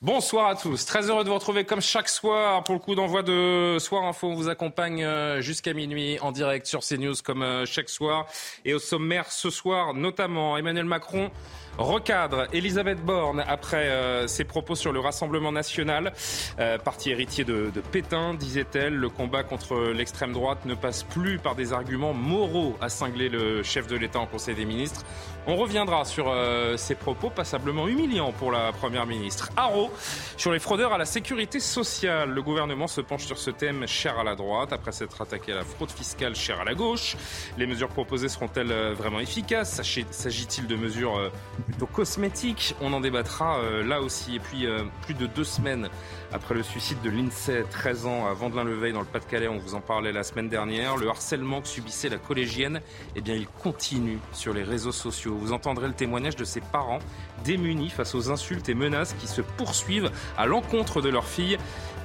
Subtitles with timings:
[0.00, 0.84] Bonsoir à tous.
[0.84, 4.28] Très heureux de vous retrouver comme chaque soir pour le coup d'envoi de Soir Info.
[4.28, 8.28] On vous accompagne euh, jusqu'à minuit en direct sur CNews comme euh, chaque soir.
[8.64, 11.32] Et au sommaire ce soir, notamment Emmanuel Macron
[11.78, 16.12] recadre Elisabeth Borne après euh, ses propos sur le Rassemblement national.
[16.58, 21.38] Euh, parti héritier de, de Pétain, disait-elle, le combat contre l'extrême droite ne passe plus
[21.38, 25.04] par des arguments moraux à cingler le chef de l'État en Conseil des ministres.
[25.46, 29.48] On reviendra sur euh, ces propos passablement humiliants pour la Première ministre.
[29.56, 29.90] Haro,
[30.36, 32.30] sur les fraudeurs à la sécurité sociale.
[32.30, 35.56] Le gouvernement se penche sur ce thème cher à la droite, après s'être attaqué à
[35.56, 37.16] la fraude fiscale chère à la gauche.
[37.56, 39.80] Les mesures proposées seront-elles euh, vraiment efficaces?
[40.10, 41.30] S'agit-il de mesures euh,
[41.68, 44.36] plutôt cosmétiques On en débattra euh, là aussi.
[44.36, 45.88] Et puis, euh, plus de deux semaines
[46.32, 49.80] après le suicide de l'INSEE, 13 ans, à Vendelin-le-Veil, dans le Pas-de-Calais, on vous en
[49.80, 52.80] parlait la semaine dernière, le harcèlement que subissait la collégienne,
[53.16, 55.36] eh bien, il continue sur les réseaux sociaux.
[55.38, 56.98] Vous entendrez le témoignage de ses parents,
[57.44, 61.58] démunis face aux insultes et menaces qui se poursuivent à l'encontre de leur fille,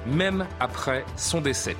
[0.06, 1.76] même après son décès.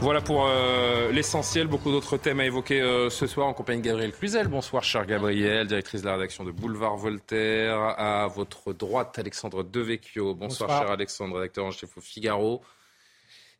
[0.00, 1.68] Voilà pour euh, l'essentiel.
[1.68, 4.48] Beaucoup d'autres thèmes à évoquer euh, ce soir en compagnie de Gabriel Cluzel.
[4.48, 7.78] Bonsoir, cher Gabriel, directrice de la rédaction de Boulevard Voltaire.
[7.98, 10.34] À votre droite, Alexandre Devecchio.
[10.34, 10.82] Bonsoir, Bonsoir.
[10.82, 12.62] cher Alexandre, rédacteur en chef au Figaro.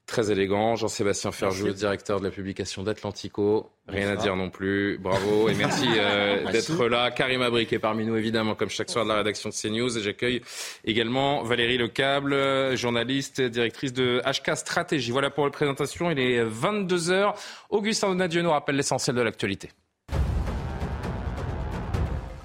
[0.07, 0.77] Très élégant.
[0.77, 3.71] Jean-Sébastien Ferjou, directeur de la publication d'Atlantico.
[3.89, 4.99] Rien à dire non plus.
[4.99, 7.11] Bravo et merci, euh, d'être là.
[7.11, 9.99] Karim Abrik est parmi nous, évidemment, comme chaque soir de la rédaction de CNews.
[9.99, 10.43] Et j'accueille
[10.85, 15.13] également Valérie Lecable, euh, journaliste, directrice de HK Stratégie.
[15.13, 16.11] Voilà pour la présentation.
[16.11, 17.35] Il est 22h.
[17.71, 19.71] Augustin Donadieu nous rappelle l'essentiel de l'actualité.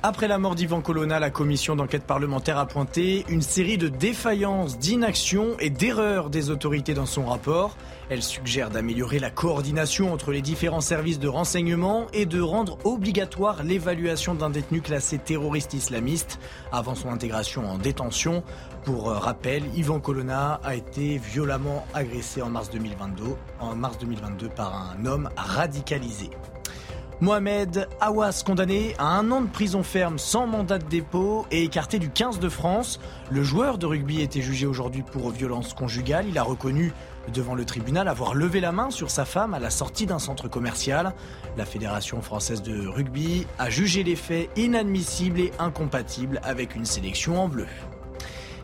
[0.10, 4.80] Après la mort d'Ivan Colonna, la commission d'enquête parlementaire a pointé une série de défaillances,
[4.80, 7.76] d'inaction et d'erreurs des autorités dans son rapport.
[8.10, 13.64] Elle suggère d'améliorer la coordination entre les différents services de renseignement et de rendre obligatoire
[13.64, 16.40] l'évaluation d'un détenu classé terroriste islamiste
[16.72, 18.44] avant son intégration en détention.
[18.86, 23.24] Pour rappel, Ivan Colonna a été violemment agressé en mars 2022,
[23.60, 26.30] en mars 2022 par un homme radicalisé.
[27.20, 31.98] Mohamed Awas, condamné à un an de prison ferme sans mandat de dépôt et écarté
[31.98, 33.00] du 15 de France.
[33.32, 36.28] Le joueur de rugby été jugé aujourd'hui pour violence conjugale.
[36.30, 36.94] Il a reconnu
[37.34, 40.48] devant le tribunal avoir levé la main sur sa femme à la sortie d'un centre
[40.48, 41.16] commercial.
[41.58, 47.42] La Fédération française de rugby a jugé les faits inadmissibles et incompatibles avec une sélection
[47.42, 47.66] en bleu.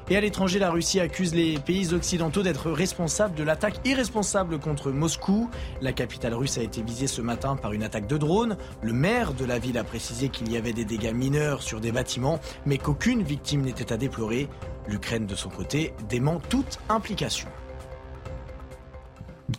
[0.09, 4.91] Et à l'étranger, la Russie accuse les pays occidentaux d'être responsables de l'attaque irresponsable contre
[4.91, 5.49] Moscou.
[5.81, 8.57] La capitale russe a été visée ce matin par une attaque de drone.
[8.81, 11.93] Le maire de la ville a précisé qu'il y avait des dégâts mineurs sur des
[11.93, 14.49] bâtiments, mais qu'aucune victime n'était à déplorer.
[14.87, 17.47] L'Ukraine, de son côté, dément toute implication.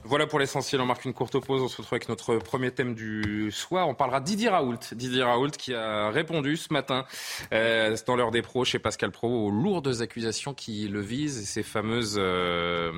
[0.03, 0.81] Voilà pour l'essentiel.
[0.81, 1.63] On marque une courte pause.
[1.63, 3.89] On se retrouve avec notre premier thème du soir.
[3.89, 4.79] On parlera Didier Raoult.
[4.93, 7.05] Didier Raoult qui a répondu ce matin
[7.53, 11.45] euh, dans l'heure des pros chez Pascal Pro aux lourdes accusations qui le visent et
[11.45, 12.93] ces fameuses euh,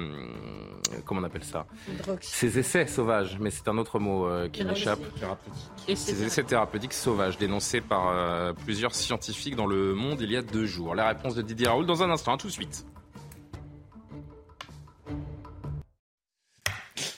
[1.05, 1.67] comment on appelle ça?
[2.21, 3.39] Ces essais sauvages.
[3.41, 5.01] Mais c'est un autre mot euh, qui m'échappe.
[5.95, 10.43] Ces essais thérapeutiques sauvages dénoncés par euh, plusieurs scientifiques dans le monde il y a
[10.43, 10.95] deux jours.
[10.95, 12.35] La réponse de Didier Raoult dans un instant.
[12.35, 12.85] À tout de suite.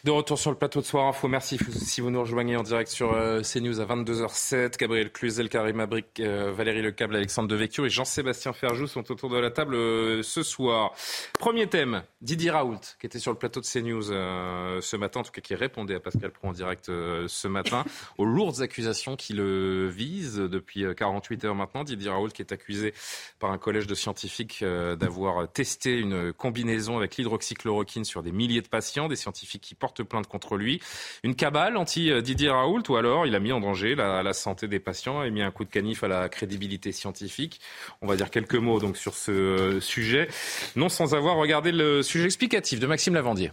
[0.05, 1.27] De retour sur le plateau de Soir Info.
[1.27, 4.79] Merci si vous nous rejoignez en direct sur euh, CNews à 22h07.
[4.79, 9.39] Gabriel Cluzel, Karim Abrik, euh, Valérie Lecable, Alexandre Devecchio et Jean-Sébastien Ferjou sont autour de
[9.39, 10.93] la table euh, ce soir.
[11.41, 15.33] Premier thème, Didier Raoult, qui était sur le plateau de CNews ce matin, en tout
[15.33, 17.85] cas qui répondait à Pascal Pro en direct ce matin,
[18.19, 21.83] aux lourdes accusations qui le visent depuis euh, 48 heures maintenant.
[21.83, 22.95] Didier Raoult qui est accusé
[23.41, 28.69] par un collège de scientifiques d'avoir testé une combinaison avec l'hydroxychloroquine sur des milliers de
[28.69, 30.81] patients, des scientifiques qui portent plainte contre lui.
[31.23, 35.23] Une cabale anti-Didier Raoult ou alors il a mis en danger la, santé des patients
[35.23, 37.61] et mis un coup de canif à la crédibilité scientifique.
[38.03, 40.29] On va dire quelques mots donc sur ce euh, sujet,
[40.77, 43.51] non sans avoir regardé le sujet explicatif de Maxime Lavandier.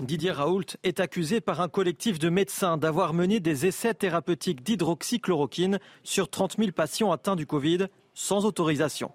[0.00, 5.78] Didier Raoult est accusé par un collectif de médecins d'avoir mené des essais thérapeutiques d'hydroxychloroquine
[6.02, 9.12] sur 30 000 patients atteints du Covid sans autorisation.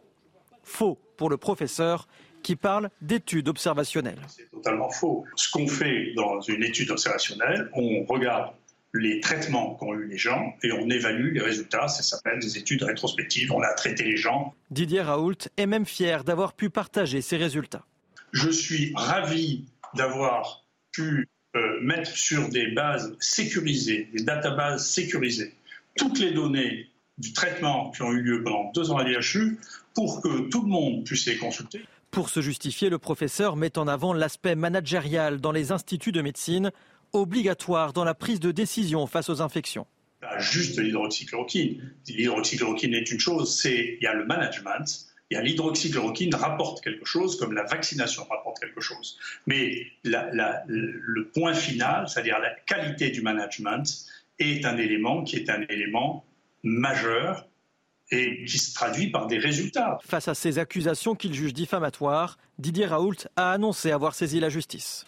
[0.64, 2.08] Faux pour le professeur
[2.48, 4.22] qui parle d'études observationnelles.
[4.30, 5.26] C'est totalement faux.
[5.36, 8.54] Ce qu'on fait dans une étude observationnelle, on regarde
[8.94, 11.90] les traitements qu'ont eu les gens et on évalue les résultats.
[11.90, 13.52] Ça s'appelle des études rétrospectives.
[13.52, 14.56] On a traité les gens.
[14.72, 17.86] Didier Raoult est même fier d'avoir pu partager ces résultats.
[18.32, 20.64] Je suis ravi d'avoir
[20.94, 21.28] pu
[21.58, 25.54] euh, mettre sur des bases sécurisées, des databases sécurisées,
[25.98, 29.60] toutes les données du traitement qui ont eu lieu pendant deux ans à l'IHU
[29.94, 31.82] pour que tout le monde puisse les consulter.
[32.18, 36.72] Pour se justifier, le professeur met en avant l'aspect managérial dans les instituts de médecine,
[37.14, 39.86] obligatoire dans la prise de décision face aux infections.
[40.20, 41.94] Pas juste l'hydroxychloroquine.
[42.08, 46.84] L'hydroxychloroquine est une chose, c'est il y a le management, il y a l'hydroxychloroquine rapporte
[46.84, 49.20] quelque chose, comme la vaccination rapporte quelque chose.
[49.46, 53.86] Mais le point final, c'est-à-dire la qualité du management,
[54.40, 56.26] est un élément qui est un élément
[56.64, 57.48] majeur
[58.12, 59.98] et qui se traduit par des résultats.
[60.06, 65.06] Face à ces accusations qu'il juge diffamatoires, Didier Raoult a annoncé avoir saisi la justice.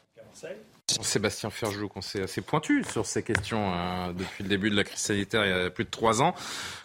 [1.01, 4.84] Sébastien Ferjou, qu'on s'est assez pointu sur ces questions euh, depuis le début de la
[4.84, 6.34] crise sanitaire il y a plus de trois ans.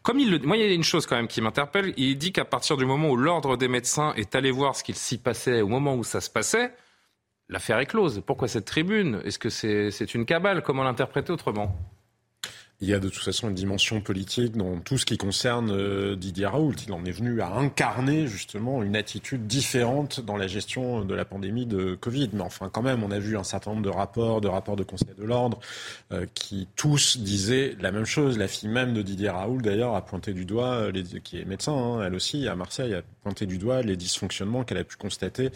[0.03, 1.95] Comme il le, moi, il y a une chose quand même qui m'interpelle.
[1.97, 4.97] Il dit qu'à partir du moment où l'ordre des médecins est allé voir ce qu'il
[4.97, 6.75] s'y passait au moment où ça se passait,
[7.49, 8.23] l'affaire est close.
[8.27, 9.23] Pourquoi cette tribune?
[9.25, 10.63] Est-ce que c'est une cabale?
[10.63, 11.75] Comment l'interpréter autrement?
[12.81, 16.17] Il y a de toute façon une dimension politique dans tout ce qui concerne euh,
[16.17, 16.75] Didier Raoult.
[16.87, 21.25] Il en est venu à incarner justement une attitude différente dans la gestion de la
[21.25, 22.31] pandémie de Covid.
[22.33, 24.83] Mais enfin, quand même, on a vu un certain nombre de rapports, de rapports de
[24.83, 25.61] Conseil de l'ordre,
[26.13, 28.39] euh, qui tous disaient la même chose.
[28.39, 31.45] La fille même de Didier Raoult, d'ailleurs, a pointé du doigt, euh, les, qui est
[31.45, 34.97] médecin, hein, elle aussi, à Marseille, a pointé du doigt les dysfonctionnements qu'elle a pu
[34.97, 35.51] constater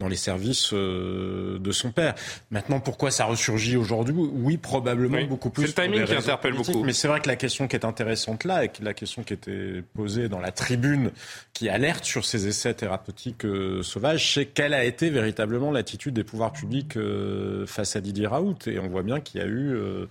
[0.00, 2.14] dans les services de son père.
[2.50, 4.14] Maintenant, pourquoi ça ressurgit aujourd'hui?
[4.16, 5.68] Oui, probablement beaucoup plus.
[5.68, 6.54] C'est le timing qui interpelle
[6.84, 9.82] Mais c'est vrai que la question qui est intéressante là, et la question qui était
[9.94, 11.10] posée dans la tribune
[11.52, 16.24] qui alerte sur ces essais thérapeutiques euh, sauvages, c'est quelle a été véritablement l'attitude des
[16.24, 18.58] pouvoirs publics euh, face à Didier Raoult.
[18.66, 20.06] Et on voit bien qu'il y a eu euh,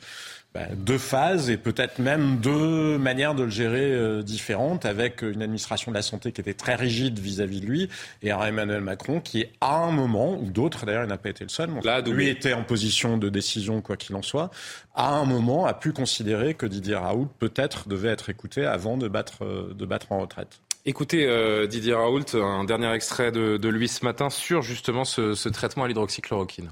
[0.54, 5.42] bah, deux phases et peut-être même deux manières de le gérer euh, différentes, avec une
[5.42, 7.90] administration de la santé qui était très rigide vis-à-vis de lui
[8.22, 11.46] et un Emmanuel Macron qui, à un moment, ou d'autres d'ailleurs, il n'a pas été
[11.46, 14.52] le seul, mais lui était en position de décision, quoi qu'il en soit,
[14.94, 19.08] à un moment a pu considérer que Didier Raoult peut-être devait être écouté avant de
[19.08, 20.60] battre, euh, de battre en retraite.
[20.86, 25.48] Écoutez, euh, Didier Raoult, un dernier extrait de, lui ce matin sur justement ce, ce
[25.48, 26.72] traitement à l'hydroxychloroquine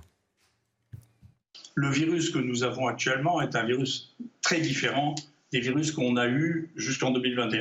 [1.79, 5.15] le virus que nous avons actuellement est un virus très différent
[5.53, 7.59] des virus qu'on a eus jusqu'en 2021.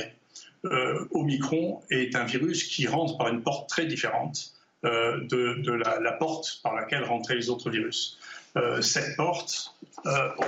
[0.65, 4.51] Euh, Omicron est un virus qui rentre par une porte très différente
[4.83, 8.19] euh, de, la, porte par laquelle rentraient les autres virus.
[8.57, 9.73] Euh, cette porte,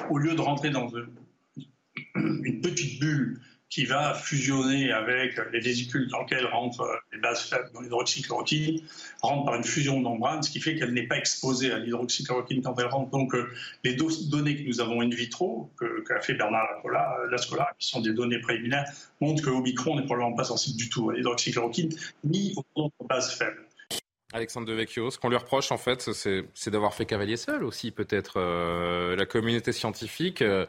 [0.09, 0.89] au lieu de rentrer dans
[2.15, 3.39] une petite bulle
[3.71, 8.81] qui va fusionner avec les vésicules dans lesquelles rentrent les bases faibles dans l'hydroxychloroquine,
[9.21, 12.61] rentre par une fusion de membrane, ce qui fait qu'elle n'est pas exposée à l'hydroxychloroquine
[12.61, 13.09] quand elle rentre.
[13.11, 13.49] Donc euh,
[13.85, 15.71] les données que nous avons in vitro,
[16.05, 16.67] qu'a fait Bernard
[17.31, 18.91] Lascola, qui sont des données préliminaires,
[19.21, 21.95] montrent que Omicron n'est probablement pas sensible du tout à l'hydroxychloroquine
[22.25, 23.65] ni aux bases faibles.
[24.33, 28.33] Alexandre Devecchio, ce qu'on lui reproche en fait, c'est d'avoir fait cavalier seul aussi peut-être.
[28.37, 30.65] Euh, la communauté scientifique euh,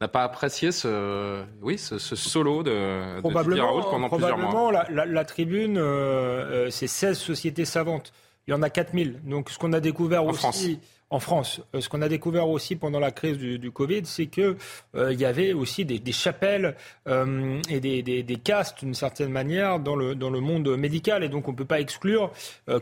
[0.00, 4.72] n'a pas apprécié ce, oui, ce, solo de, probablement, de pendant plusieurs mois.
[4.72, 8.12] La, la, la tribune, euh, c'est 16 sociétés savantes.
[8.46, 9.20] Il y en a 4000.
[9.24, 10.38] Donc ce qu'on a découvert en aussi...
[10.38, 10.66] France
[11.10, 11.60] en France.
[11.74, 14.56] Euh, ce qu'on a découvert aussi pendant la crise du, Covid, c'est qu'il
[14.96, 16.76] euh, y avait aussi des, chapelles
[17.06, 21.22] euh, et des, des, castes, d'une certaine manière, dans le, dans le monde médical.
[21.22, 22.32] Et donc, on ne peut pas exclure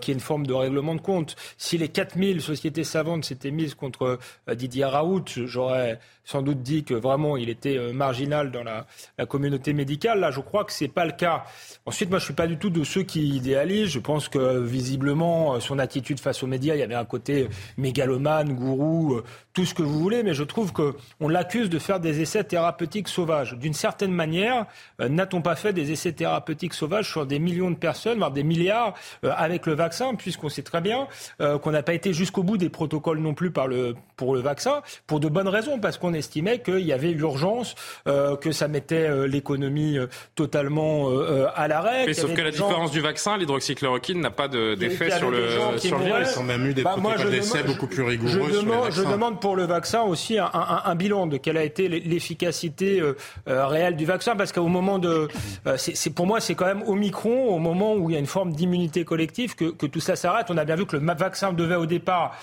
[0.00, 1.37] qu'il y ait une forme de règlement de compte.
[1.59, 4.19] Si les 4000 sociétés savantes s'étaient mises contre
[4.52, 8.87] Didier Raoult, j'aurais sans doute dit que vraiment il était euh, marginal dans la,
[9.26, 10.21] communauté médicale.
[10.21, 11.45] Là, je crois que c'est pas le cas.
[11.87, 13.90] Ensuite, moi, je suis pas du tout de ceux qui idéalisent.
[13.90, 17.49] Je pense que visiblement, euh, son attitude face aux médias, il y avait un côté
[17.76, 22.00] mégalomane, gourou, euh, tout ce que vous voulez, mais je trouve qu'on l'accuse de faire
[22.00, 23.54] des essais thérapeutiques sauvages.
[23.54, 24.66] D'une certaine manière,
[24.99, 28.95] n'a-t-on pas fait des essais thérapeutiques sauvages sur des millions de personnes, voire des milliards,
[29.23, 31.07] avec le vaccin, puisqu'on sait très bien
[31.38, 34.83] qu'on n'a pas été jusqu'au bout des protocoles non plus par le, pour le vaccin,
[35.07, 37.75] pour de bonnes raisons, parce qu'on estimait qu'il y avait urgence,
[38.06, 41.09] euh, que ça mettait euh, l'économie euh, totalement
[41.54, 42.12] à l'arrêt.
[42.14, 46.28] sauf que la différence du vaccin, l'hydroxychloroquine n'a pas d'effet sur le, sur le virus.
[46.35, 49.40] Ils ont même eu des bah, protocoles d'essai beaucoup plus rigoureux je demande, Je demande
[49.40, 53.02] pour le vaccin aussi un, un, bilan de quelle a été l'efficacité
[53.47, 55.28] réelle du vaccin, parce qu'au moment de...
[55.76, 58.26] c'est pour moi, c'est quand même au micron, au moment où il y a une
[58.26, 60.47] forme d'immunité collective, que, que tout ça s'arrête.
[60.50, 62.37] On a bien vu que le vaccin devait au départ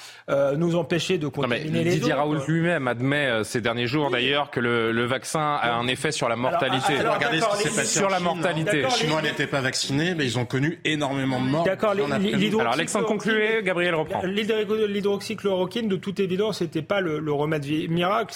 [0.58, 2.22] nous empêcher de contaminer les Didier autres.
[2.22, 6.36] Raoult lui-même admet ces derniers jours d'ailleurs que le, vaccin a un effet sur la
[6.36, 6.94] mortalité.
[6.98, 8.84] regardez ce qui s'est passé sur la mortalité.
[8.84, 11.66] Les Chinois n'étaient pas vaccinés, mais ils ont connu énormément de morts.
[11.66, 11.92] D'accord.
[11.92, 14.22] Alors Alexandre concluez, Gabriel reprend.
[14.24, 18.34] L'hydroxychloroquine l'hydroxychloroquine, de toute évidence, n'était pas le, le remède miracle.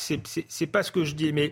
[0.47, 1.51] C'est pas ce que je dis, mais euh,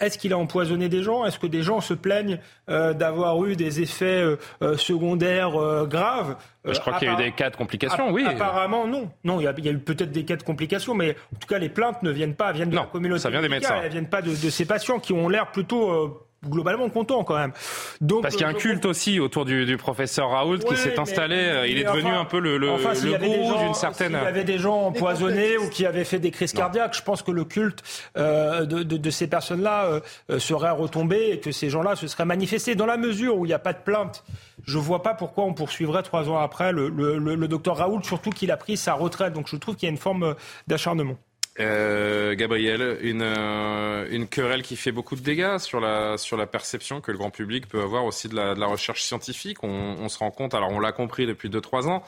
[0.00, 1.24] est-ce qu'il a empoisonné des gens?
[1.24, 4.22] Est-ce que des gens se plaignent euh, d'avoir eu des effets
[4.62, 5.52] euh, secondaires
[5.86, 6.36] graves?
[6.64, 8.24] Je crois qu'il y a eu des cas de complications, oui.
[8.26, 9.10] Apparemment, non.
[9.24, 11.68] Non, il y a, eu peut-être des cas de complications, mais en tout cas, les
[11.68, 13.22] plaintes ne viennent pas, viennent de la communauté.
[13.22, 13.76] Ça vient des médecins.
[13.76, 17.38] Elles ne viennent pas de, de, ces patients qui ont l'air plutôt globalement content quand
[17.38, 17.52] même.
[18.00, 20.98] Donc, Parce qu'il y a un culte aussi autour du, du professeur Raoult qui s'est
[20.98, 21.36] installé.
[21.36, 24.12] Euh, il est devenu un peu le, le, le gourou d'une certaine.
[24.12, 26.94] Il y avait des gens empoisonnés ou qui avaient fait des crises cardiaques.
[26.96, 27.82] Je pense que le culte
[28.16, 32.24] euh, de, de, de, ces personnes-là euh, serait retombé et que ces gens-là se seraient
[32.24, 32.74] manifestés.
[32.74, 34.24] Dans la mesure où il n'y a pas de plainte,
[34.64, 38.30] je vois pas pourquoi on poursuivrait trois ans après le, le, le docteur Raoult, surtout
[38.30, 39.32] qu'il a pris sa retraite.
[39.32, 40.34] Donc je trouve qu'il y a une forme
[40.66, 41.16] d'acharnement.
[41.60, 46.46] Euh, Gabriel, une, euh, une querelle qui fait beaucoup de dégâts sur la, sur la
[46.46, 49.62] perception que le grand public peut avoir aussi de la, recherche scientifique.
[49.62, 52.02] On, se rend compte, alors on l'a compris depuis 2-3 ans,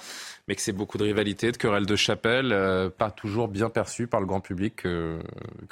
[0.48, 4.06] mais que c'est beaucoup de rivalités, de querelles de chapelle, euh, pas toujours bien perçues
[4.06, 5.20] par le grand public que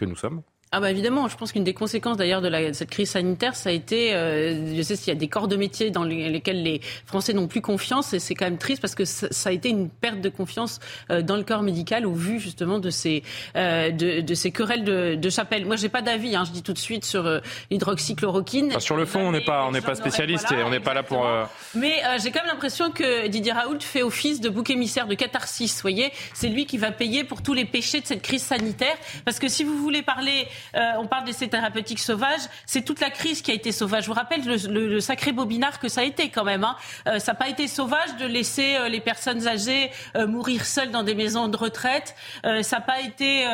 [0.02, 0.42] nous sommes.
[0.74, 3.68] Ah bah évidemment, je pense qu'une des conséquences d'ailleurs de, la, cette crise sanitaire, ça
[3.68, 6.80] a été, euh, je sais qu'il y a des corps de métier dans lesquels les
[7.04, 9.68] Français n'ont plus confiance et c'est quand même triste parce que ça, ça, a été
[9.68, 13.22] une perte de confiance euh, dans le corps médical au vu justement de ces,
[13.54, 15.66] euh, de, de, ces querelles de, de chapelle.
[15.66, 18.68] Moi, j'ai pas d'avis, hein, je dis tout de suite sur euh, l'hydroxychloroquine.
[18.70, 20.94] Enfin, sur le fond, on n'est pas, on n'est pas spécialiste et on n'est pas
[20.94, 21.26] là pour.
[21.26, 25.14] Euh, Mais j'ai quand même l'impression que Didier Raoult fait office de bouc émissaire de
[25.16, 25.74] catharsis.
[25.74, 28.96] Vous voyez, c'est lui qui va payer pour tous les péchés de cette crise sanitaire
[29.26, 32.40] parce que si vous voulez parler euh, on parle d'essais thérapeutiques sauvages.
[32.66, 34.04] C'est toute la crise qui a été sauvage.
[34.04, 36.64] Je vous rappelle le, sacré bobinard que ça a été quand même.
[36.64, 36.76] Hein.
[37.06, 41.02] Euh, ça n'a pas été sauvage de laisser euh, les personnes âgées mourir seules dans
[41.02, 42.14] des maisons de retraite.
[42.62, 43.46] ça n'a pas été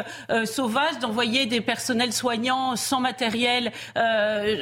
[0.45, 3.73] sauvage d'envoyer des personnels soignants sans matériel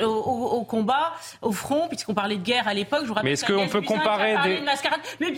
[0.05, 3.05] au, combat, au front, puisqu'on parlait de guerre à l'époque.
[3.23, 4.63] Mais est-ce qu'on peut comparer des...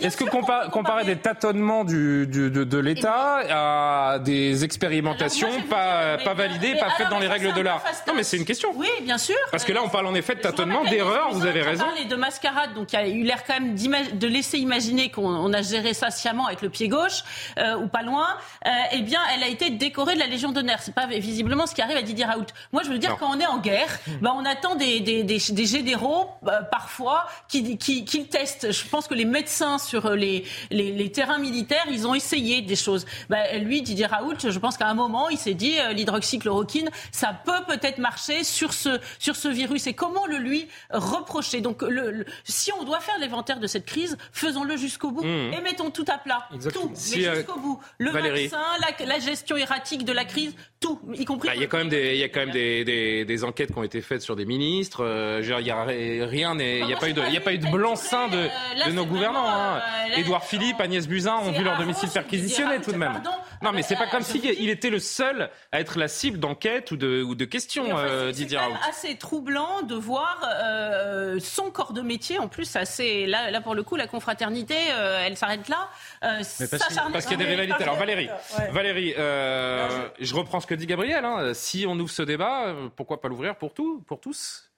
[0.05, 0.25] Est-ce que
[0.69, 7.19] comparer, des tâtonnements du, de, l'État à des expérimentations pas, pas validées, pas faites dans
[7.19, 7.83] les règles de l'art.
[8.07, 8.71] Non, mais c'est une question.
[8.75, 9.35] Oui, bien sûr.
[9.51, 11.85] Parce que là, on parle en effet de tâtonnement, d'erreur, vous avez raison.
[11.99, 15.51] Et de mascarade, donc il y a eu l'air quand même de laisser imaginer qu'on
[15.53, 17.23] a géré ça sciemment avec le pied gauche,
[17.57, 18.27] euh, ou pas loin.
[18.65, 20.79] Euh, eh bien, elle a été décorée de la Légion d'honneur.
[20.81, 22.45] C'est pas visiblement ce qui arrive à Didier Raoult.
[22.71, 25.39] Moi, je veux dire, quand on est en guerre, ben, on attend des, des, des,
[25.49, 28.71] des généraux, euh, parfois, qui, qui, qui testent.
[28.71, 32.75] Je pense que les médecins sur les, les, les terrains militaires, ils ont essayé des
[32.75, 33.05] choses.
[33.29, 37.63] Ben, lui, Didier Raoult, je pense qu'à un moment, il s'est dit, l'hydroxychloroquine, ça peut
[37.67, 39.87] peut-être marcher sur ce, sur ce virus.
[39.87, 41.61] Et comment le lui reprocher?
[41.61, 45.53] Donc, le, si on doit faire l'inventaire de cette crise, faisons-le jusqu'au bout mmh.
[45.53, 46.47] et mettons tout à plat.
[46.73, 47.79] Tout, mais euh, jusqu'au bout.
[47.97, 48.61] Le vaccin,
[49.05, 51.49] la, gestion erratique de la crise, tout, y compris.
[51.49, 53.71] Bah, il y a quand même des, il y a quand même des, des, enquêtes
[53.71, 55.03] qui ont été faites sur des ministres.
[55.03, 57.53] Euh, il y a rien, il n'y a, pas eu de, il y a pas
[57.53, 59.47] eu de blanc-seing de, euh, de nos gouvernants.
[59.47, 59.81] Hein.
[60.17, 63.21] Édouard Philippe, Agnès Buzyn ont vu leur domicile perquisitionné tout de même.
[63.61, 66.78] Non, mais c'est pas comme s'il il était le seul à être la cible d'enquête
[66.91, 68.75] ou de, ou de questions, euh, Didier Raoult.
[68.83, 72.39] C'est assez troublant de voir euh, son corps de métier.
[72.39, 75.89] En plus, assez, là, là pour le coup, la confraternité, euh, elle s'arrête là.
[76.23, 76.41] Euh,
[77.11, 77.83] parce qu'il y a des rivalités.
[77.83, 78.29] Alors Valérie,
[78.71, 81.25] Valérie je reprends ce que dit Gabriel.
[81.25, 81.53] Hein.
[81.53, 84.71] Si on ouvre ce débat, pourquoi pas l'ouvrir pour, tout, pour tous?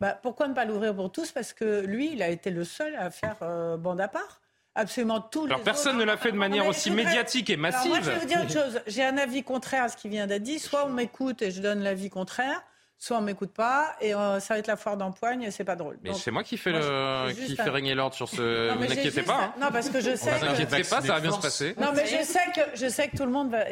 [0.00, 1.32] Bah, pourquoi ne pas l'ouvrir pour tous?
[1.32, 3.36] Parce que lui, il a été le seul à faire
[3.78, 4.40] bande à part
[4.76, 5.44] absolument tout.
[5.46, 7.90] Alors personne ne l'a fait de manière aussi médiatique et massive.
[7.90, 8.80] moi, je vais vous dire une chose.
[8.86, 10.58] J'ai un avis contraire à ce qui vient d'être dit.
[10.58, 12.62] Soit on m'écoute et je donne l'avis contraire,
[12.98, 15.76] soit on m'écoute pas et euh, ça va être la foire d'empoigne et c'est pas
[15.76, 15.98] drôle.
[16.02, 18.70] Mais c'est moi qui fais le qui fait régner l'ordre sur ce.
[18.72, 19.54] Ne vous inquiétez pas.
[19.60, 20.30] Non parce que je sais.
[20.30, 21.74] Vous inquiétez pas, ça va bien se passer.
[21.80, 23.64] Non mais je sais que je sais que tout le monde va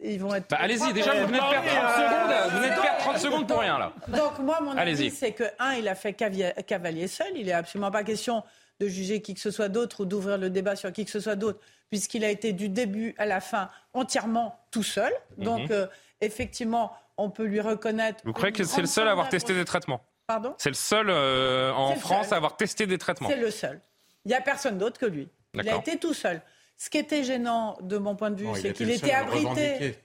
[0.00, 0.48] ils vont être.
[0.48, 2.50] Bah, allez-y déjà vous venez de perdre 30 secondes.
[2.50, 3.92] Vous venez de perdre 30 secondes pour rien là.
[4.08, 7.28] Donc moi mon avis c'est que un il a fait cavalier seul.
[7.34, 8.42] Il est absolument pas question
[8.80, 11.20] de juger qui que ce soit d'autre ou d'ouvrir le débat sur qui que ce
[11.20, 15.12] soit d'autre, puisqu'il a été du début à la fin entièrement tout seul.
[15.38, 15.44] Mhm.
[15.44, 15.86] Donc, euh,
[16.20, 18.20] effectivement, on peut lui reconnaître.
[18.24, 20.02] Vous croyez que c'est le seul à avoir testé des traitements?
[20.26, 20.54] Pardon?
[20.58, 23.80] C'est le seul euh, en France à avoir testé des traitements C'est le seul.
[24.24, 25.28] Il n'y a personne d'autre que lui.
[25.54, 26.42] Il a été tout seul.
[26.76, 29.98] Ce qui était gênant de mon point de vue, c'est qu'il était abrité.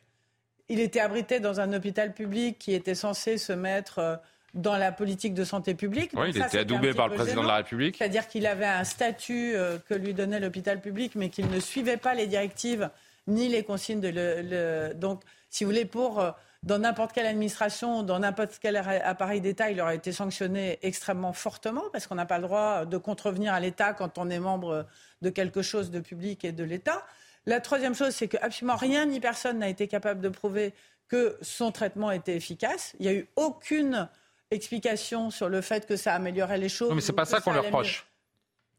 [0.69, 4.15] Il était abrité dans un hôpital public qui était censé se mettre euh,
[4.53, 6.11] dans la politique de santé publique.
[6.13, 7.97] Oui, il était adoubé par le président de la République.
[7.97, 11.97] C'est-à-dire qu'il avait un statut euh, que lui donnait l'hôpital public, mais qu'il ne suivait
[11.97, 12.89] pas les directives
[13.27, 14.93] ni les consignes de le.
[14.93, 16.31] Donc, si vous voulez, pour euh,
[16.63, 21.83] dans n'importe quelle administration, dans n'importe quel appareil d'État, il aurait été sanctionné extrêmement fortement
[21.91, 24.85] parce qu'on n'a pas le droit de contrevenir à l'État quand on est membre
[25.21, 27.03] de quelque chose de public et de l'État.
[27.47, 30.73] La troisième chose, c'est que absolument rien ni personne n'a été capable de prouver
[31.07, 32.93] que son traitement était efficace.
[32.99, 34.07] Il n'y a eu aucune
[34.51, 36.89] explication sur le fait que ça améliorait les choses.
[36.89, 38.05] Non, mais c'est pas ça qu'on leur reproche.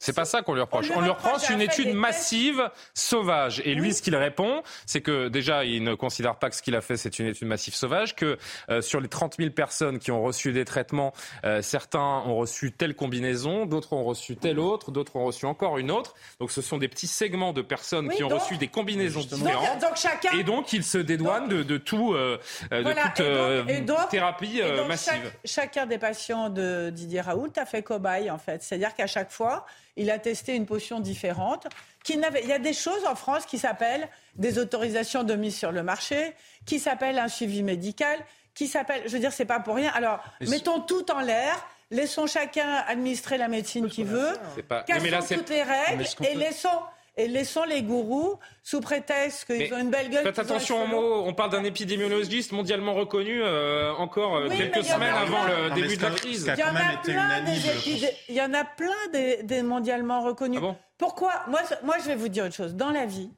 [0.05, 0.91] C'est pas ça qu'on lui reproche.
[0.95, 3.63] On On lui reproche une étude massive, sauvage.
[3.65, 6.75] Et lui, ce qu'il répond, c'est que déjà, il ne considère pas que ce qu'il
[6.75, 8.37] a fait, c'est une étude massive sauvage, que
[8.69, 11.13] euh, sur les 30 000 personnes qui ont reçu des traitements,
[11.45, 15.79] euh, certains ont reçu telle combinaison, d'autres ont reçu telle autre, d'autres ont reçu encore
[15.79, 16.15] une autre.
[16.41, 19.21] Donc ce sont des petits segments de personnes Oui, qui ont donc- reçu des combinaisons
[19.21, 19.81] différentes.
[19.81, 20.31] donc chacun.
[20.37, 22.39] Et donc, il se dédouane de, de tout, euh,
[22.71, 25.13] de Voilà, toute et et thérapie Et massive.
[25.15, 28.63] chaque- chacun des patients de Didier Raoult a fait cobaye, en fait.
[28.63, 29.65] C'est-à-dire qu'à chaque fois,
[29.97, 31.67] il a testé une potion différente.
[32.05, 35.71] Qui il y a des choses en France qui s'appellent des autorisations de mise sur
[35.71, 36.35] le marché,
[36.67, 38.19] qui s'appellent un suivi médical,
[38.55, 39.03] qui s'appellent.
[39.07, 39.93] Je veux dire, c'est pas pour rien.
[39.95, 41.55] Alors, mettons tout en l'air.
[41.91, 44.33] Laissons chacun administrer la médecine qu'il veut.
[44.69, 46.69] Pas- Cassons mais là, c'est- toutes les règles et peut- laissons,
[47.17, 50.23] et laissons les gourous, sous prétexte qu'ils ont une belle gueule.
[50.25, 51.23] Faites attention aux mots.
[51.27, 55.23] On parle d'un épidémiologiste mondialement reconnu euh, encore euh, Oui, quelques semaines plein.
[55.23, 56.51] avant le Non, début de la crise.
[56.55, 60.23] Il y en a plein des épidé- Il y en a plein des, des mondialement
[60.23, 60.59] reconnus.
[60.63, 60.77] Ah bon?
[60.99, 61.33] Pourquoi?
[61.49, 62.75] Moi, moi, je vais vous dire une chose.
[62.75, 63.31] Dans la vie,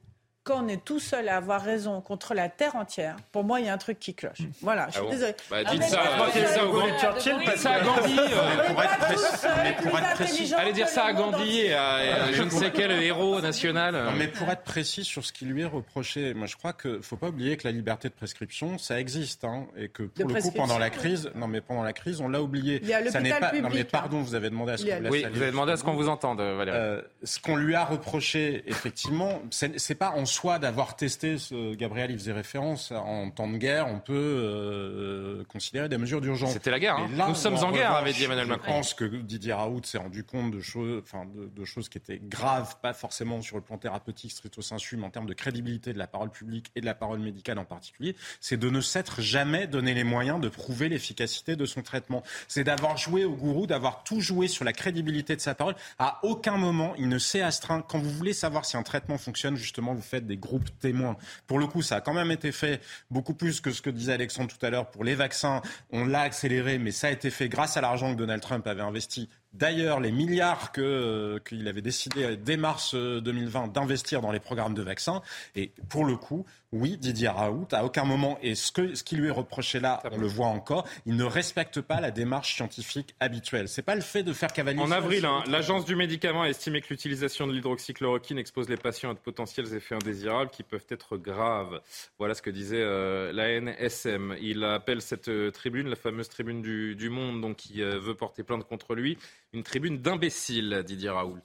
[0.45, 3.65] quand on est tout seul à avoir raison contre la terre entière, pour moi, il
[3.65, 4.37] y a un truc qui cloche.
[4.61, 5.35] Voilà, je suis Ah bon désolée.
[5.49, 6.01] Bah, Ah, dites mais ça,
[6.33, 8.15] dites au grand Churchill, ça à Gandhi.
[8.19, 11.93] euh, Pour être pas précis- mais pour être Allez dire ça à Gandhi et à,
[11.95, 13.95] à je ne sais quel héros national.
[13.95, 16.91] Non, mais pour être précis sur ce qui lui est reproché, moi je crois qu'il
[16.91, 20.29] ne faut pas oublier que la liberté de prescription, ça existe, hein, et que pour
[20.29, 22.79] le coup pendant la crise, non mais pendant la crise, on l'a oublié.
[22.83, 23.51] Il y a ça n'est pas.
[23.51, 25.77] Non mais public, pardon, vous avez demandé à ce qu'on Oui, vous avez demandé à
[25.77, 26.77] ce qu'on vous entende, Valérie.
[26.79, 32.11] Euh, ce qu'on lui a reproché, effectivement, c'est pas en soi d'avoir testé, ce, Gabriel
[32.11, 36.53] y faisait référence, en temps de guerre, on peut euh, considérer des mesures d'urgence.
[36.53, 36.97] C'était la guerre.
[36.97, 37.09] hein.
[37.15, 38.67] Là, Nous sommes en, guerre, revanche, avait dit Emmanuel Macron.
[38.67, 41.97] Je pense que Didier Raoult s'est rendu compte de choses, enfin, de, de choses qui
[41.97, 45.93] étaient graves, pas forcément sur le plan thérapeutique stricto sensu, mais en termes de crédibilité
[45.93, 49.21] de la parole publique et de la parole médicale en particulier, c'est de ne s'être
[49.21, 52.23] jamais donné les moyens de prouver l'efficacité de son traitement.
[52.47, 55.75] C'est d'avoir joué au gourou, d'avoir tout joué sur la crédibilité de sa parole.
[55.99, 57.81] À aucun moment, il ne s'est astreint.
[57.81, 61.17] Quand vous voulez savoir si un traitement fonctionne, justement, vous faites des groupes témoins.
[61.47, 64.13] Pour le coup, ça a quand même été fait beaucoup plus que ce que disait
[64.13, 65.61] Alexandre tout à l'heure pour les vaccins.
[65.91, 68.81] On l'a accéléré, mais ça a été fait grâce à l'argent que Donald Trump avait
[68.81, 69.29] investi.
[69.57, 74.73] D'ailleurs, les milliards euh, qu'il avait décidé dès mars euh, 2020 d'investir dans les programmes
[74.73, 75.21] de vaccins.
[75.55, 79.15] Et pour le coup, oui, Didier Raoult, à aucun moment, et ce, que, ce qui
[79.15, 83.15] lui est reproché là, on le voit encore, il ne respecte pas la démarche scientifique
[83.21, 83.69] habituelle.
[83.69, 84.81] C'est pas le fait de faire cavalier.
[84.81, 89.11] En avril, hein, l'agence du médicament a estimé que l'utilisation de l'hydroxychloroquine expose les patients
[89.11, 91.79] à de potentiels effets indésirables qui peuvent être graves.
[92.19, 94.35] Voilà ce que disait euh, la NSM.
[94.41, 98.15] Il appelle cette euh, tribune, la fameuse tribune du, du Monde, donc qui euh, veut
[98.15, 99.17] porter plainte contre lui,
[99.53, 101.39] une tribune d'imbéciles, Didier Raoult.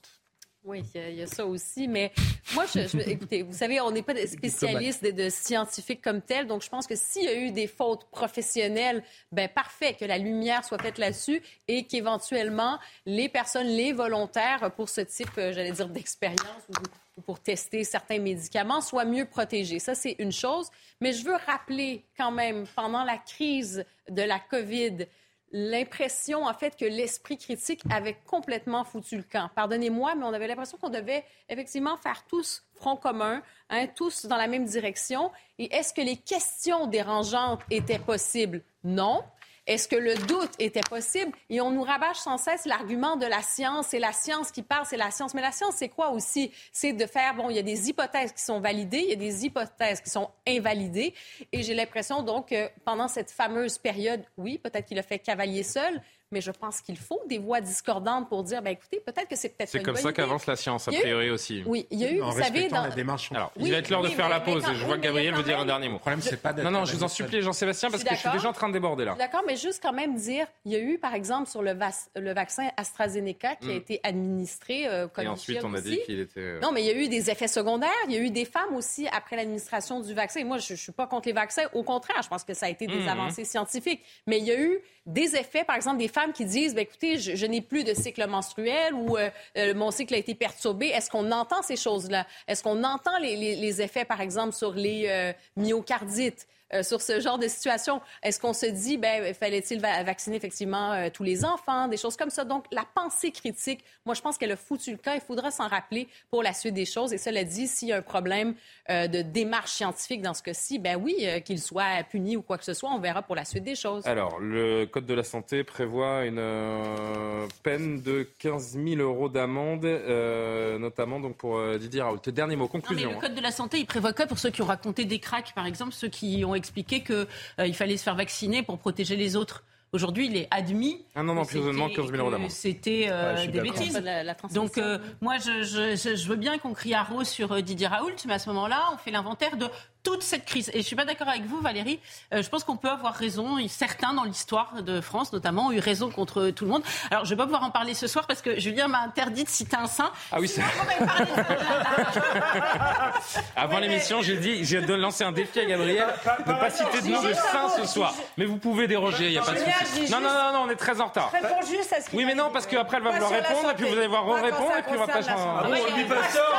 [0.63, 1.87] Oui, il y, a- il y a ça aussi.
[1.87, 2.11] Mais
[2.53, 6.21] moi, je, je- écoutez, vous savez, on n'est pas des spécialistes, de, de scientifiques comme
[6.21, 6.45] tels.
[6.45, 10.19] Donc, je pense que s'il y a eu des fautes professionnelles, ben parfait, que la
[10.19, 15.71] lumière soit faite là-dessus et qu'éventuellement, les personnes, les volontaires pour ce type, euh, j'allais
[15.71, 16.73] dire, d'expérience ou,
[17.17, 19.79] ou pour tester certains médicaments soient mieux protégés.
[19.79, 20.69] Ça, c'est une chose.
[20.99, 25.07] Mais je veux rappeler quand même, pendant la crise de la COVID,
[25.51, 29.49] l'impression, en fait, que l'esprit critique avait complètement foutu le camp.
[29.55, 34.37] Pardonnez-moi, mais on avait l'impression qu'on devait effectivement faire tous front commun, hein, tous dans
[34.37, 35.31] la même direction.
[35.59, 38.61] Et est-ce que les questions dérangeantes étaient possibles?
[38.83, 39.23] Non.
[39.67, 41.31] Est-ce que le doute était possible?
[41.49, 43.87] Et on nous rabâche sans cesse l'argument de la science.
[43.89, 45.33] C'est la science qui parle, c'est la science.
[45.33, 46.51] Mais la science, c'est quoi aussi?
[46.71, 49.17] C'est de faire, bon, il y a des hypothèses qui sont validées, il y a
[49.17, 51.13] des hypothèses qui sont invalidées.
[51.51, 55.63] Et j'ai l'impression, donc, que pendant cette fameuse période, oui, peut-être qu'il a fait cavalier
[55.63, 59.35] seul, mais je pense qu'il faut des voix discordantes pour dire, ben écoutez, peut-être que
[59.35, 61.63] c'est peut-être C'est comme bonne ça qu'avance la science, a eu- priori aussi.
[61.65, 62.81] Oui, il y a eu, en vous savez, dans...
[62.83, 63.31] la démarche.
[63.31, 64.95] Alors, Oui, il va être l'heure de faire mais- la pause quand- et je vois
[64.97, 65.95] que Gabriel veut dire même- un dernier mot.
[65.95, 68.15] Le problème, c'est pas d'être Non, non, je vous en supplie, Jean-Sébastien, parce Je que
[68.15, 69.15] je suis déjà en train de déborder là.
[69.17, 72.07] D'accord, mais juste quand même dire, il y a eu, par exemple, sur le, vas-
[72.15, 73.77] le vaccin AstraZeneca qui a Mm.
[73.77, 76.39] été administré euh, Et comme ensuite, on a dit qu'il était.
[76.39, 77.89] euh, Non, mais il y a eu des effets secondaires.
[78.07, 80.39] Il y a eu des femmes aussi après l'administration du vaccin.
[80.39, 81.63] Et moi, je ne suis pas contre les vaccins.
[81.73, 83.07] Au contraire, je pense que ça a été des Mhm.
[83.07, 84.01] avancées scientifiques.
[84.27, 87.17] Mais il y a eu des effets, par exemple, des femmes qui disent, ben, écoutez,
[87.17, 90.87] je, n'ai plus de cycle menstruel ou euh, euh, mon cycle a été perturbé.
[90.87, 92.25] Est-ce qu'on entend ces choses-là?
[92.47, 96.47] Est-ce qu'on entend les effets, par exemple, sur les euh, myocardites?
[96.73, 98.01] Euh, sur ce genre de situation.
[98.23, 102.15] Est-ce qu'on se dit, ben, fallait-il va- vacciner effectivement euh, tous les enfants, des choses
[102.17, 102.43] comme ça?
[102.45, 105.13] Donc, la pensée critique, moi, je pense qu'elle a foutu le camp.
[105.13, 107.13] Il faudra s'en rappeler pour la suite des choses.
[107.13, 108.55] Et cela dit, s'il y a un problème
[108.89, 112.57] euh, de démarche scientifique dans ce cas-ci, ben oui, euh, qu'il soit puni ou quoi
[112.57, 114.05] que ce soit, on verra pour la suite des choses.
[114.07, 119.85] Alors, le Code de la santé prévoit une euh, peine de 15 000 euros d'amende,
[119.85, 122.19] euh, notamment donc pour euh, Didier Raoult.
[122.27, 123.11] Dernier mot, Non, mais conclusion.
[123.11, 125.53] le code de la santé, il prévoit quoi pour ceux qui ont raconté des cracks,
[125.53, 129.63] par exemple, ceux qui ont expliqué qu'il fallait se faire vacciner pour protéger les autres
[129.93, 131.03] Aujourd'hui, il est admis.
[131.17, 132.49] Un an d'emprisonnement, 15 000 euros d'amende.
[132.49, 133.73] C'était euh, Ouais, des d'accord.
[133.73, 133.99] bêtises.
[134.01, 137.27] La- la Donc, euh, moi, je, je- je- je veux bien qu'on crie à rose
[137.27, 139.67] sur euh, Didier Raoult, mais à ce moment-là, on fait l'inventaire de
[140.03, 140.69] toute cette crise.
[140.73, 141.99] Et je suis pas d'accord avec vous, Valérie.
[142.33, 143.57] Euh, je pense qu'on peut avoir raison.
[143.67, 146.83] Certains dans l'histoire de France, notamment, ont eu raison contre tout le monde.
[147.09, 149.49] Alors, je vais pas pouvoir en parler ce soir parce que Julien m'a interdit de
[149.49, 150.11] citer un saint.
[150.31, 150.61] Ah oui, c'est.
[153.55, 156.07] Avant l'émission, j'ai dit, j'ai lancé un défi à Gabriel
[156.45, 158.13] de ne pas citer de nom de saint ce soir.
[158.37, 160.11] Mais vous pouvez déroger, il n'y a pas de souci.
[160.11, 161.31] Non, non, non, non, on est très en retard.
[161.31, 163.71] Réponds juste à ce qu'il Oui, mais a non, parce qu'après, elle va vouloir répondre,
[163.71, 165.81] et puis vous allez voir répondre, et puis on va pas changer.
[165.91, 166.53] Louis Pasteur,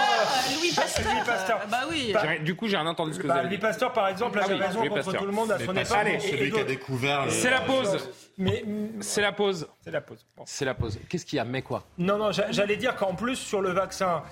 [0.59, 1.12] Louis Pasteur.
[1.12, 1.61] Louis Pasteur.
[1.68, 2.14] Bah oui.
[2.42, 3.59] Du coup, j'ai rien entendu ce que vous Bah, Louis.
[3.59, 5.21] Pasteur, par exemple, Ah avait oui, raison Louis contre Pasteur.
[5.21, 5.97] tout le monde à son époque.
[5.97, 7.25] Allez, Celui qui a découvert.
[7.29, 8.09] C'est la pause.
[8.38, 8.64] Mais
[9.01, 9.68] C'est la pause.
[9.81, 10.27] c'est la pause.
[10.37, 10.42] Bon.
[10.47, 10.99] C'est la pause.
[11.09, 11.85] Qu'est-ce qu'il y a, mais quoi?
[11.99, 14.23] Non, non, j'a- j'allais dire qu'en plus, sur le vaccin,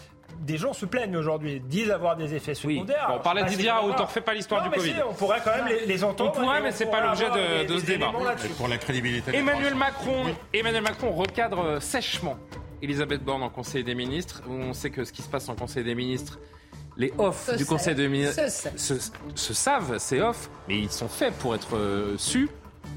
[0.41, 2.77] des gens se plaignent aujourd'hui, disent avoir des effets Oui.
[2.77, 3.07] secondaires.
[3.09, 4.91] Bon, on parlait Ah, pas Raoult, on refait pas l'histoire du mais Covid.
[4.93, 6.33] si, on pourrait quand même les, les entendre.
[6.35, 8.13] On pourrait, mais c'est pas pourrait l'objet de- ce débat.
[8.57, 9.37] pour la crédibilité.
[9.37, 9.75] Emmanuel.
[9.75, 12.37] Macron, Emmanuel Macron recadre sèchement
[12.81, 14.43] Elisabeth Borne en Conseil des ministres.
[14.49, 16.39] On sait que ce qui se passe en Conseil des ministres,
[16.97, 17.67] les off Se du.
[17.67, 18.77] Conseil des ministres Se savent.
[18.77, 18.95] se,
[19.35, 22.49] se savent, c'est off, mais ils sont faits pour être euh, sus.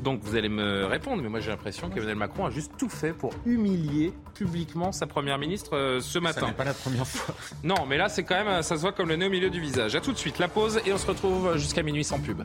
[0.01, 3.13] Donc vous allez me répondre, mais moi j'ai l'impression qu'Emmanuel Macron a juste tout fait
[3.13, 6.47] pour humilier publiquement sa première ministre euh, ce Ça matin.
[6.47, 7.35] n'est pas la première fois.
[7.63, 9.49] Non, mais là c'est quand même, euh, ça se voit comme le nez au milieu
[9.49, 9.93] du visage.
[9.95, 12.41] À tout de suite, la pause et on se retrouve jusqu'à minuit sans pub.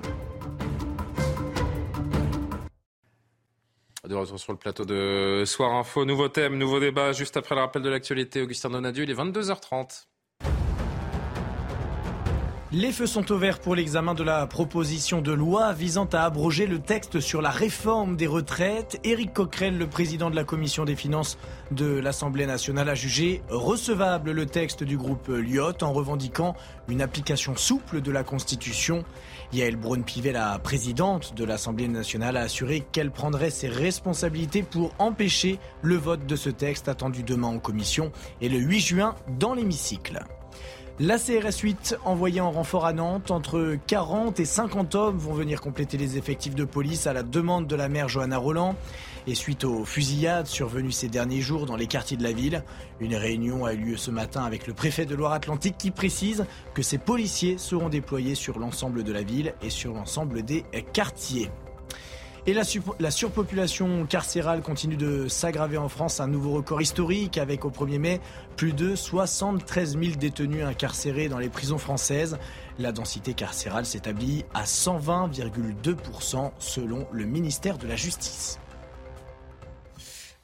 [4.06, 7.60] De retour sur le plateau de Soir Info, nouveau thème, nouveau débat, juste après le
[7.60, 8.40] rappel de l'actualité.
[8.40, 10.06] Augustin Donadieu, il est 22h30.
[12.70, 16.66] Les feux sont au vert pour l'examen de la proposition de loi visant à abroger
[16.66, 19.00] le texte sur la réforme des retraites.
[19.04, 21.38] Éric Coquerel, le président de la commission des finances
[21.70, 26.54] de l'Assemblée nationale, a jugé recevable le texte du groupe Lyot en revendiquant
[26.88, 29.02] une application souple de la Constitution.
[29.54, 35.58] Yael Braun-Pivet, la présidente de l'Assemblée nationale, a assuré qu'elle prendrait ses responsabilités pour empêcher
[35.80, 40.22] le vote de ce texte attendu demain en commission et le 8 juin dans l'hémicycle.
[41.00, 45.60] La CRS 8 envoyée en renfort à Nantes, entre 40 et 50 hommes vont venir
[45.60, 48.74] compléter les effectifs de police à la demande de la maire Johanna Roland.
[49.28, 52.64] Et suite aux fusillades survenues ces derniers jours dans les quartiers de la ville,
[52.98, 56.82] une réunion a eu lieu ce matin avec le préfet de Loire-Atlantique qui précise que
[56.82, 61.48] ces policiers seront déployés sur l'ensemble de la ville et sur l'ensemble des quartiers.
[62.46, 67.70] Et la, surpopulation carcérale continue de s'aggraver en France, un nouveau record historique avec au
[67.70, 68.20] 1er mai
[68.56, 72.38] plus de 73 000 détenus incarcérés dans les prisons françaises.
[72.78, 78.58] La densité carcérale s'établit à 120,2% selon le ministère de la Justice.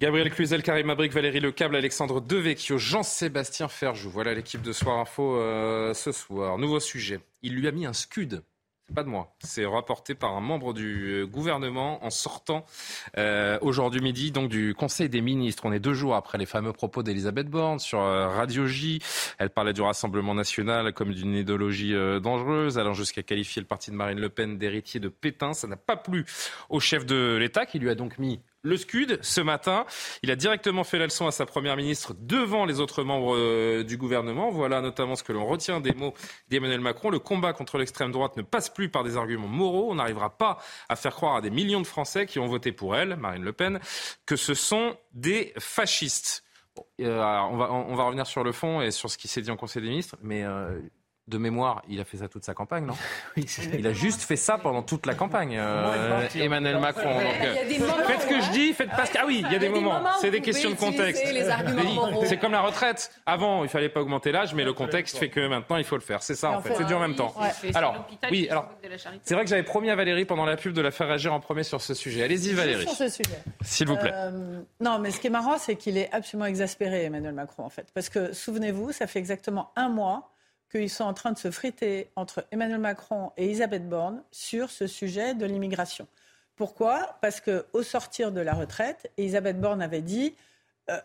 [0.01, 4.11] Gabriel Cluzel, Karim Abrik, Valérie Lecable, Alexandre Devecchio, Jean-Sébastien Ferjou.
[4.11, 6.59] Voilà l'équipe de Soir Info euh, ce soir.
[6.59, 7.21] Nouveau sujet.
[7.43, 8.43] Il lui a mis un scud.
[8.95, 9.35] Pas de moi.
[9.41, 12.65] C'est rapporté par un membre du euh, gouvernement en sortant
[13.19, 15.65] euh, aujourd'hui midi donc du Conseil des ministres.
[15.67, 19.01] On est deux jours après les fameux propos d'Elisabeth Borne sur euh, Radio J.
[19.39, 23.97] Elle parlait du Rassemblement national comme d'une idéologie dangereuse, allant jusqu'à qualifier le parti de
[23.97, 25.55] Marine Le Pen d'héritier de Pétain.
[25.55, 26.25] Ça n'a pas plu
[26.69, 29.87] au chef de l'État qui lui a donc mis le scud ce matin.
[30.23, 33.85] Il a directement fait la leçon à sa première ministre devant les autres membres euh,
[33.85, 34.51] du gouvernement.
[34.51, 36.15] Voilà notamment ce que l'on retient des mots
[36.49, 37.11] d'Emmanuel Macron.
[37.11, 39.91] Le combat contre l'extrême droite ne passe plus par des arguments moraux.
[39.91, 42.97] On n'arrivera pas à faire croire à des millions de Français qui ont voté pour
[42.97, 43.79] elle, Marine Le Pen,
[44.27, 46.43] que ce sont des fascistes.
[47.01, 49.43] Euh, alors, on, va, on va revenir sur le fond et sur ce qui s'est
[49.43, 50.81] dit en Conseil des ministres, mais euh,
[51.27, 52.95] de mémoire, il a fait ça toute sa campagne, non
[53.37, 57.15] Il a juste fait ça pendant toute la campagne, euh, Emmanuel Macron.
[57.15, 57.55] Donc, euh,
[58.07, 59.19] faites ce que je dis, faites pas ce que...
[59.21, 61.25] Ah oui, il y a des moments, c'est des questions de contexte.
[61.27, 61.99] Oui.
[62.27, 63.11] C'est comme la retraite.
[63.25, 66.03] Avant, il fallait pas augmenter l'âge, mais le contexte fait que maintenant, il faut le
[66.03, 66.23] faire.
[66.23, 66.75] C'est ça, en fait.
[66.77, 67.35] C'est dur en même temps.
[67.75, 68.69] Alors, oui, alors,
[69.23, 71.41] c'est vrai que j'avais promis à Valérie pendant la pub de la faire réagir en
[71.41, 72.23] premier sur ce sujet.
[72.23, 73.39] Allez-y, Valérie, Sur ce sujet.
[73.63, 74.13] s'il vous plaît.
[74.13, 77.71] Euh, non, mais ce qui est marrant, c'est qu'il est absolument exaspéré, Emmanuel Macron, en
[77.71, 77.87] fait.
[77.95, 80.34] Parce que, souvenez-vous, ça fait exactement un mois
[80.75, 84.87] qu'ils sont en train de se friter entre Emmanuel Macron et Elisabeth Borne sur ce
[84.87, 86.09] sujet de l'immigration.
[86.57, 87.17] Pourquoi?
[87.21, 90.35] Parce qu'au sortir de la retraite, Elisabeth Borne avait dit,
[90.91, 90.99] euh,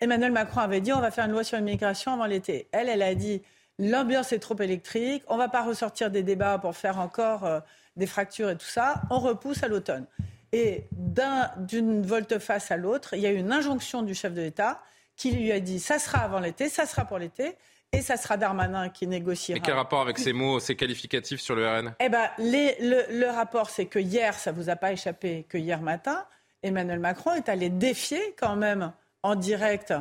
[0.00, 2.68] Emmanuel Macron avait dit, on va faire une loi sur l'immigration avant l'été.
[2.72, 3.42] Elle, elle a dit,
[3.78, 7.60] l'ambiance est trop électrique, on ne va pas ressortir des débats pour faire encore euh,
[7.96, 10.06] des fractures et tout ça, on repousse à l'automne.
[10.52, 14.40] Et d'un- d'une volte-face à l'autre, il y a eu une injonction du chef de
[14.40, 14.82] l'État
[15.16, 17.56] qui lui a dit, ça sera avant l'été, ça sera pour l'été,
[17.92, 19.56] et ça sera Darmanin qui négociera.
[19.58, 23.04] Mais quel rapport avec ces mots, ces qualificatifs sur le RN Eh ben, les- le,
[23.18, 26.24] le rapport, c'est que hier, ça vous a pas échappé que hier matin,
[26.62, 29.92] Emmanuel Macron est allé défier quand même en direct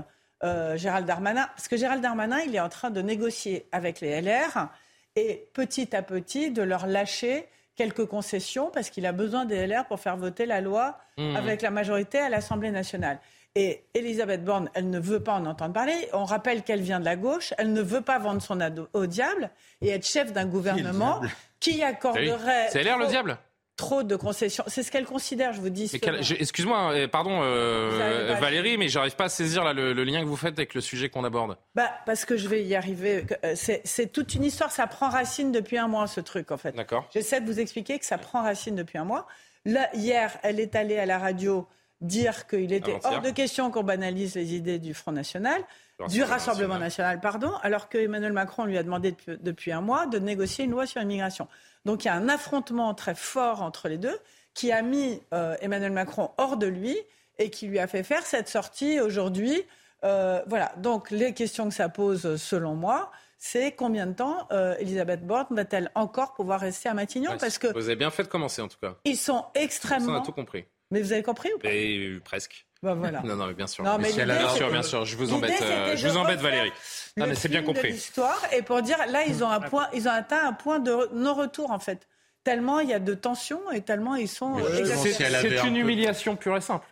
[0.43, 4.21] euh, Gérald Darmanin, parce que Gérald Darmanin, il est en train de négocier avec les
[4.21, 4.69] LR
[5.15, 9.85] et petit à petit de leur lâcher quelques concessions parce qu'il a besoin des LR
[9.87, 11.35] pour faire voter la loi Mmh.
[11.35, 13.19] avec la majorité à l'Assemblée nationale.
[13.55, 15.95] Et Elisabeth Borne, elle ne veut pas en entendre parler.
[16.13, 17.53] On rappelle qu'elle vient de la gauche.
[17.57, 19.49] Elle ne veut pas vendre son ado au diable
[19.81, 21.21] et être chef d'un gouvernement
[21.59, 23.37] qui accorderait C'est LR le trop- diable
[23.75, 24.65] trop de concessions.
[24.67, 25.89] C'est ce qu'elle considère, je vous dis.
[26.37, 30.25] Excuse-moi, euh, pardon euh, Valérie, mais j'arrive pas à saisir là, le, le lien que
[30.27, 31.57] vous faites avec le sujet qu'on aborde.
[31.75, 33.25] Bah, parce que je vais y arriver.
[33.45, 34.69] Euh, C'est c'est toute une histoire.
[34.71, 36.73] Ça prend racine depuis un mois, ce truc, en fait.
[36.75, 37.07] D'accord.
[37.13, 39.27] J'essaie de vous expliquer que ça prend racine depuis un mois.
[39.65, 41.65] Là, hier, elle est allée à la radio
[42.01, 45.61] dire qu'il était hors de question qu'on banalise les idées du Front National,
[46.07, 50.05] du Rassemblement national, pardon, alors que Emmanuel Macron lui a demandé depuis, depuis un mois
[50.05, 51.47] de négocier une loi sur l'immigration.
[51.83, 54.17] Donc il y a un affrontement très fort entre les deux
[54.53, 56.97] qui a mis euh, Emmanuel Macron hors de lui
[57.37, 59.61] et qui lui a fait faire cette sortie aujourd'hui.
[60.05, 64.75] Euh, voilà, donc les questions que ça pose, selon moi, c'est combien de temps euh,
[64.79, 67.31] Elisabeth Borne va-t-elle encore pouvoir rester à Matignon?
[67.31, 68.95] Ouais, Parce que Vous avez bien fait de commencer en tout cas.
[69.05, 70.21] ils sont Ça, on extrêmement.
[70.21, 70.65] a tout compris.
[70.91, 71.69] Mais vous avez compris ou pas?
[71.71, 72.65] Et, euh, presque.
[72.81, 73.21] Ben voilà.
[73.25, 73.83] Non, non, mais bien sûr.
[73.83, 75.05] Non, mais bien l'idée, sûr, bien sûr.
[75.05, 76.71] Je vous embête, euh, je vous embête, Valérie.
[77.17, 77.91] Non, mais c'est bien compris.
[77.91, 80.91] l'histoire et pour dire là ils ont un point, ils ont atteint un point de
[80.91, 82.07] re- non-retour en fait.
[82.45, 84.55] Tellement il y a de tensions et tellement ils sont.
[84.85, 86.87] C'est un une humiliation pure et simple.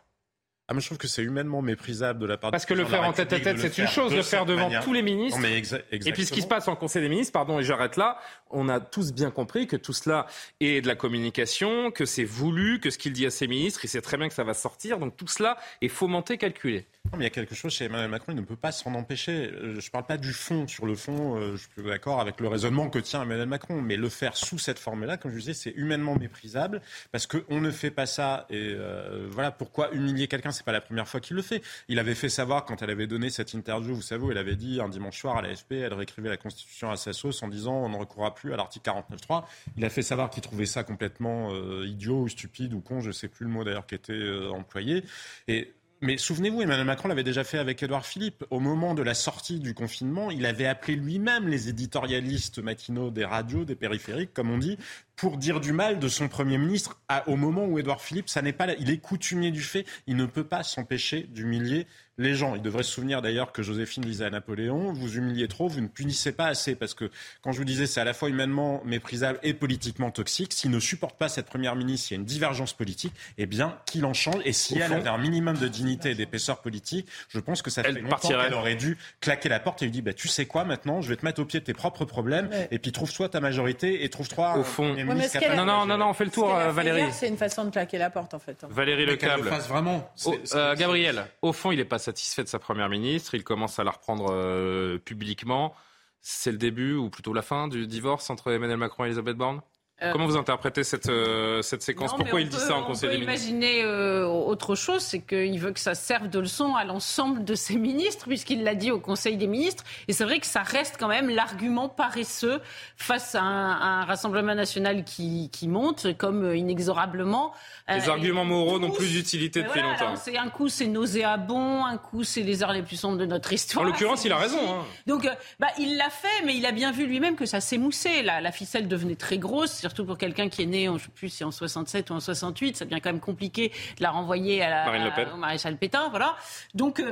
[0.69, 3.03] Ah, moi, je trouve que c'est humainement méprisable de la part Parce que le faire
[3.03, 4.83] en tête à tête, c'est une chose, de le faire devant manière.
[4.83, 5.39] tous les ministres.
[5.39, 6.47] Non, mais exa- Et puis ce qui se exactement.
[6.49, 8.17] passe en Conseil des ministres, pardon, et j'arrête là,
[8.49, 10.27] on a tous bien compris que tout cela
[10.59, 13.87] est de la communication, que c'est voulu, que ce qu'il dit à ses ministres, il
[13.87, 16.85] sait très bien que ça va sortir, donc tout cela est fomenté, calculé.
[17.15, 19.49] Il y a quelque chose chez Emmanuel Macron, il ne peut pas s'en empêcher.
[19.51, 20.67] Euh, Je ne parle pas du fond.
[20.67, 23.81] Sur le fond, euh, je suis d'accord avec le raisonnement que tient Emmanuel Macron.
[23.81, 27.71] Mais le faire sous cette forme-là, comme je disais, c'est humainement méprisable parce qu'on ne
[27.71, 28.45] fait pas ça.
[28.49, 31.61] Et euh, voilà pourquoi humilier quelqu'un, c'est pas la première fois qu'il le fait.
[31.87, 34.79] Il avait fait savoir quand elle avait donné cette interview, vous savez, elle avait dit
[34.81, 37.89] un dimanche soir à l'AFP, elle réécrivait la Constitution à sa sauce en disant on
[37.89, 39.43] ne recourra plus à l'article 49.3.
[39.77, 43.11] Il a fait savoir qu'il trouvait ça complètement euh, idiot ou stupide ou con, je
[43.11, 45.03] sais plus le mot d'ailleurs qui était euh, employé.
[45.47, 48.45] Et mais souvenez-vous, Emmanuel Macron l'avait déjà fait avec Édouard Philippe.
[48.51, 53.25] Au moment de la sortie du confinement, il avait appelé lui-même les éditorialistes matinaux des
[53.25, 54.77] radios, des périphériques, comme on dit,
[55.17, 58.41] pour dire du mal de son Premier ministre à- au moment où Édouard Philippe, ça
[58.41, 61.87] n'est pas, il est coutumier du fait, il ne peut pas s'empêcher d'humilier
[62.19, 62.55] les gens.
[62.55, 65.87] Il devrait se souvenir d'ailleurs que Joséphine disait à Napoléon, vous humiliez trop, vous ne
[65.87, 67.11] punissez pas assez, parce que
[67.43, 70.79] quand je vous disais c'est à la fois humainement méprisable et politiquement toxique, s'il ne
[70.79, 74.13] supporte pas cette Première ministre, s'il y a une divergence politique, eh bien qu'il en
[74.15, 74.41] change.
[74.45, 77.61] Et si Au elle fond- avait un minimum de dignité et d'épaisseur politique, je pense
[77.61, 80.13] que ça Elle fait longtemps qu'elle aurait dû claquer la porte et lui dire, bah,
[80.13, 82.67] tu sais quoi maintenant, je vais te mettre au pied de tes propres problèmes, Ouais.
[82.71, 86.09] et puis trouve-toi ta majorité et trouve-toi Au un fond- Ouais, Non, non, non, non,
[86.09, 87.11] on fait le tour, euh, Valérie.
[87.11, 88.63] C'est une façon de claquer la porte en fait.
[88.63, 88.67] hein.
[88.69, 90.11] Valérie le fasse vraiment.
[90.25, 93.35] Oh, euh, Gabriel, au fond, il n'est pas satisfait de sa première ministre.
[93.35, 95.73] Il commence à la reprendre euh, publiquement.
[96.21, 99.61] C'est le début, ou plutôt la fin, du divorce entre Emmanuel Macron et Elisabeth Borne?
[99.99, 102.81] Comment vous interprétez cette, euh, cette séquence Non, Pourquoi il on dit peut- ça en
[102.81, 106.27] on Conseil peut des ministres imaginer euh, autre chose, c'est qu'il veut que ça serve
[106.29, 109.83] de leçon à l'ensemble de ses ministres, puisqu'il l'a dit au Conseil des ministres.
[110.07, 112.61] Et c'est vrai que ça reste quand même l'argument paresseux
[112.95, 117.53] face à un, à un Rassemblement national qui, qui monte, comme euh, inexorablement.
[117.89, 120.15] Les Euh, arguments moraux n'ont plus d'utilité depuis voilà, longtemps.
[120.15, 123.51] c'est un coup c'est nauséabond, un coup c'est les heures les plus sombres de notre
[123.51, 123.83] histoire.
[123.83, 124.59] En l'occurrence, il a raison.
[124.69, 124.83] hein.
[125.07, 125.29] Donc, euh,
[125.59, 128.21] bah, il l'a fait, mais il a bien vu lui-même que ça s'émoussait.
[128.21, 131.11] La, la ficelle devenait très grosse, surtout pour quelqu'un qui est né, en, je sais
[131.13, 132.77] plus si en 67 ou en 68.
[132.77, 135.29] Ça devient quand même compliqué de la renvoyer à la, Marine Le Pen.
[135.33, 136.35] au maréchal Pétain, voilà.
[136.73, 137.03] Donc.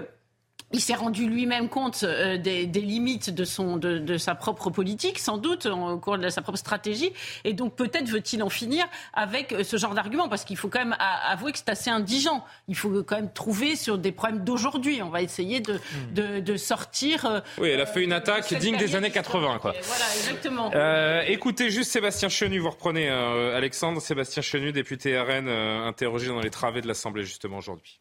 [0.74, 4.70] Il s'est rendu lui-même compte euh, des, des limites de, son, de, de sa propre
[4.70, 7.14] politique, sans doute, en- au cours de sa propre stratégie.
[7.44, 10.80] Et donc peut-être veut-il en finir avec euh, ce genre d'argument, parce qu'il faut quand
[10.80, 12.44] même a- avouer que c'est assez indigent.
[12.68, 15.02] Il faut quand même trouver sur des problèmes d'aujourd'hui.
[15.02, 15.80] On va essayer de,
[16.14, 17.26] de, de sortir.
[17.26, 19.74] euh, Oui, elle a fait une attaque digne des années 80, quoi.
[19.82, 20.72] Voilà, exactement.
[20.74, 24.02] Euh, écoutez juste Sébastien Chenu, vous reprenez Alexandre.
[24.02, 28.00] Sébastien Chenu, député RN, interrogé dans les travées de l'Assemblée justement aujourd'hui.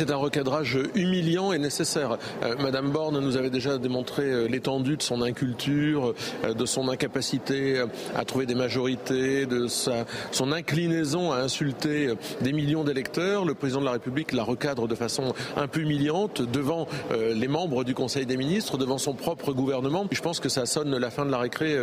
[0.00, 2.16] C'est un recadrage humiliant et nécessaire.
[2.42, 6.88] Euh, Madame Borne nous avait déjà démontré euh, l'étendue de son inculture, euh, de son
[6.88, 7.84] incapacité
[8.16, 13.44] à trouver des majorités, de sa, son inclinaison à insulter des millions d'électeurs.
[13.44, 16.86] Le président de la République la recadre de façon un peu humiliante devant
[17.34, 20.06] les membres du Conseil des ministres, devant son propre gouvernement.
[20.10, 21.76] Je pense que ça sonne la fin de la récré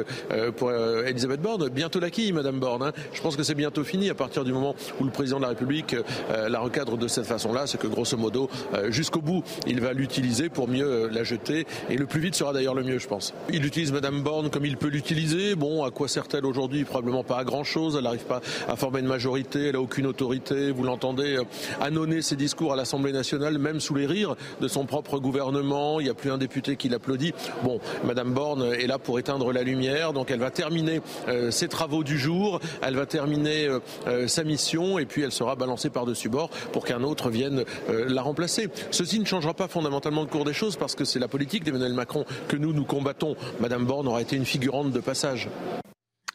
[0.56, 1.70] pour Elisabeth Borne.
[1.70, 2.82] Bientôt la quille, Madame Borne.
[2.82, 2.94] hein.
[3.14, 5.50] Je pense que c'est bientôt fini à partir du moment où le président de la
[5.50, 5.96] République
[6.48, 7.68] la recadre de cette façon-là.
[7.68, 8.50] C'est que grosso modo,
[8.90, 11.66] jusqu'au bout, il va l'utiliser pour mieux la jeter.
[11.90, 13.34] Et le plus vite sera d'ailleurs le mieux, je pense.
[13.52, 15.56] Il utilise Madame Borne comme il peut l'utiliser.
[15.56, 16.86] Bon, à quoi sert-elle aujourd'hui?
[16.86, 17.96] Probablement pas à grand-chose.
[17.98, 19.68] Elle n'arrive pas à former une majorité.
[19.68, 20.72] Elle n'a aucune autorité.
[20.72, 21.38] Vous l'entendez
[21.82, 26.00] annoncer ses discours à l'Assemblée nationale, même sous les rires de son propre gouvernement.
[26.00, 27.34] Il n'y a plus un député qui l'applaudit.
[27.64, 30.14] Bon, Madame Borne est là pour éteindre la lumière.
[30.14, 31.02] Donc elle va terminer
[31.50, 32.60] ses travaux du jour.
[32.82, 33.70] Elle va terminer
[34.28, 38.70] sa mission et puis elle sera balancée par-dessus bord pour qu'un autre vienne la remplacer.
[38.92, 41.94] Ceci ne changera pas fondamentalement le cours des choses parce que c'est la politique d'Emmanuel
[41.94, 43.36] Macron que nous nous combattons.
[43.60, 45.50] Madame Borne aura été une figurante de passage.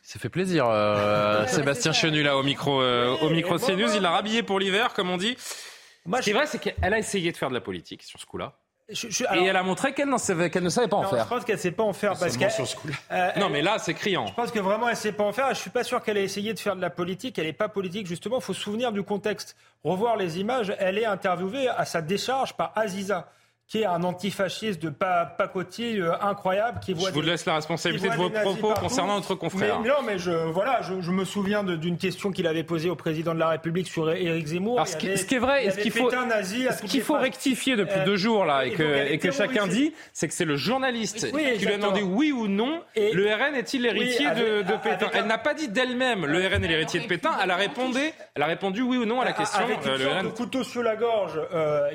[0.03, 3.95] Ça fait plaisir, euh, Sébastien Chenu là au micro, euh, au micro CNews.
[3.95, 5.37] Il l'a rhabillé pour l'hiver, comme on dit.
[6.05, 8.21] Moi, ce qui est vrai, c'est qu'elle a essayé de faire de la politique sur
[8.21, 8.59] ce coup-là.
[8.89, 11.25] Et elle a montré qu'elle, ne savait pas en faire.
[11.25, 12.45] Je pense qu'elle ne sait pas en faire parce que.
[13.13, 14.27] Euh, non, mais là, c'est criant.
[14.27, 15.49] Je pense que vraiment, elle ne sait pas en faire.
[15.51, 17.39] Je suis pas sûr qu'elle ait essayé de faire de la politique.
[17.39, 18.39] Elle n'est pas politique, justement.
[18.39, 19.57] Il faut se souvenir du contexte.
[19.85, 20.75] Revoir les images.
[20.79, 23.31] Elle est interviewée à sa décharge par Aziza
[23.73, 26.79] qui est un antifasciste de pacotille euh, incroyable.
[26.81, 29.81] Qui voit je vous laisse la responsabilité de vos propos concernant notre confrère.
[29.81, 33.33] Mais, non, mais je, voilà, je, me souviens d'une question qu'il avait posée au président
[33.33, 34.87] de la République sur Éric Zemmour.
[34.87, 38.45] ce, qui, est vrai, ce qu'il faut, ce qu'il faut rectifier depuis euh, deux jours
[38.45, 41.77] là, et, que, et que chacun dit, c'est que c'est le journaliste qui lui a
[41.79, 46.27] demandé oui ou non, le RN est-il l'héritier de, Pétain Elle n'a pas dit d'elle-même
[46.27, 48.01] le RN est l'héritier de Pétain, elle a répondu,
[48.35, 49.65] elle a répondu oui ou non à la question.
[49.65, 51.41] Avec une euh, le couteau sur la gorge,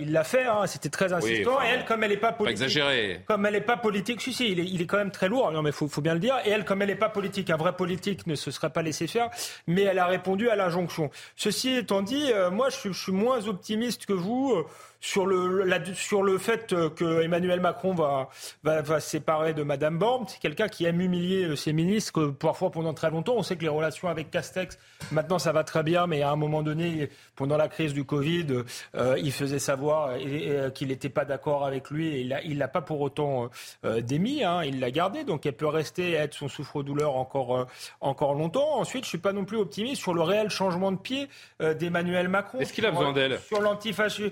[0.01, 2.79] il l'a fait, hein, c'était très insistant elle, comme elle n'est pas politique,
[3.25, 5.51] comme elle n'est pas politique, si, si, il est, il est, quand même très lourd.
[5.51, 6.35] Non, mais faut, faut bien le dire.
[6.45, 9.07] Et elle, comme elle n'est pas politique, un vrai politique ne se serait pas laissé
[9.07, 9.29] faire.
[9.67, 11.09] Mais elle a répondu à l'injonction.
[11.35, 14.53] Ceci étant dit, euh, moi, je, je, suis moins optimiste que vous.
[14.55, 14.65] Euh,
[14.99, 18.29] sur le, la, sur le fait que Emmanuel Macron va,
[18.63, 20.25] va, va séparer de Madame Borne.
[20.27, 23.35] C'est quelqu'un qui aime humilier euh, ses ministres, parfois pendant très longtemps.
[23.37, 24.77] On sait que les relations avec Castex,
[25.11, 28.63] maintenant ça va très bien, mais à un moment donné, pendant la crise du Covid,
[28.95, 30.17] euh, il faisait savoir
[30.73, 33.49] qu'il n'était pas d'accord avec lui et il l'a pas pour autant
[33.85, 37.67] euh, démis, hein, il l'a gardé, donc elle peut rester être son souffre-douleur encore,
[38.01, 38.79] encore longtemps.
[38.79, 41.27] Ensuite, je suis pas non plus optimiste sur le réel changement de pied
[41.59, 42.59] d'Emmanuel Macron.
[42.59, 43.39] Est-ce qu'il a besoin d'elle?
[43.39, 44.31] Sur l'antifascisme.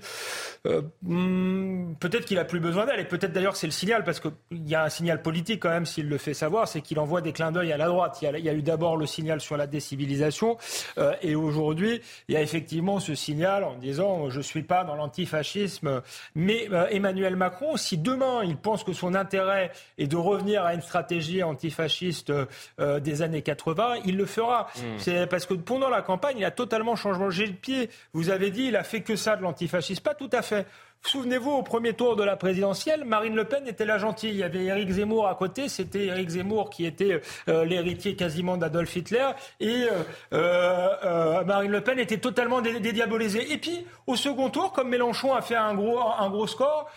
[0.66, 4.20] Euh, hmm, peut-être qu'il a plus besoin d'elle, et peut-être d'ailleurs c'est le signal, parce
[4.20, 4.32] qu'il
[4.68, 7.34] y a un signal politique quand même s'il le fait savoir, c'est qu'il envoie des
[7.34, 8.18] clins d'œil à la droite.
[8.22, 10.58] Il y a, eu d'abord le signal sur la décivilisation,
[10.98, 14.96] euh, et aujourd'hui il y a effectivement ce signal en disant je suis pas dans
[14.96, 16.02] l'antifascisme,
[16.34, 20.74] mais euh, Emmanuel Macron, si demain il pense que son intérêt est de revenir à
[20.74, 22.32] une stratégie antifasciste
[22.80, 24.68] des années 80, il le fera.
[24.76, 24.98] Hmm.
[24.98, 27.90] C'est parce que pendant la campagne, il a totalement changé le pied.
[28.14, 30.55] Vous avez dit, il a fait que ça de l'antifascisme, pas tout à fait.
[30.56, 30.70] Hilfe
[31.04, 34.32] Souvenez-vous, au premier tour de la présidentielle, Marine Le Pen était la gentille.
[34.32, 35.70] Il y avait Éric Zemmour à côté.
[35.70, 39.30] C'était Éric Zemmour qui était euh, l'héritier quasiment d'Adolf Hitler.
[39.60, 40.02] Et euh,
[40.34, 43.52] euh, Marine Le Pen était totalement dédiabolisée.
[43.54, 46.90] Et puis, au second tour, comme Mélenchon a fait un gros, un gros score,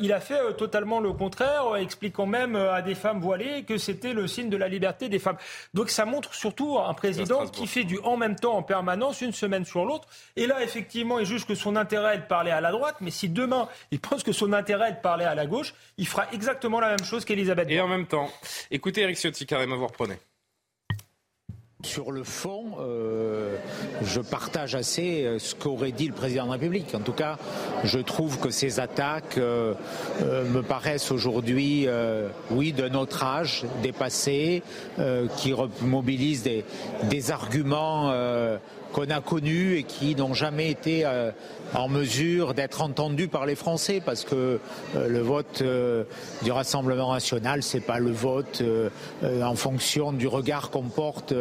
[0.00, 4.26] il a fait totalement le contraire, expliquant même à des femmes voilées que c'était le
[4.26, 5.36] signe de la liberté des femmes.
[5.74, 9.32] Donc ça montre surtout un président qui fait du en même temps en permanence, une
[9.32, 10.08] semaine sur l'autre.
[10.36, 13.10] Et là, effectivement, il juge que son intérêt est de parler à la droite, mais
[13.10, 16.26] si demain il pense que son intérêt est de parler à la gauche, il fera
[16.32, 18.30] exactement la même chose qu'Elisabeth Et en même temps,
[18.70, 20.16] écoutez Eric Ciotti, carrément, vous reprenez.
[21.84, 23.56] Sur le fond, euh,
[24.02, 26.94] je partage assez euh, ce qu'aurait dit le président de la République.
[26.94, 27.36] En tout cas,
[27.84, 29.74] je trouve que ces attaques euh,
[30.22, 31.86] me paraissent aujourd'hui,
[32.50, 34.62] oui, de notre âge, dépassées,
[35.36, 36.64] qui mobilisent des,
[37.04, 38.12] des arguments
[38.94, 41.32] qu'on a connus et qui n'ont jamais été euh,
[41.74, 44.60] en mesure d'être entendus par les Français parce que
[44.94, 46.04] euh, le vote euh,
[46.42, 48.62] du Rassemblement national, c'est pas le vote
[49.22, 51.34] en fonction du regard qu'on porte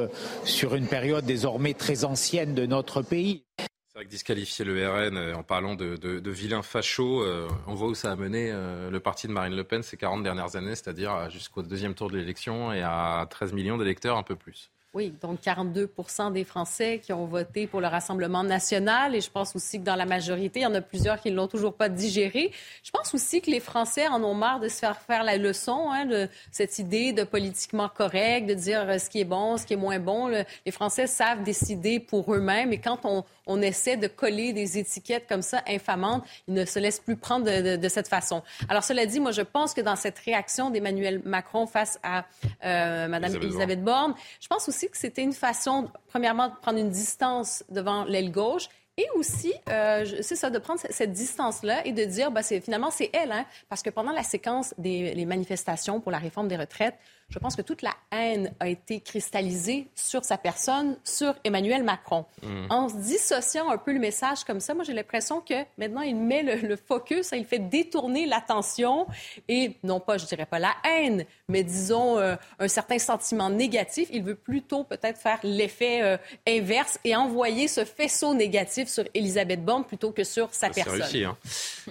[0.44, 3.44] sur une période désormais très ancienne de notre pays.
[3.60, 7.24] C'est vrai que disqualifier le RN en parlant de, de, vilains fachos,
[7.68, 10.56] on voit où ça a mené le parti de Marine Le Pen ces 40 dernières
[10.56, 14.73] années, c'est-à-dire jusqu'au deuxième tour de l'élection et à 13 millions d'électeurs, un peu plus.
[14.96, 19.16] Oui, donc 42% des Français qui ont voté pour le Rassemblement national.
[19.16, 21.36] Et je pense aussi que dans la majorité, il y en a plusieurs qui ne
[21.36, 22.52] l'ont toujours pas digéré.
[22.84, 25.90] Je pense aussi que les Français en ont marre de se faire faire la leçon,
[25.90, 29.66] hein, de cette idée de politiquement correct, de dire euh, ce qui est bon, ce
[29.66, 30.28] qui est moins bon.
[30.28, 32.72] les Français savent décider pour eux-mêmes.
[32.72, 36.78] Et quand on, on, essaie de coller des étiquettes comme ça infamantes, ils ne se
[36.78, 38.44] laissent plus prendre de, de, cette façon.
[38.70, 42.26] Alors, cela dit, moi, je pense que dans cette réaction d'Emmanuel Macron face à
[42.64, 46.90] euh, Mme Elisabeth Borne, je pense aussi que c'était une façon, premièrement, de prendre une
[46.90, 52.06] distance devant l'aile gauche et aussi, euh, c'est ça, de prendre cette distance-là et de
[52.06, 56.20] dire, bah, finalement, c'est elle, hein, parce que pendant la séquence des manifestations pour la
[56.20, 56.96] réforme des retraites,
[57.34, 62.26] je pense que toute la haine a été cristallisée sur sa personne, sur Emmanuel Macron.
[62.44, 62.68] Mm.
[62.70, 66.44] En dissociant un peu le message comme ça, moi j'ai l'impression que maintenant il met
[66.44, 69.08] le, le focus, il fait détourner l'attention
[69.50, 74.10] et non pas, je dirais pas la haine, mais disons euh, un certain sentiment négatif.
[74.12, 76.18] Il veut plutôt peut-être faire l'effet euh,
[76.48, 81.02] inverse et envoyer ce faisceau négatif sur Elisabeth Borne plutôt que sur sa C'est personne.
[81.02, 81.24] réussi.
[81.24, 81.36] Hein.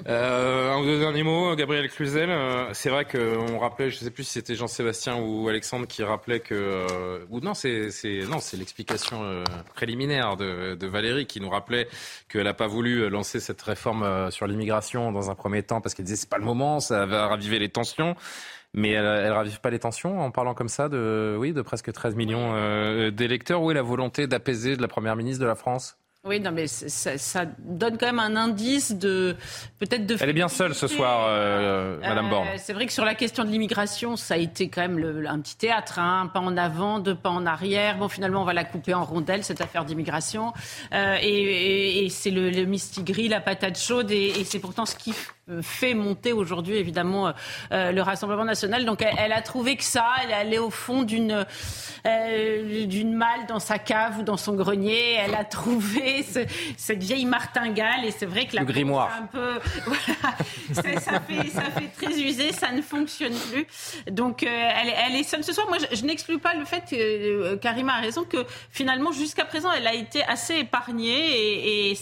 [0.06, 2.30] Euh, un ou deux derniers mots, Gabriel Cluzel.
[2.30, 6.02] Euh, c'est vrai qu'on rappelait, je ne sais plus si c'était Jean-Sébastien ou Alexandre qui
[6.02, 7.90] rappelait que, euh, ou non, c'est
[8.28, 11.88] non, c'est l'explication euh, préliminaire de, Valérie qui nous rappelait
[12.28, 15.94] qu'elle n'a pas voulu lancer cette réforme euh, sur l'immigration dans un premier temps parce
[15.94, 18.16] qu'elle disait c'est pas le moment, ça va raviver les tensions.
[18.74, 21.92] Mais elle, elle ravive pas les tensions en parlant comme ça de, oui, de presque
[21.92, 23.60] 13 millions d'électeurs.
[23.62, 25.98] Où est la volonté d'apaiser de la première ministre de la France?
[26.24, 29.34] Oui, non, mais ça, ça donne quand même un indice de
[29.80, 30.16] peut-être de.
[30.20, 32.48] Elle est bien seule ce soir, euh, Madame Euh, Borne.
[32.58, 35.40] C'est vrai que sur la question de l'immigration, ça a été quand même le- un
[35.40, 37.98] petit théâtre, hein, un pas en avant, deux pas en arrière.
[37.98, 40.52] Bon, finalement, on va la couper en rondelles, cette affaire d'immigration.
[40.94, 44.86] Euh, et et- et c'est le, le mistigris, la patate chaude, et, et c'est pourtant
[44.86, 45.12] ce qui
[45.62, 47.32] fait monter aujourd'hui, évidemment,
[47.72, 48.84] euh, le Rassemblement national.
[48.84, 51.44] Donc, elle, elle a trouvé que ça, elle est allée au fond d'une
[52.06, 55.14] euh, d'une malle dans sa cave ou dans son grenier.
[55.14, 59.10] Elle a trouvé ce- cette vieille martingale, et c'est vrai que la Le grimoire.
[59.20, 60.36] un peu, voilà,
[60.72, 63.66] c'est- ça fait, ça fait très usé, ça ne fonctionne plus.
[64.10, 65.66] Donc, euh, elle, est- elle est seule ce soir.
[65.68, 69.44] Moi, je, je n'exclus pas le fait que euh, Karima a raison que finalement, jusqu'à
[69.44, 71.90] présent, elle a été assez épargnée.
[71.90, 71.98] Et,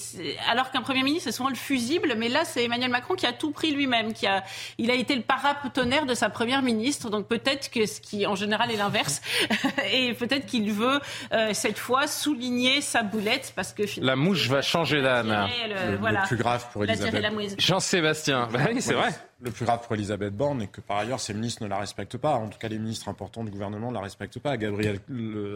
[0.51, 3.30] alors qu'un premier ministre, c'est souvent le fusible, mais là, c'est Emmanuel Macron qui a
[3.33, 4.43] tout pris lui-même, qui a,
[4.79, 7.11] il a été le paratonnerre de sa première ministre.
[7.11, 9.21] Donc peut-être que ce qui, en général, est l'inverse,
[9.93, 11.01] et peut-être qu'il veut
[11.33, 15.29] euh, cette fois souligner sa boulette parce que La mouche va changer d'âne.
[15.69, 17.15] le, Le- le plus grave pour a Elisabeth.
[17.59, 19.11] Jean-Sébastien, bah oui, c'est vrai.
[19.43, 22.19] Le plus grave pour Elisabeth Borne est que par ailleurs ses ministres ne la respectent
[22.19, 22.35] pas.
[22.35, 24.57] En tout cas, les ministres importants du gouvernement ne la respectent pas.
[24.59, 24.99] Gabriel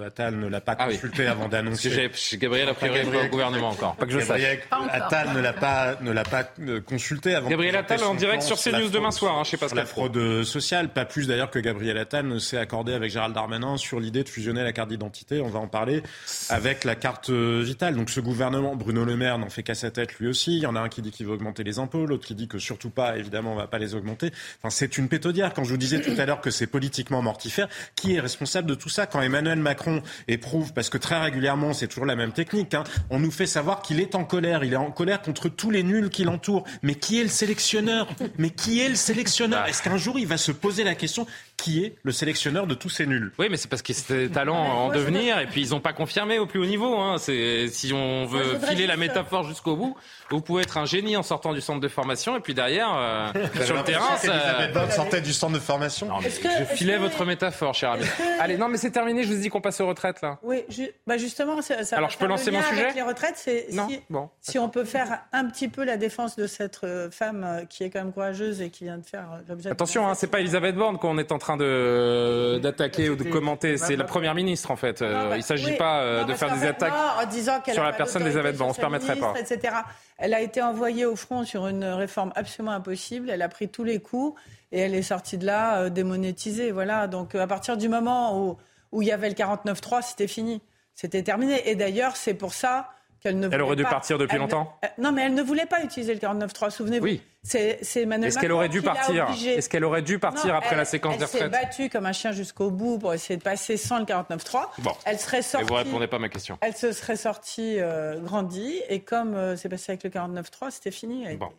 [0.07, 0.95] Attal ne l'a pas Ah oui.
[0.95, 2.11] consulté avant d'annoncer.
[2.39, 3.95] Gabriel a priori pas au gouvernement encore.
[3.97, 4.41] Pas que je sache.
[4.41, 4.61] Gabriel.
[4.91, 7.49] Attal ne l'a pas, ne l'a pas euh, consulté avant.
[7.51, 9.87] Gabriel Attal en direct sur CNews demain soir, hein, je sais pas ce sur la
[9.87, 10.89] fraude euh, sociale.
[10.89, 14.29] Pas plus d'ailleurs que Gabriel Attal ne s'est accordé avec Gérald Darmanin sur l'idée de
[14.29, 15.41] fusionner la carte d'identité.
[15.41, 16.03] On va en parler
[16.49, 17.97] avec la carte euh, vitale.
[17.97, 20.57] Donc ce gouvernement, Bruno Le Maire n'en fait qu'à sa tête lui aussi.
[20.57, 22.49] Il y en a un qui dit qu'il veut augmenter les impôts, l'autre qui dit
[22.49, 24.31] que surtout pas, évidemment, on va pas les augmenter.
[24.59, 25.53] Enfin, c'est une pétodière.
[25.55, 28.75] Quand je vous disais tout à l'heure que c'est politiquement mortifère, qui est responsable de
[28.75, 32.75] tout ça Quand Emmanuel Macron éprouve, parce que très régulièrement, c'est toujours la même technique,
[32.75, 34.65] hein, on nous fait savoir qu'il est en colère.
[34.65, 36.65] Il est en colère contre tous les nuls qui l'entourent.
[36.83, 38.09] Mais qui est le sélectionneur?
[38.39, 39.67] Mais qui est le sélectionneur?
[39.67, 42.89] Est-ce qu'un jour, il va se poser la question qui est le sélectionneur de tous
[42.91, 45.71] ces nuls Oui, mais c'est parce qu'ils étaient des talents en devenir et puis ils
[45.71, 46.97] n'ont pas confirmé au plus haut niveau.
[46.99, 47.17] Hein.
[47.19, 49.97] C'est si on veut filer la juste- métaphore jusqu'au bout,
[50.31, 53.29] vous pouvez être un génie en sortant du centre de formation et puis derrière euh,
[53.65, 54.33] sur le terrain, ça...
[54.35, 56.07] Elisabeth Borne sortait du centre de formation.
[56.09, 58.05] Non, mais Est-ce que- je filais que- votre métaphore, cher ami.
[58.05, 59.23] Que- Allez, non, mais c'est terminé.
[59.25, 60.39] Je vous dis qu'on passe aux retraites là.
[60.43, 60.65] Oui,
[61.07, 64.01] bah justement, ça, ça Alors, je peux lancer mon sujet les retraites, c'est Non, si,
[64.11, 64.29] bon.
[64.41, 67.85] si on peut faire un petit peu la défense de cette euh, femme euh, qui
[67.85, 69.71] est quand même courageuse et qui vient de faire euh, l'objet.
[69.71, 73.77] Attention, hein, c'est pas Elisabeth Borne qu'on est en train de d'attaquer ou de commenter.
[73.77, 75.03] C'est la première ministre en fait.
[75.03, 75.77] Euh, Non, bah, il s'agit oui.
[75.77, 76.93] pas euh, Non, de faire des attaques.
[76.93, 79.35] en disant sur la personne d'Elisabeth Borne, on se permettrait pas.
[79.39, 79.75] Etc.
[80.17, 83.31] Elle a été envoyée au front sur une réforme absolument impossible.
[83.31, 84.41] Elle a pris tous les coups
[84.73, 86.71] et elle est sortie de là euh, démonétisée.
[86.71, 87.07] Voilà.
[87.07, 88.57] Donc euh, à partir du moment où
[88.93, 90.63] où il y avait le 49-3, c'était fini,
[90.95, 91.69] c'était terminé.
[91.69, 92.91] Et d'ailleurs, c'est pour ça
[93.25, 93.49] qu'elle ne.
[93.51, 95.83] Elle aurait dû pas- partir depuis ne- longtemps euh, Non, mais elle ne voulait pas
[95.83, 96.71] utiliser le 49-3.
[96.71, 97.05] Souvenez-vous.
[97.05, 97.23] Oui.
[97.47, 99.29] C'est c'est Emmanuel Est-ce qu'elle aurait dû partir.
[99.47, 102.07] Est-ce qu'elle aurait dû partir Non, après elle- la séquence des Elle s'est battue comme
[102.07, 104.71] un chien jusqu'au bout pour essayer de passer sans le 49-3.
[104.79, 104.93] Bon.
[105.05, 105.67] Elle serait Et sortie.
[105.67, 106.57] vous répondez pas à ma question.
[106.63, 110.91] Elle se serait sortie euh, grandie et comme euh, c'est passé avec le 49-3, c'était
[110.91, 111.25] fini.
[111.27, 111.51] Elle, Bon.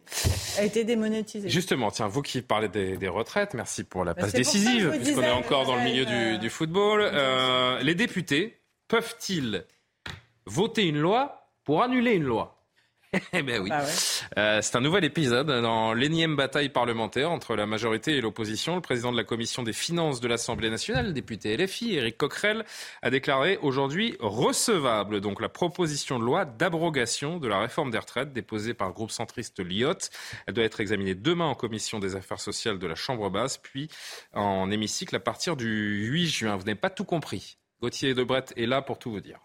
[0.58, 1.50] elle a été démonétisée.
[1.50, 5.22] Justement, tiens, vous qui parlez des, des retraites, merci pour la Bah, passe décisive, puisqu'on
[5.22, 7.02] est encore dans le milieu du, football.
[7.14, 9.66] Euh, les députés peuvent-ils
[10.48, 12.56] voter une loi pour annuler une loi
[13.34, 13.70] Eh bien oui.
[13.70, 13.84] Ouais.
[14.38, 18.76] Euh, c'est un nouvel épisode dans l'énième bataille parlementaire entre la majorité et l'opposition.
[18.76, 22.66] Le président de la commission des finances de l'Assemblée nationale, le député LFI, Éric Coquerel,
[23.02, 28.34] a déclaré aujourd'hui recevable donc la proposition de loi d'abrogation de la réforme des retraites
[28.34, 30.10] déposée par le groupe centriste Lyot.
[30.48, 33.90] Elle doit être examinée demain en commission des affaires sociales de la Chambre basse, puis
[34.34, 36.56] en hémicycle à partir du 8 juin.
[36.56, 37.58] Vous n'avez pas tout compris.
[37.82, 39.40] Gauthier Debret est là pour tout vous dire.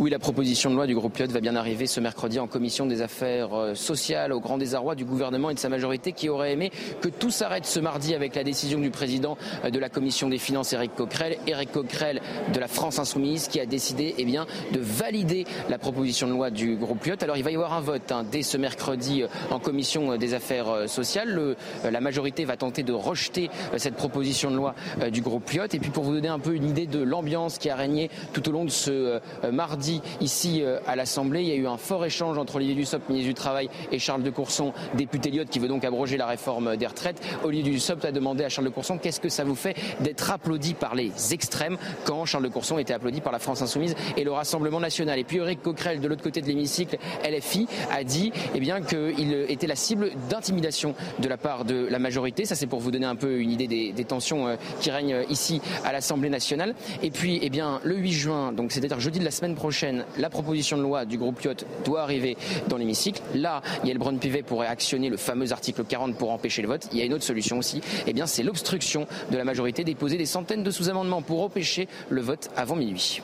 [0.00, 2.86] Oui, la proposition de loi du groupe Lyot va bien arriver ce mercredi en commission
[2.86, 6.52] des affaires euh, sociales au grand désarroi du gouvernement et de sa majorité qui aurait
[6.52, 10.30] aimé que tout s'arrête ce mardi avec la décision du président euh, de la commission
[10.30, 14.46] des finances, Éric Coquerel, Éric Coquerel de la France Insoumise, qui a décidé eh bien,
[14.72, 17.22] de valider la proposition de loi du groupe Lyot.
[17.22, 20.32] Alors il va y avoir un vote hein, dès ce mercredi euh, en commission des
[20.32, 21.56] affaires sociales.
[21.84, 24.74] la majorité va tenter de rejeter cette proposition de loi
[25.12, 25.64] du groupe Lyot.
[25.74, 28.48] Et puis pour vous donner un peu une idée de l'ambiance qui a régné tout
[28.48, 29.20] au long de ce
[29.50, 33.28] mardi ici à l'Assemblée, il y a eu un fort échange entre Olivier Dussopt, ministre
[33.28, 36.86] du Travail, et Charles de Courson, député Lyot, qui veut donc abroger la réforme des
[36.86, 37.20] retraites.
[37.44, 40.74] Olivier Dussopt a demandé à Charles de Courson qu'est-ce que ça vous fait d'être applaudi
[40.74, 44.32] par les extrêmes quand Charles de Courson était applaudi par la France Insoumise et le
[44.32, 45.18] Rassemblement National?
[45.18, 49.32] Et puis Eric Coquerel, de l'autre côté de l'hémicycle, LFI, a dit eh bien, qu'il
[49.48, 52.44] était la cible d'intimidation de la part de la majorité.
[52.44, 55.60] Ça, c'est pour vous donner un peu une idée des, tensions euh, qui règnent ici
[55.84, 56.74] à l'Assemblée nationale.
[57.02, 60.28] Et puis, eh bien, le 8 juin, donc c'est-à-dire jeudi de la semaine prochaine, la
[60.28, 61.54] proposition de loi du groupe Lyot
[61.86, 62.36] doit arriver
[62.68, 63.22] dans l'hémicycle.
[63.34, 66.88] Là, Yael Braun-Pivet pourrait actionner le fameux article 40 pour empêcher le vote.
[66.92, 70.18] Il y a une autre solution aussi, eh bien, c'est l'obstruction de la majorité, déposer
[70.18, 73.22] des centaines de sous-amendements pour empêcher le vote avant minuit.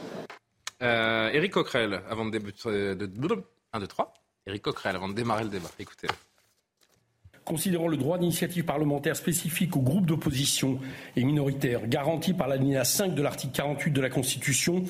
[0.82, 3.10] Euh, Éric Coquerel, avant de débuter, de,
[3.74, 4.14] 1, 2, 3.
[4.46, 5.68] Éric Coquerel, avant de démarrer le débat.
[5.78, 6.08] Écoutez
[7.47, 10.80] considérant le droit d'initiative parlementaire spécifique aux groupes d'opposition
[11.14, 14.82] et minoritaires garanti par l'alinéa 5 de l'article 48 de la Constitution,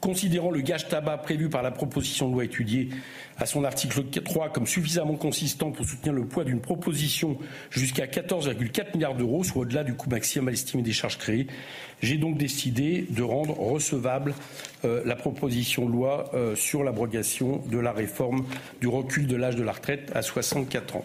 [0.00, 2.90] considérant le gage tabac prévu par la proposition de loi étudiée
[3.38, 7.38] à son article 3 comme suffisamment consistant pour soutenir le poids d'une proposition
[7.70, 11.46] jusqu'à 14,4 milliards d'euros, soit au-delà du coût maximal estimé des charges créées,
[12.02, 14.34] j'ai donc décidé de rendre recevable
[14.84, 18.46] euh, la proposition de loi euh, sur l'abrogation de la réforme
[18.80, 21.04] du recul de l'âge de la retraite à 64 ans.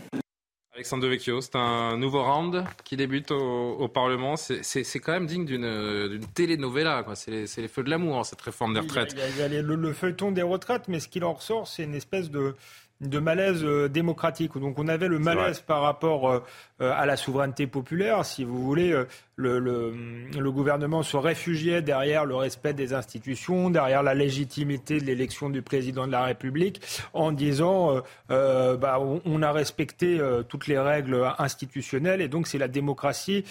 [0.75, 4.35] Alexandre Devecchio, c'est un nouveau round qui débute au, Parlement.
[4.35, 7.05] C'est quand même digne d'une télénovela.
[7.13, 9.15] C'est les, les, feux de l'amour, cette réforme des retraites.
[9.15, 12.29] Il y a, le, feuilleton des retraites, mais ce qui en ressort, c'est une espèce
[12.29, 12.55] de,
[13.01, 14.57] de malaise euh, démocratique.
[14.57, 16.39] Donc on avait le malaise par rapport euh,
[16.81, 18.93] euh, à la souveraineté populaire, si vous voulez,
[19.35, 19.93] le, le,
[20.37, 25.61] le, gouvernement se réfugiait derrière le respect des institutions, derrière la légitimité de l'élection du
[25.61, 26.81] président de la République,
[27.13, 32.67] en disant euh, bah, on, a respecté toutes les règles institutionnelles et donc c'est la
[32.67, 33.43] démocratie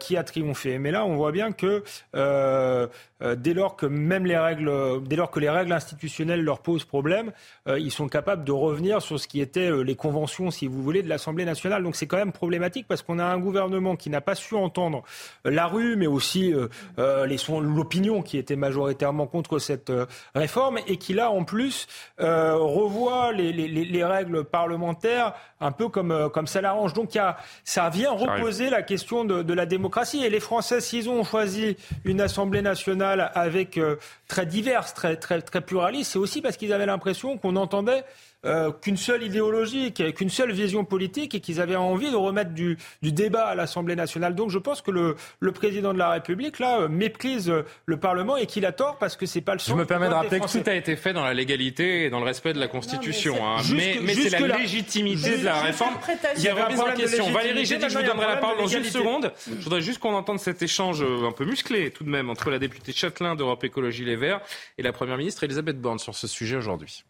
[0.00, 0.78] qui a triomphé.
[0.78, 1.82] Mais là, on voit bien que
[2.14, 7.32] dès lors que même les règles, dès lors que les règles institutionnelles leur posent problème,
[7.66, 11.02] ils sont capables de revenir sur ce qui était euh, les conventions, si vous voulez,
[11.02, 11.82] de l'Assemblée nationale.
[11.82, 15.02] Donc c'est quand même problématique parce qu'on a un gouvernement qui n'a pas su entendre
[15.02, 15.02] euh,
[15.44, 17.26] la rue, mais aussi euh,
[17.60, 19.92] l'opinion qui était majoritairement contre cette
[20.34, 21.86] réforme et qui là, en plus,
[22.18, 26.92] revoit les, règles parlementaires un peu comme, comme ça l'arrange.
[26.92, 30.24] Donc y a, ça vient reposer la question de, la démocratie.
[30.24, 33.80] Et les Français, s'ils ont choisi une Assemblée nationale avec
[34.28, 38.04] très diverse, très, très, très pluraliste, c'est aussi parce qu'ils avaient l'impression qu'on entendait
[38.44, 42.76] euh, qu'une seule idéologie, qu'une seule vision politique et qu'ils avaient envie de remettre du,
[43.00, 44.34] du débat à l'Assemblée nationale.
[44.34, 47.98] Donc je pense que le, le, président de la République, là, euh, méprise euh, le
[47.98, 50.40] Parlement et qu'il a tort parce que c'est pas le Je me permets de rappeler
[50.40, 53.36] que tout a été fait dans la légalité et dans le respect de la Constitution.
[53.76, 54.46] mais c'est hein.
[54.48, 55.94] la légitimité de la réforme.
[56.36, 57.30] Il y avait un en question.
[57.30, 59.32] Valérie, j'ai dit que je vous donnerai la parole dans une seconde.
[59.46, 62.58] Je voudrais juste qu'on entende cet échange un peu musclé tout de même entre la
[62.58, 64.40] députée Châtelain d'Europe Écologie Les Verts
[64.78, 67.04] et la Première ministre Elisabeth Borne sur ce sujet aujourd'hui.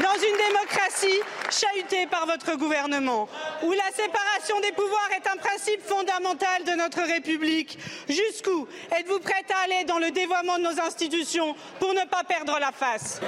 [0.00, 1.20] Dans une démocratie
[1.50, 3.28] chahutée par votre gouvernement,
[3.62, 7.78] où la séparation des pouvoirs est un principe fondamental de notre République,
[8.08, 8.66] jusqu'où
[8.98, 12.72] êtes-vous prête à aller dans le dévoiement de nos institutions pour ne pas perdre la
[12.72, 13.20] face?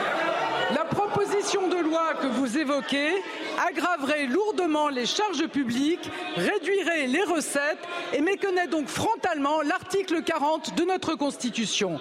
[0.75, 3.23] La proposition de loi que vous évoquez
[3.69, 7.79] aggraverait lourdement les charges publiques, réduirait les recettes
[8.13, 12.01] et méconnaît donc frontalement l'article 40 de notre Constitution.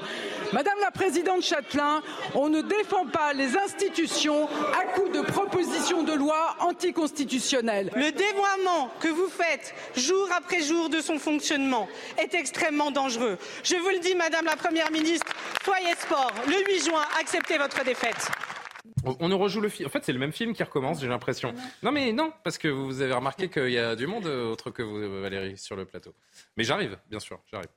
[0.54, 2.02] Madame la Présidente Châtelain,
[2.34, 7.92] on ne défend pas les institutions à coup de propositions de loi anticonstitutionnelles.
[7.96, 11.88] Le dévoiement que vous faites jour après jour de son fonctionnement
[12.18, 13.38] est extrêmement dangereux.
[13.64, 15.32] Je vous le dis, Madame la Première ministre,
[15.64, 16.32] soyez sport.
[16.48, 18.30] Le 8 juin, acceptez votre défaite.
[19.20, 19.88] On nous rejoue le film.
[19.88, 21.54] En fait, c'est le même film qui recommence, j'ai l'impression.
[21.84, 24.82] Non, mais non, parce que vous avez remarqué qu'il y a du monde autre que
[24.82, 26.14] vous, Valérie, sur le plateau.
[26.58, 27.70] Mais j'arrive, bien sûr, j'arrive.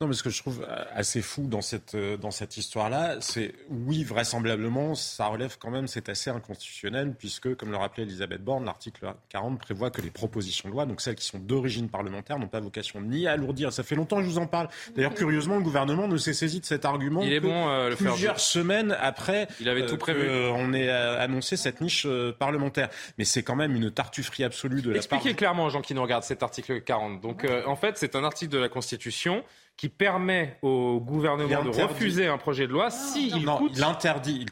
[0.00, 3.16] Non, mais ce que je trouve euh, assez fou dans cette, euh, dans cette histoire-là,
[3.18, 8.40] c'est oui, vraisemblablement, ça relève quand même, c'est assez inconstitutionnel, puisque, comme le rappelait Elisabeth
[8.40, 12.38] Borne, l'article 40 prévoit que les propositions de loi, donc celles qui sont d'origine parlementaire,
[12.38, 13.72] n'ont pas vocation ni à alourdir.
[13.72, 14.68] Ça fait longtemps que je vous en parle.
[14.94, 17.22] D'ailleurs, curieusement, le gouvernement ne s'est saisi de cet argument.
[17.24, 20.30] Il est bon, euh, le plusieurs semaines après, il avait tout prévu.
[20.30, 22.06] on ait annoncé cette niche
[22.38, 22.88] parlementaire.
[23.18, 25.18] Mais c'est quand même une tartufferie absolue de la part.
[25.18, 27.20] Expliquez clairement aux gens qui nous regardent cet article 40.
[27.20, 29.42] Donc, en fait, c'est un article de la Constitution
[29.78, 33.72] qui permet au gouvernement de refuser un projet de loi si il non, coûte...
[33.76, 34.44] il interdit,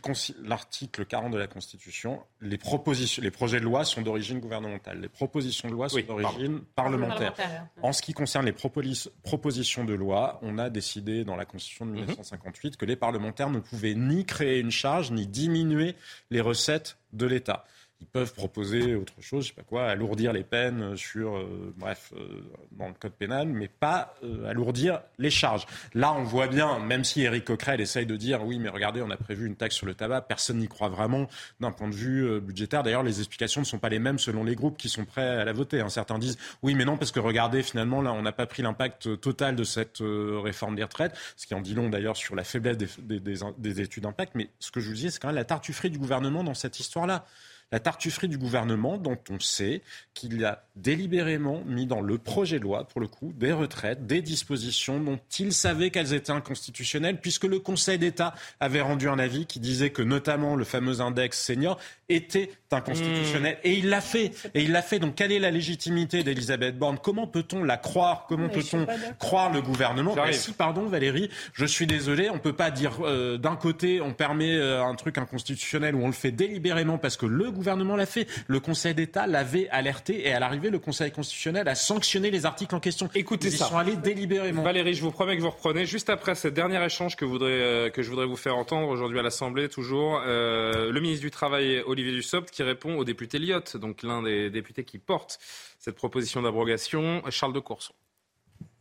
[0.44, 5.08] l'article 40 de la Constitution, les propositions, les projets de loi sont d'origine gouvernementale, les
[5.08, 7.34] propositions de loi sont Oui, d'origine parlementaire.
[7.82, 11.86] En ce qui concerne les propolis- propositions de loi, on a décidé dans la Constitution
[11.86, 15.96] de 1958 que les parlementaires ne pouvaient ni créer une charge ni diminuer
[16.30, 17.64] les recettes de l'État.
[17.98, 22.12] Ils peuvent proposer autre chose, je sais pas quoi, alourdir les peines sur, euh, bref,
[22.14, 22.42] euh,
[22.72, 25.64] dans le code pénal, mais pas euh, alourdir les charges.
[25.94, 29.08] Là, on voit bien, même si Éric Coquerel essaye de dire, oui, mais regardez, on
[29.10, 31.26] a prévu une taxe sur le tabac, personne n'y croit vraiment
[31.60, 32.82] d'un point de vue euh, budgétaire.
[32.82, 35.46] D'ailleurs, les explications ne sont pas les mêmes selon les groupes qui sont prêts à
[35.46, 35.80] la voter.
[35.80, 35.88] hein.
[35.88, 39.18] Certains disent, oui, mais non, parce que regardez, finalement, là, on n'a pas pris l'impact
[39.22, 42.44] total de cette euh, réforme des retraites, ce qui en dit long d'ailleurs sur la
[42.44, 44.34] faiblesse des, des- des- des études d'impact.
[44.34, 46.78] Mais ce que je vous dis, c'est quand même la tartufferie du gouvernement dans cette
[46.78, 47.24] histoire-là
[47.72, 49.82] la tartufferie du gouvernement dont on sait
[50.14, 54.22] qu'il a délibérément mis dans le projet de loi, pour le coup, des retraites, des
[54.22, 59.46] dispositions dont il savait qu'elles étaient inconstitutionnelles, puisque le Conseil d'État avait rendu un avis
[59.46, 63.58] qui disait que notamment le fameux index senior était inconstitutionnel.
[63.64, 64.32] Et il l'a fait.
[64.54, 64.98] Et il l'a fait.
[64.98, 66.98] Donc quelle est la légitimité d'Elisabeth Borne?
[67.02, 68.26] Comment peut-on la croire?
[68.28, 68.86] Comment peut-on
[69.18, 70.14] croire le gouvernement?
[70.32, 74.56] Si, pardon, Valérie, je suis désolé, on peut pas dire euh, d'un côté on permet
[74.56, 78.26] euh, un truc inconstitutionnel ou on le fait délibérément parce que le gouvernement l'a fait.
[78.46, 82.74] Le Conseil d'État l'avait alerté et à l'arrivée, le Conseil constitutionnel a sanctionné les articles
[82.74, 83.08] en question.
[83.14, 83.66] Écoutez Ils y ça.
[83.66, 84.62] sont allés délibérément.
[84.62, 87.90] Valérie, je vous promets que vous reprenez juste après ce dernier échange que, voudrais, euh,
[87.90, 91.82] que je voudrais vous faire entendre aujourd'hui à l'Assemblée, toujours euh, le ministre du Travail
[91.86, 95.38] Olivier Dussopt qui répond au député Lyotte, donc l'un des députés qui porte
[95.78, 97.94] cette proposition d'abrogation, Charles de Courson.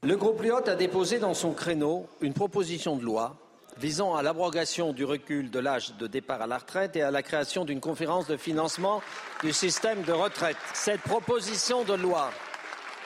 [0.03, 3.37] Le groupe Lyotte a déposé dans son créneau une proposition de loi
[3.77, 7.23] visant à l'abrogation du recul de l'âge de départ à la retraite et à la
[7.23, 9.01] création d'une conférence de financement
[9.43, 10.57] du système de retraite.
[10.73, 12.31] Cette proposition de loi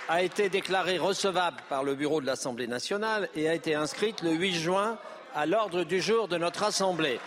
[0.08, 4.32] a été déclarée recevable par le bureau de l'Assemblée nationale et a été inscrite le
[4.32, 4.98] 8 juin
[5.36, 7.20] à l'ordre du jour de notre Assemblée.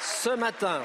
[0.00, 0.82] Ce matin,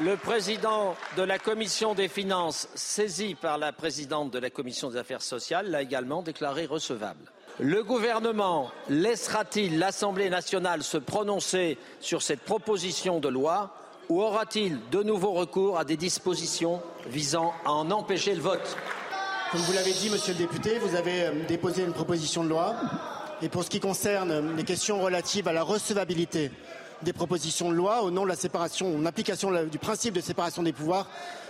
[0.00, 4.96] le président de la commission des finances, saisi par la présidente de la commission des
[4.96, 7.30] affaires sociales, l'a également déclaré recevable.
[7.62, 13.74] Le gouvernement laissera-t-il l'Assemblée nationale se prononcer sur cette proposition de loi
[14.08, 18.78] ou aura-t-il de nouveau recours à des dispositions visant à en empêcher le vote?
[19.52, 22.76] Comme vous l'avez dit, monsieur le député, vous avez euh, déposé une proposition de loi.
[23.42, 26.50] Et pour ce qui concerne euh, les questions relatives à la recevabilité
[27.02, 30.62] des propositions de loi, au nom de la séparation, en application du principe de séparation
[30.62, 31.08] des pouvoirs,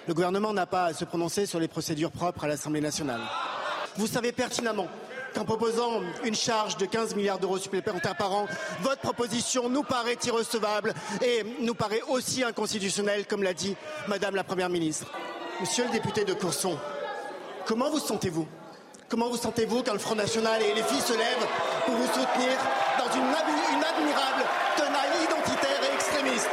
[0.08, 3.20] le gouvernement n'a pas à se prononcer sur les procédures propres à l'Assemblée nationale.
[3.96, 4.88] Vous savez pertinemment
[5.34, 8.46] qu'en proposant une charge de 15 milliards d'euros supplémentaires par an,
[8.82, 13.76] votre proposition nous paraît irrecevable et nous paraît aussi inconstitutionnelle, comme l'a dit
[14.08, 15.06] Madame la Première ministre.
[15.60, 16.78] Monsieur le député de Courson,
[17.66, 18.48] Comment vous sentez-vous?
[19.08, 21.46] Comment vous sentez-vous quand le Front National et les filles se lèvent
[21.84, 22.56] pour vous soutenir
[22.98, 24.42] dans une, admi- une admirable
[24.76, 26.50] tenaille identitaire et extrémiste?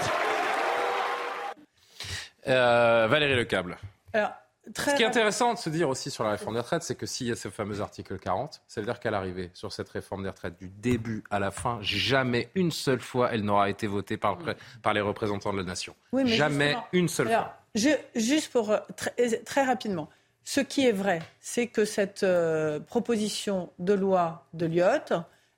[2.48, 3.78] Euh, Valérie Lecable.
[4.14, 4.32] Alors,
[4.74, 6.96] très Ce qui est intéressant de se dire aussi sur la réforme des retraites, c'est
[6.96, 9.90] que s'il y a ce fameux article 40, ça veut dire qu'à l'arrivée sur cette
[9.90, 13.88] réforme des retraites, du début à la fin, jamais une seule fois elle n'aura été
[13.88, 15.96] votée par, le pré- par les représentants de la nation.
[16.12, 17.54] Oui, mais jamais justement, une seule alors, fois.
[17.76, 19.12] je- juste pour euh, très,
[19.44, 20.10] très rapidement,
[20.44, 25.14] ce qui est vrai, c'est que cette euh, proposition de loi de Lyotte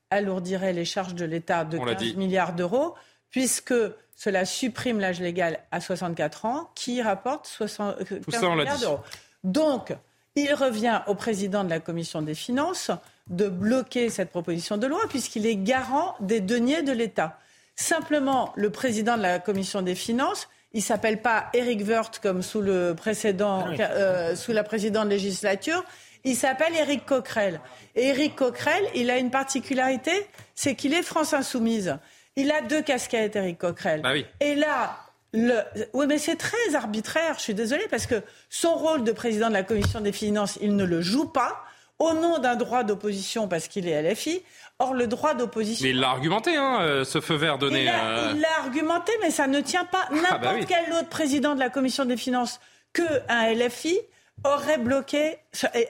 [0.09, 2.17] alourdirait les charges de l'État de On l'a 15 dit.
[2.17, 2.95] milliards d'euros,
[3.31, 3.73] puisque
[4.15, 8.63] cela supprime l'âge légal à 64 ans, qui rapporte 60, euh, 15 ça, on l'a
[8.63, 8.99] milliards d'euros.
[9.43, 9.93] Donc,
[10.35, 12.91] il revient au président de la commission des finances
[13.27, 17.37] de bloquer cette proposition de loi, puisqu'il est garant des deniers de l'État.
[17.75, 22.61] Simplement, le président de la commission des finances, il s'appelle pas Eric Woerth comme sous
[22.61, 23.77] le précédent, Ah oui.
[23.79, 25.83] euh, sous la précédente législature.
[26.25, 27.61] Il s'appelle Éric Coquerel.
[27.95, 30.11] Et Éric Coquerel, il a une particularité,
[30.53, 31.97] c'est qu'il est France Insoumise.
[32.39, 34.01] Il a deux casquettes, Éric Coquerel.
[34.01, 34.25] Bah oui.
[34.39, 34.97] Et là,
[35.33, 35.59] le...
[35.93, 37.35] oui, mais c'est très arbitraire.
[37.37, 40.75] Je suis désolée parce que son rôle de président de la commission des finances, il
[40.75, 41.63] ne le joue pas
[41.99, 44.41] au nom d'un droit d'opposition parce qu'il est LFI.
[44.81, 45.83] Or, le droit d'opposition.
[45.83, 47.81] Mais il l'a argumenté, hein, euh, ce feu vert donné.
[47.81, 50.07] Il l'a euh, il l'a argumenté, mais ça ne tient pas.
[50.09, 50.65] N'importe bah oui.
[50.65, 52.61] quel autre président de la commission des finances
[52.93, 53.99] qu'un LFI
[54.45, 55.37] aurait bloqué,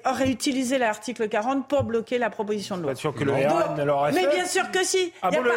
[0.05, 2.91] aurait utilisé l'article 40 pour bloquer la proposition de loi.
[2.91, 4.35] Pas sûr que le RN l'aurait Mais fait.
[4.35, 5.11] bien sûr que si.
[5.21, 5.51] Ah Il n'y a, bon, le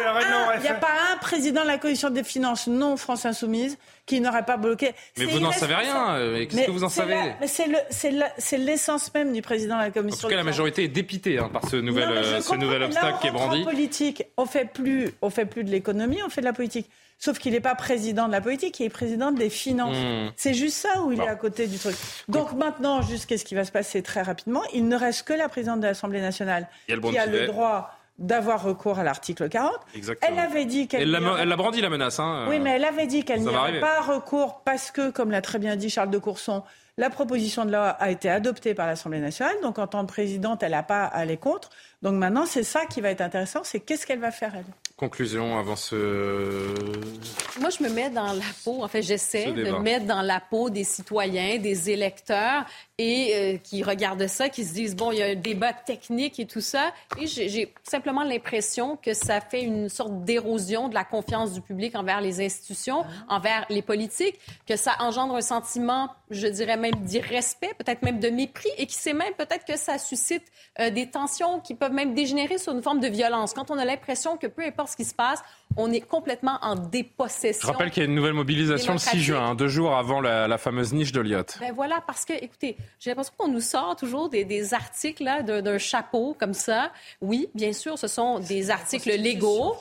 [0.55, 4.43] a fait pas un président de la commission des finances non France Insoumise qui n'aurait
[4.45, 4.91] pas bloqué.
[5.17, 6.15] Mais vous n'en savez rien.
[6.15, 7.67] euh, mais Qu'est-ce que vous en savez la- mais c'est
[8.11, 10.27] le- l'essence même du président de la En commission.
[10.27, 12.79] tout cas, la majorité est dépitée hein, par ce nouvel, Non, euh, ce nouvel mais
[12.79, 13.61] là, obstacle on qui est brandi.
[13.61, 16.89] En politique, on fait plus, on fait plus de l'économie, on fait de la politique.
[17.23, 19.95] Sauf qu'il n'est pas président de la politique, il est président des finances.
[19.95, 20.33] Mmh.
[20.35, 21.95] C'est juste ça où il est à côté du truc.
[22.27, 25.47] Donc maintenant, juste qu'est-ce qui va se passer très rapidement Il ne reste que la
[25.47, 29.71] présidente de l'Assemblée nationale a le qui a le droit d'avoir recours à l'article 40.
[29.95, 30.33] Exactement.
[30.33, 32.19] Elle avait dit qu'elle Elle l'a, elle brandi la menace.
[32.19, 32.47] Hein.
[32.49, 33.79] oui, mais elle avait dit qu'elle Ça n'y va aurait arriver.
[33.79, 36.61] pas recours parce que, comme l'a très bien dit Charles de Courson,
[36.97, 39.55] la proposition de loi a été adoptée par l'Assemblée nationale.
[39.63, 41.69] Donc, en tant que présidente, elle n'a pas à aller contre.
[42.01, 44.65] Donc, maintenant, c'est ça qui va être intéressant, c'est qu'est-ce qu'elle va faire, elle?
[45.03, 45.95] Conclusion avant ce.
[47.59, 50.39] Moi, je me mets dans la peau, en fait, j'essaie de me mettre dans la
[50.39, 52.63] peau des citoyens, des électeurs
[52.97, 56.39] et euh, qui regardent ça, qui se disent, bon, il y a un débat technique
[56.39, 56.93] et tout ça.
[57.19, 61.59] Et j'ai j'ai simplement l'impression que ça fait une sorte d'érosion de la confiance du
[61.59, 66.95] public envers les institutions, envers les politiques, que ça engendre un sentiment, je dirais même
[67.01, 70.45] d'irrespect, peut-être même de mépris et qui sait même peut-être que ça suscite
[70.79, 73.53] euh, des tensions qui peuvent même dégénérer sur une forme de violence.
[73.53, 75.41] Quand on a l'impression que peu importe ce qui se passe,
[75.75, 77.67] on est complètement en dépossession.
[77.67, 79.25] Je rappelle qu'il y a une nouvelle mobilisation le 6 démocratique.
[79.25, 81.57] juin, hein, deux jours avant la, la fameuse niche de Lyotte.
[81.59, 85.41] Ben voilà, parce que, écoutez, j'ai l'impression qu'on nous sort toujours des, des articles là,
[85.41, 86.91] d'un chapeau comme ça.
[87.21, 89.75] Oui, bien sûr, ce sont des articles légaux.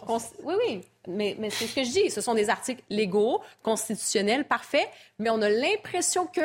[0.45, 0.81] Oui, oui.
[1.09, 2.11] Mais, mais c'est ce que je dis.
[2.11, 4.89] Ce sont des articles légaux, constitutionnels, parfaits.
[5.19, 6.43] Mais on a l'impression que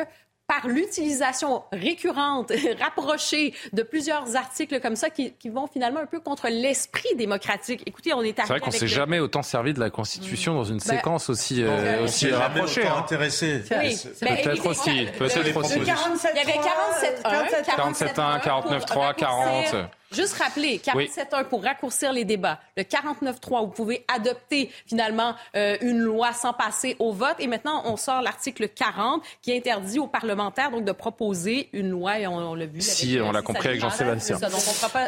[0.48, 6.20] par l'utilisation récurrente, rapprochée de plusieurs articles comme ça qui, qui vont finalement un peu
[6.20, 7.82] contre l'esprit démocratique.
[7.86, 10.64] Écoutez, on est C'est vrai qu'on s'est le- jamais autant servi de la Constitution dans
[10.64, 12.86] une Ben, séquence aussi, euh, euh, aussi rapprochée.
[12.86, 12.94] hein.
[12.98, 13.62] intéressé.
[13.70, 15.80] Oui, C'est- ben, Peut-être aussi, peut-être aussi.
[15.80, 19.74] 47, Il y avait 47.1, 47.1, 49.3, 40.
[20.10, 22.58] Juste rappeler, 47.1 pour raccourcir les débats.
[22.78, 27.36] Le 49.3, vous pouvez adopter finalement euh, une loi sans passer au vote.
[27.40, 32.18] Et maintenant, on sort l'article 40 qui interdit aux parlementaires donc de proposer une loi.
[32.20, 32.80] Et on, on l'a vu.
[32.80, 34.38] Si, avec, on l'a compris avec Jean-Sébastien.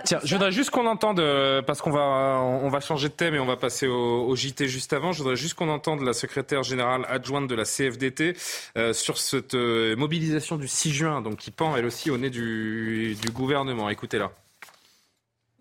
[0.05, 3.34] Tiens, je voudrais juste qu'on entende, euh, parce qu'on va, on va changer de thème
[3.34, 5.12] et on va passer au, au JT juste avant.
[5.12, 8.36] Je voudrais juste qu'on entende la secrétaire générale adjointe de la CFDT
[8.76, 13.16] euh, sur cette mobilisation du 6 juin, donc qui pend elle aussi au nez du,
[13.22, 13.88] du gouvernement.
[13.88, 14.30] Écoutez-la.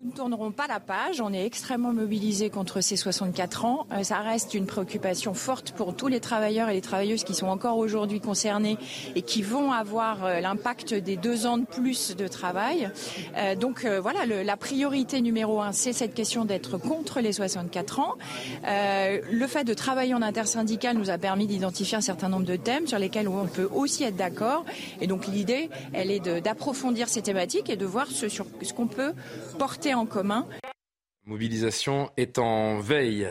[0.02, 1.20] Nous ne tournerons pas la page.
[1.20, 3.86] On est extrêmement mobilisés contre ces 64 ans.
[3.92, 7.48] Euh, ça reste une préoccupation forte pour tous les travailleurs et les travailleuses qui sont
[7.48, 8.78] encore aujourd'hui concernés
[9.14, 12.88] et qui vont avoir euh, l'impact des deux ans de plus de travail.
[13.36, 18.00] Euh, donc voilà, le- la priorité numéro un, c'est cette question d'être contre les 64
[18.00, 18.14] ans.
[18.64, 22.86] Le fait de travailler en intersyndical nous a permis d'identifier un certain nombre de thèmes
[22.86, 24.64] sur lesquels on peut aussi être d'accord.
[25.02, 29.12] Et donc l'idée, elle est d'approfondir ces thématiques et de voir ce, ce qu'on peut
[29.58, 30.46] porter en commun.
[31.24, 33.28] Mobilisation est en veille.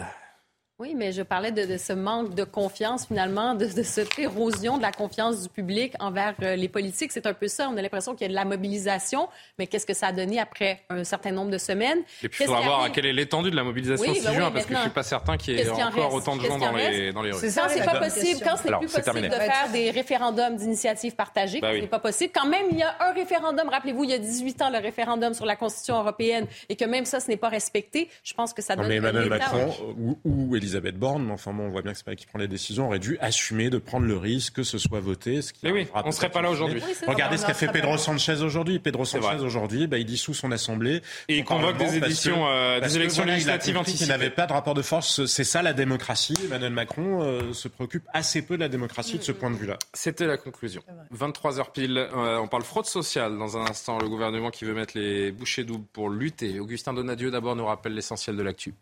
[0.79, 4.77] Oui, mais je parlais de, de ce manque de confiance, finalement, de, de cette érosion
[4.77, 7.11] de la confiance du public envers euh, les politiques.
[7.11, 7.67] C'est un peu ça.
[7.69, 9.27] On a l'impression qu'il y a de la mobilisation,
[9.57, 11.99] mais qu'est-ce que ça a donné après un certain nombre de semaines?
[12.23, 14.29] Et puis il faudra voir à quelle est l'étendue de la mobilisation Oui, 6 ben
[14.29, 14.81] oui, juin, parce que je maintenant.
[14.83, 17.41] suis pas certain qu'il y ait encore autant de gens dans les, dans les rues.
[17.53, 19.27] Quand c'est pas possible, quand c'est Alors, plus possible terminé.
[19.27, 21.79] de faire des référendums d'initiative partagée, quand oui.
[21.81, 24.61] c'est pas possible, quand même il y a un référendum, rappelez-vous, il y a 18
[24.61, 28.09] ans, le référendum sur la Constitution européenne, et que même ça, ce n'est pas respecté,
[28.23, 31.51] je pense que ça Non, donne mais Emmanuel Macron ou, ou Elisabeth Borne, mais enfin
[31.51, 33.69] bon, on voit bien que c'est pas elle qui prend les décisions, aurait dû assumer
[33.71, 35.41] de prendre le risque que ce soit voté.
[35.41, 36.81] Ce qui Mais oui, on serait pas là aujourd'hui.
[36.85, 37.97] Oui, Regardez ce qu'a fait Pedro.
[37.97, 38.79] Sanchez aujourd'hui.
[38.79, 41.01] Pedro Sanchez aujourd'hui, bah, il dissout son assemblée.
[41.27, 41.89] Et il convoque des que-
[42.29, 44.09] euh, des parce que, élections voilà, il législatives anticipées.
[44.09, 45.25] n'avait pas de rapport de force.
[45.25, 46.35] C'est ça la démocratie.
[46.45, 49.77] Emmanuel Macron euh, se préoccupe assez peu de la démocratie de ce point de vue-là.
[49.93, 50.81] C'était la conclusion.
[51.17, 53.97] 23h pile, euh, on parle fraude sociale dans un instant.
[53.99, 56.59] Le gouvernement qui veut mettre les bouchées doubles pour lutter.
[56.59, 58.73] Augustin Donadieu d'abord nous rappelle l'essentiel de l'actu.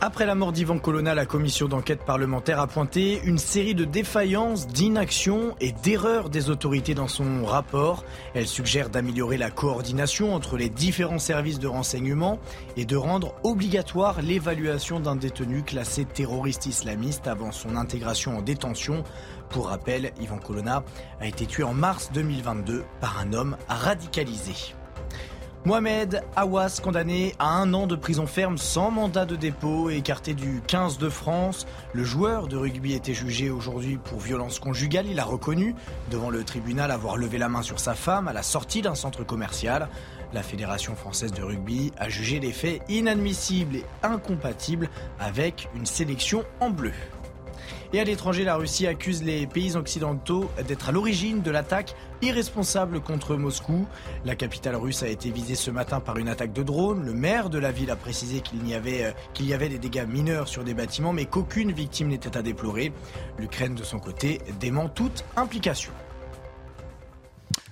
[0.00, 4.68] Après la mort d'Ivan Colonna, la commission d'enquête parlementaire a pointé une série de défaillances,
[4.68, 8.04] d'inaction et d'erreurs des autorités dans son rapport.
[8.32, 12.38] Elle suggère d'améliorer la coordination entre les différents services de renseignement
[12.76, 19.02] et de rendre obligatoire l'évaluation d'un détenu classé terroriste islamiste avant son intégration en détention.
[19.50, 20.84] Pour rappel, Ivan Colonna
[21.20, 24.77] a été tué en mars 2022 par un homme radicalisé.
[25.64, 30.32] Mohamed Awas, condamné à un an de prison ferme sans mandat de dépôt et écarté
[30.32, 31.66] du 15 de France.
[31.92, 35.06] Le joueur de rugby était jugé aujourd'hui pour violence conjugale.
[35.06, 35.74] Il a reconnu
[36.10, 39.24] devant le tribunal avoir levé la main sur sa femme à la sortie d'un centre
[39.24, 39.88] commercial.
[40.32, 44.88] La Fédération française de rugby a jugé les faits inadmissibles et incompatibles
[45.18, 46.92] avec une sélection en bleu.
[47.94, 53.00] Et à l'étranger, la Russie accuse les pays occidentaux d'être à l'origine de l'attaque irresponsable
[53.00, 53.86] contre Moscou.
[54.26, 57.02] La capitale russe a été visée ce matin par une attaque de drone.
[57.02, 59.78] Le maire de la ville a précisé qu'il y avait, euh, qu'il y avait des
[59.78, 62.92] dégâts mineurs sur des bâtiments, mais qu'aucune victime n'était à déplorer.
[63.38, 65.92] L'Ukraine, de son côté, dément toute implication.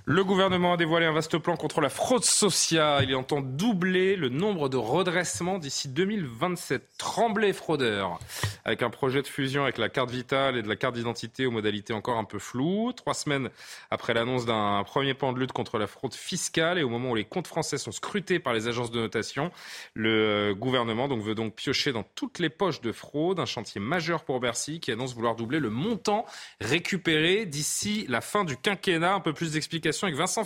[0.09, 3.09] Le gouvernement a dévoilé un vaste plan contre la fraude sociale.
[3.09, 6.81] Il entend doubler le nombre de redressements d'ici 2027.
[6.97, 8.17] Tremblay fraudeur,
[8.63, 11.51] avec un projet de fusion avec la carte vitale et de la carte d'identité aux
[11.51, 12.93] modalités encore un peu floues.
[12.93, 13.49] Trois semaines
[13.91, 17.15] après l'annonce d'un premier plan de lutte contre la fraude fiscale et au moment où
[17.15, 19.51] les comptes français sont scrutés par les agences de notation,
[19.93, 23.41] le gouvernement veut donc piocher dans toutes les poches de fraude.
[23.41, 26.25] Un chantier majeur pour Bercy qui annonce vouloir doubler le montant
[26.61, 29.13] récupéré d'ici la fin du quinquennat.
[29.13, 30.43] Un peu plus d'explications avec Vincent.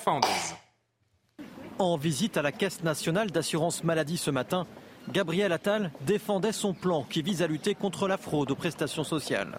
[1.80, 4.68] En visite à la Caisse nationale d'assurance maladie ce matin,
[5.10, 9.58] Gabriel Attal défendait son plan qui vise à lutter contre la fraude aux prestations sociales.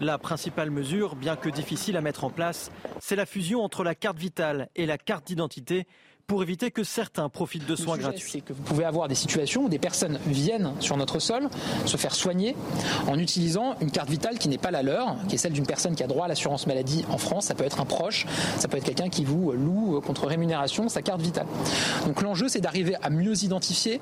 [0.00, 3.94] La principale mesure, bien que difficile à mettre en place, c'est la fusion entre la
[3.94, 5.86] carte vitale et la carte d'identité
[6.26, 8.30] pour éviter que certains profitent de soins gratuits.
[8.32, 11.48] C'est que vous pouvez avoir des situations où des personnes viennent sur notre sol
[11.84, 12.56] se faire soigner
[13.06, 15.94] en utilisant une carte vitale qui n'est pas la leur, qui est celle d'une personne
[15.94, 17.46] qui a droit à l'assurance maladie en France.
[17.46, 18.26] Ça peut être un proche,
[18.58, 21.46] ça peut être quelqu'un qui vous loue contre rémunération sa carte vitale.
[22.06, 24.00] Donc l'enjeu, c'est d'arriver à mieux identifier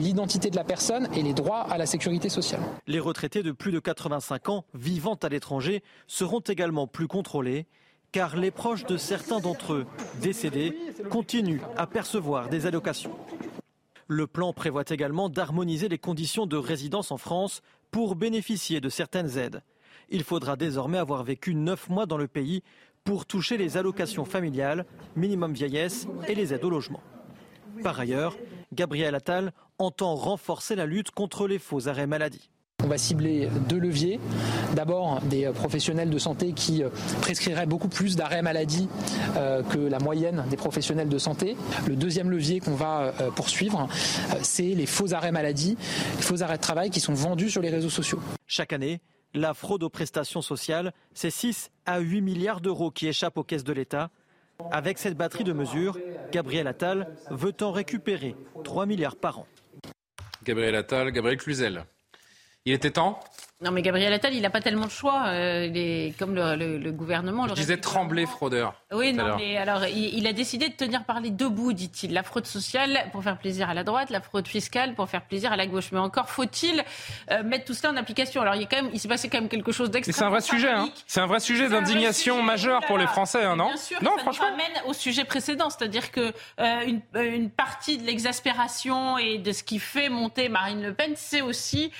[0.00, 2.60] l'identité de la personne et les droits à la sécurité sociale.
[2.86, 7.66] Les retraités de plus de 85 ans vivant à l'étranger seront également plus contrôlés
[8.14, 9.86] car les proches de certains d'entre eux
[10.22, 10.78] décédés
[11.10, 13.10] continuent à percevoir des allocations.
[14.06, 17.60] Le plan prévoit également d'harmoniser les conditions de résidence en France
[17.90, 19.62] pour bénéficier de certaines aides.
[20.10, 22.62] Il faudra désormais avoir vécu neuf mois dans le pays
[23.02, 24.86] pour toucher les allocations familiales,
[25.16, 27.02] minimum vieillesse et les aides au logement.
[27.82, 28.36] Par ailleurs,
[28.72, 32.48] Gabriel Attal entend renforcer la lutte contre les faux arrêts maladie.
[32.84, 34.20] On va cibler deux leviers.
[34.74, 36.90] D'abord, des professionnels de santé qui euh,
[37.22, 38.90] prescriraient beaucoup plus d'arrêts maladie
[39.38, 41.56] euh, que la moyenne des professionnels de santé.
[41.88, 43.88] Le deuxième levier qu'on va euh, poursuivre,
[44.42, 45.78] c'est les faux arrêts maladie,
[46.16, 48.20] les faux arrêts de travail qui sont vendus sur les réseaux sociaux.
[48.46, 49.00] Chaque année,
[49.32, 53.64] la fraude aux prestations sociales, c'est 6 à 8 milliards d'euros qui échappent aux caisses
[53.64, 54.10] de l'État.
[54.72, 55.98] Avec cette batterie de mesures,
[56.32, 59.46] Gabriel Attal veut en récupérer 3 milliards par an.
[60.44, 61.86] Gabriel Attal, Gabriel Cluzel.
[62.66, 63.20] Il était temps
[63.64, 65.24] non, mais Gabriel Attal, il n'a pas tellement de choix.
[65.28, 67.48] Euh, comme le, gouvernement.
[67.48, 68.74] Je disais trembler fraudeur.
[68.92, 72.12] Oui, non, mais alors, il, a décidé de tenir par les deux bouts, dit-il.
[72.12, 75.50] La fraude sociale pour faire plaisir à la droite, la fraude fiscale pour faire plaisir
[75.50, 75.92] à la gauche.
[75.92, 76.84] Mais encore faut-il
[77.30, 78.42] euh, mettre tout cela en application.
[78.42, 80.18] Alors, il, y a quand même, il s'est passé quand même quelque chose d'extrêmement.
[80.18, 80.90] C'est un vrai sujet, hein.
[81.06, 84.22] C'est un vrai sujet d'indignation majeure pour les Français, hein, non Bien sûr, Non, ça
[84.22, 84.44] franchement.
[84.44, 89.52] Nous ramène au sujet précédent, c'est-à-dire que euh, une, une, partie de l'exaspération et de
[89.52, 91.90] ce qui fait monter Marine Le Pen, c'est aussi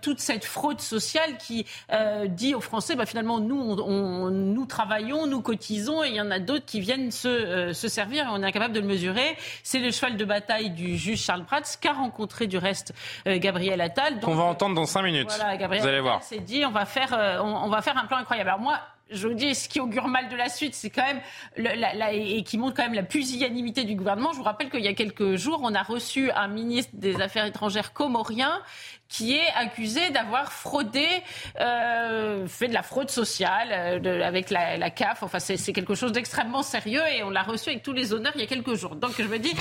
[0.00, 1.01] toute cette fraude sociale
[1.38, 6.14] qui euh, dit aux Français, bah, finalement, nous, on, nous travaillons, nous cotisons, et il
[6.14, 8.80] y en a d'autres qui viennent se, euh, se, servir, et on est incapable de
[8.80, 9.36] le mesurer.
[9.62, 12.92] C'est le cheval de bataille du juge Charles Prats, qu'a rencontré du reste
[13.26, 14.20] euh, Gabriel Attal.
[14.20, 15.32] Qu'on va entendre dans cinq minutes.
[15.36, 16.22] Voilà, Gabriel Vous allez voir.
[16.22, 18.50] s'est dit, on va, faire, on, on va faire un plan incroyable.
[18.50, 18.80] Alors moi,
[19.12, 21.20] je vous dis, ce qui augure mal de la suite, c'est quand même,
[21.56, 24.32] la, et qui montre quand même la pusillanimité du gouvernement.
[24.32, 27.44] Je vous rappelle qu'il y a quelques jours, on a reçu un ministre des Affaires
[27.46, 28.60] étrangères comorien
[29.08, 31.06] qui est accusé d'avoir fraudé,
[31.60, 35.22] euh, fait de la fraude sociale euh, avec la, la CAF.
[35.22, 38.40] Enfin, c'est quelque chose d'extrêmement sérieux et on l'a reçu avec tous les honneurs il
[38.40, 38.96] y a quelques jours.
[38.96, 39.52] Donc je me dis,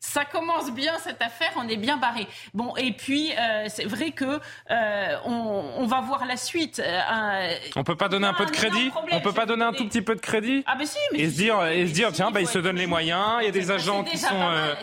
[0.00, 2.28] ça commence bien cette affaire, on est bien barré.
[2.54, 4.38] Bon, et puis euh, c'est vrai que
[4.70, 6.80] euh, on, on, va voir la suite.
[6.84, 8.92] Euh, on peut pas donner un peu de crédit?
[9.10, 10.62] On peut pas donner un tout petit peu de crédit?
[10.66, 12.76] Ah mais si, mais et se dire et se dire tiens, bah, ils se donnent
[12.76, 13.38] les moyens.
[13.40, 14.74] Il y a des agents qui sont euh,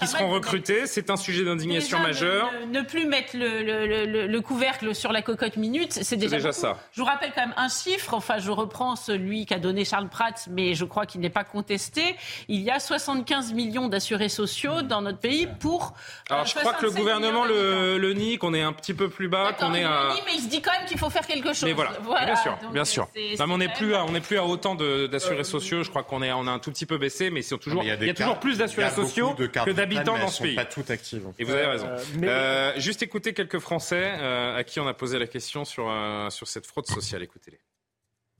[0.00, 0.86] qui seront recrutés.
[0.86, 2.50] C'est un sujet d'indignation majeur.
[2.66, 6.36] Ne, ne, plus mettre le, le, le, le, couvercle sur la cocotte minute, c'est déjà,
[6.36, 6.76] déjà ça.
[6.92, 8.12] Je vous rappelle quand même un chiffre.
[8.12, 12.16] Enfin, je reprends celui qu'a donné Charles Pratt, mais je crois qu'il n'est pas contesté.
[12.48, 15.94] Il y a 75 millions d'assurés sociaux dans notre pays pour.
[16.30, 19.08] Euh, Alors je crois que le gouvernement le, le, nie, qu'on est un petit peu
[19.08, 20.12] plus bas, qu'on est à.
[20.14, 21.64] Nie, mais il se dit quand même qu'il faut faire quelque chose.
[21.64, 23.08] Mais voilà, voilà bien sûr, bien sûr.
[23.38, 25.82] non, mais on n'est plus, à, on n'est plus à autant d'assurés sociaux.
[25.82, 27.88] Je crois qu'on est, on a un tout petit peu baissé, mais c'est toujours, il
[27.88, 30.54] y a, il y a toujours plus d'assurés sociaux que d'habitants dans ce pays.
[30.54, 31.26] Pas toutes actives.
[31.38, 31.86] Et vous avez raison.
[31.88, 32.28] Euh, mais...
[32.28, 36.30] euh, juste écouter quelques Français euh, à qui on a posé la question sur euh,
[36.30, 37.22] sur cette fraude sociale.
[37.22, 37.58] Écoutez-les.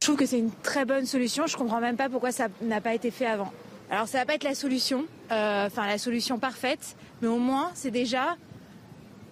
[0.00, 1.46] Je trouve que c'est une très bonne solution.
[1.46, 3.52] Je comprends même pas pourquoi ça n'a pas été fait avant.
[3.90, 7.70] Alors ça va pas être la solution, euh, enfin la solution parfaite, mais au moins
[7.74, 8.36] c'est déjà,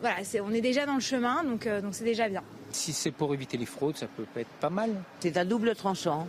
[0.01, 2.43] voilà, c'est, on est déjà dans le chemin, donc euh, donc c'est déjà bien.
[2.71, 4.91] Si c'est pour éviter les fraudes, ça peut être pas mal.
[5.21, 6.27] C'est un double tranchant,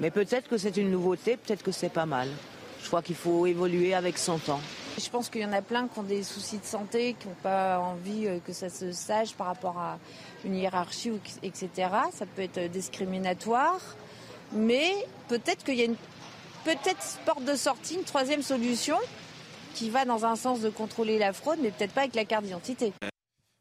[0.00, 2.28] mais peut-être que c'est une nouveauté, peut-être que c'est pas mal.
[2.82, 4.60] Je crois qu'il faut évoluer avec son temps.
[4.98, 7.34] Je pense qu'il y en a plein qui ont des soucis de santé, qui n'ont
[7.42, 9.98] pas envie que ça se sache par rapport à
[10.46, 11.68] une hiérarchie, etc.
[12.10, 13.80] Ça peut être discriminatoire,
[14.52, 14.90] mais
[15.28, 15.96] peut-être qu'il y a une
[16.64, 18.96] peut-être porte de sortie, une troisième solution
[19.74, 22.44] qui va dans un sens de contrôler la fraude, mais peut-être pas avec la carte
[22.44, 22.92] d'identité.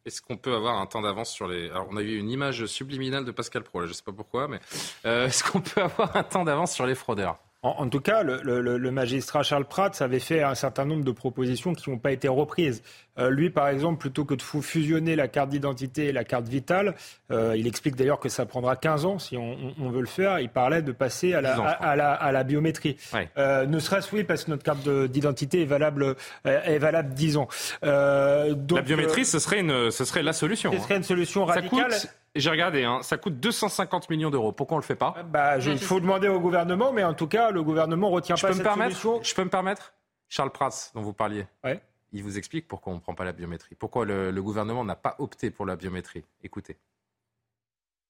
[0.05, 1.69] Est-ce qu'on peut avoir un temps d'avance sur les...
[1.69, 4.13] Alors, on a eu une image subliminale de Pascal Pro, là, je ne sais pas
[4.13, 4.59] pourquoi, mais
[5.05, 7.37] euh, est-ce qu'on peut avoir un temps d'avance sur les fraudeurs?
[7.61, 11.89] En, tout cas, le, magistrat Charles Pratt avait fait un certain nombre de propositions qui
[11.89, 12.81] n'ont pas été reprises.
[13.17, 16.95] Euh, lui, par exemple, plutôt que de fusionner la carte d'identité et la carte vitale,
[17.31, 20.39] euh, il explique d'ailleurs que ça prendra 15 ans si on, veut le faire.
[20.39, 22.95] Il parlait de passer à la, à, la, biométrie.
[23.37, 27.49] Euh, ne serait-ce oui parce que notre carte d'identité est valable, est valable 10 ans.
[27.81, 28.55] la
[28.85, 30.71] biométrie, ce serait, une, ce serait la solution.
[30.71, 31.91] Ce serait une solution radicale.
[32.39, 34.51] J'ai regardé, hein, ça coûte 250 millions d'euros.
[34.51, 37.51] Pourquoi on le fait pas bah, Il faut demander au gouvernement, mais en tout cas,
[37.51, 39.23] le gouvernement retient je pas peux cette me permettre, solution.
[39.23, 39.93] Je peux me permettre
[40.29, 41.45] Charles Prats, dont vous parliez.
[41.63, 41.81] Ouais.
[42.13, 43.75] Il vous explique pourquoi on ne prend pas la biométrie.
[43.75, 46.23] Pourquoi le, gouvernement n'a pas opté pour la biométrie.
[46.43, 46.77] Écoutez.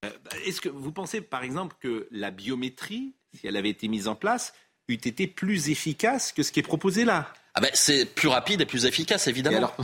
[0.06, 0.10] Euh,
[0.46, 4.16] est-ce que vous pensez, par exemple, que la biométrie, si elle avait été mise en
[4.16, 4.54] place,
[4.88, 7.32] eût été plus efficace que ce qui est proposé là?
[7.56, 9.72] Ah ben, C'est plus rapide et plus efficace, évidemment.
[9.78, 9.84] Et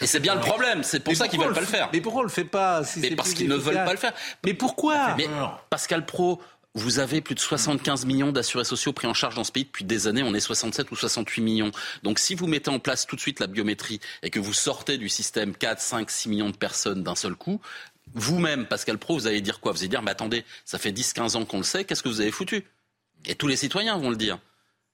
[0.00, 1.90] c'est bien le problème, c'est pour ça qu'ils veulent pas le faire.
[1.92, 4.12] Mais pourquoi on le fait pas Mais parce qu'ils ne veulent pas le faire.
[4.44, 5.28] Mais pourquoi Mais
[5.70, 6.40] Pascal Pro,
[6.74, 9.84] vous avez plus de 75 millions d'assurés sociaux pris en charge dans ce pays depuis
[9.84, 10.22] des années.
[10.22, 11.70] On est 67 ou 68 millions.
[12.02, 14.96] Donc si vous mettez en place tout de suite la biométrie et que vous sortez
[14.96, 17.60] du système 4, 5, 6 millions de personnes d'un seul coup,
[18.14, 19.72] vous-même, Pascal Pro, vous allez dire quoi?
[19.72, 22.08] Vous allez dire, mais attendez, ça fait 10, 15 ans qu'on le sait, qu'est-ce que
[22.08, 22.64] vous avez foutu?
[23.26, 24.38] Et tous les citoyens vont le dire.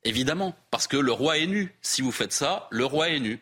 [0.04, 1.74] Évidemment, parce que le roi est nu.
[1.82, 3.40] Si vous faites ça, le roi est nu.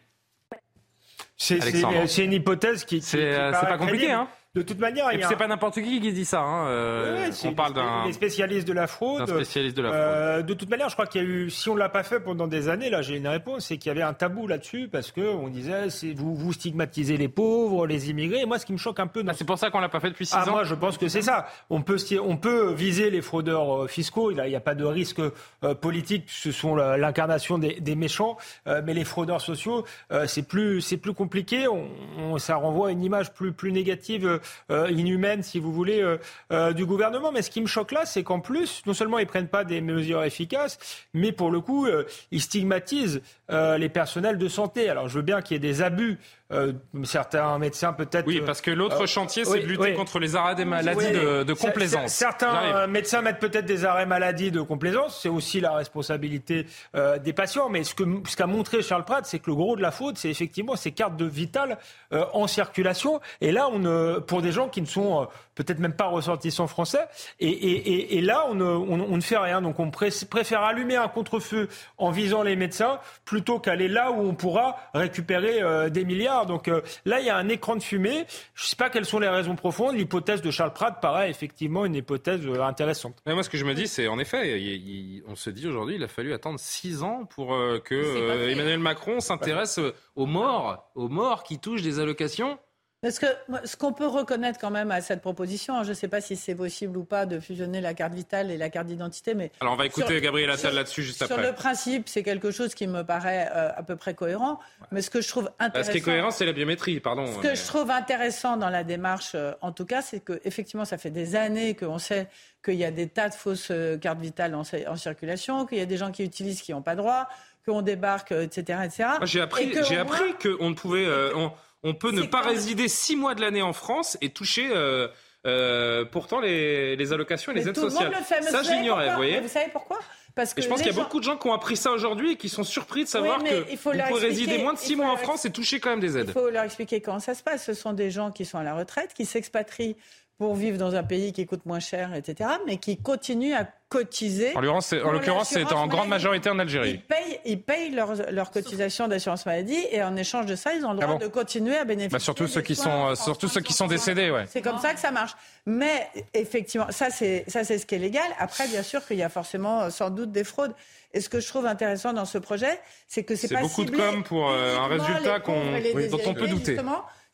[1.36, 3.00] C'est une hypothèse qui.
[3.00, 5.28] C'est pas compliqué, hein de toute manière, il y a...
[5.28, 6.40] c'est pas n'importe qui qui dit ça.
[6.40, 6.68] Hein.
[6.68, 9.28] Euh, on parle d'un spécialiste de la fraude.
[9.28, 10.00] spécialiste de la fraude.
[10.02, 12.20] Euh, de toute manière, je crois qu'il y a eu, si on l'a pas fait
[12.20, 15.10] pendant des années, là, j'ai une réponse, c'est qu'il y avait un tabou là-dessus parce
[15.10, 18.40] que on disait, c'est vous vous stigmatisez les pauvres, les immigrés.
[18.40, 20.00] Et moi, ce qui me choque un peu, ah, c'est pour ça qu'on l'a pas
[20.00, 20.52] fait depuis six ah, ans.
[20.52, 21.46] Moi, je pense que c'est ça.
[21.70, 24.30] On peut, on peut viser les fraudeurs euh, fiscaux.
[24.30, 26.24] Il n'y a, pas de risque euh, politique.
[26.28, 28.36] Ce sont l'incarnation des, des, méchants.
[28.66, 29.84] Euh, mais les fraudeurs sociaux,
[30.26, 31.66] c'est plus, c'est plus compliqué.
[31.68, 34.40] On, ça renvoie à une image plus, plus négative,
[34.70, 36.18] inhumaine si vous voulez, euh,
[36.52, 37.32] euh, du gouvernement.
[37.32, 39.80] Mais ce qui me choque là, c'est qu'en plus, non seulement ils prennent pas des
[39.80, 40.78] mesures efficaces,
[41.12, 44.88] mais pour le coup, euh, ils stigmatisent les personnels de santé.
[44.88, 46.18] Alors je veux bien qu'il y ait des abus
[46.52, 46.74] euh,
[47.04, 48.26] certains médecins peut-être.
[48.26, 51.52] Oui, parce que l'autre euh, chantier, c'est de lutter contre les arrêts des maladies de,
[51.54, 52.12] complaisance.
[52.12, 55.20] Certains médecins mettent peut-être des arrêts maladie de complaisance.
[55.22, 57.70] C'est aussi la responsabilité euh, des patients.
[57.70, 60.18] Mais ce qu'a ce qu'a montré Charles Pratt, c'est que le gros de la faute,
[60.18, 61.78] c'est effectivement ces cartes de vital
[62.10, 63.20] en circulation.
[63.40, 67.06] Et là, on, pour des gens qui ne sont peut-être même pas ressortissants français.
[67.40, 69.62] Et, et, et, là, on ne, on, ne, fait rien.
[69.62, 74.34] Donc on préfère allumer un contre-feu en visant les médecins plutôt qu'aller là où on
[74.34, 76.46] pourra récupérer des milliards.
[76.46, 78.26] Donc euh, là, il y a un écran de fumée.
[78.54, 79.96] Je ne sais pas quelles sont les raisons profondes.
[79.96, 83.16] L'hypothèse de Charles Pratt paraît effectivement une hypothèse euh, intéressante.
[83.26, 86.04] Mais moi, ce que je me dis, c'est en effet, on se dit aujourd'hui, il
[86.04, 89.80] a fallu attendre six ans pour euh, que Emmanuel Macron s'intéresse
[90.16, 92.58] aux morts, aux morts qui touchent des allocations.
[93.04, 93.26] Parce que
[93.64, 96.36] ce qu'on peut reconnaître quand même à cette proposition, hein, je ne sais pas si
[96.36, 99.74] c'est possible ou pas de fusionner la carte vitale et la carte d'identité, mais alors
[99.74, 101.34] on va écouter Gabriel Attal là-dessus juste après.
[101.34, 104.58] Sur le principe, c'est quelque chose qui me paraît euh, à peu près cohérent,
[104.90, 107.26] mais ce que je trouve intéressant, ce qui est cohérent, c'est la biométrie, pardon.
[107.26, 110.86] Ce que je trouve intéressant dans la démarche, euh, en tout cas, c'est que effectivement,
[110.86, 112.28] ça fait des années qu'on sait
[112.64, 114.64] qu'il y a des tas de fausses euh, cartes vitales en,
[114.96, 117.28] circulation, qu'il y a des gens qui utilisent qui n'ont pas droit,
[117.66, 119.08] qu'on débarque, etc., etc.
[119.24, 121.52] J'ai appris, j'ai appris qu'on ne pouvait on
[121.92, 125.08] peut ne pas résider six mois de l'année en France et toucher euh,
[125.46, 128.12] euh, pourtant les, allocations et les aides sociales.
[128.24, 129.40] ça, j'ignorais, vous voyez.
[129.40, 129.98] Vous savez pourquoi?
[130.34, 132.32] Parce que je pense qu'il y a beaucoup de gens qui ont appris ça aujourd'hui
[132.32, 135.16] et qui sont surpris de savoir que vous pouvez résider moins de six mois en
[135.16, 136.28] France et toucher quand même des aides.
[136.28, 137.64] Il faut leur expliquer comment ça se passe.
[137.64, 139.96] Ce sont des gens qui sont à la retraite, qui s'expatrient
[140.38, 144.52] pour vivre dans un pays qui coûte moins cher, etc., mais qui continuent à cotiser.
[144.56, 147.00] En l'occurrence, c'est en grande majorité en Algérie.
[147.44, 151.18] Ils payent, leurs, cotisations d'assurance maladie et en échange de ça, ils ont le droit
[151.20, 152.08] ah de continuer à bénéficier.
[152.12, 154.46] Bah surtout ceux qui sont, surtout ceux qui sont décédés, ouais.
[154.48, 155.32] C'est comme ça que ça marche.
[155.66, 158.26] Mais effectivement, ça c'est ça c'est ce qui est légal.
[158.38, 160.74] Après, bien sûr qu'il y a forcément euh, sans doute des fraudes.
[161.12, 163.92] Et ce que je trouve intéressant dans ce projet, c'est que c'est pas beaucoup de
[163.92, 165.78] com pour euh, un résultat qu'on,
[166.10, 166.76] dont on peut douter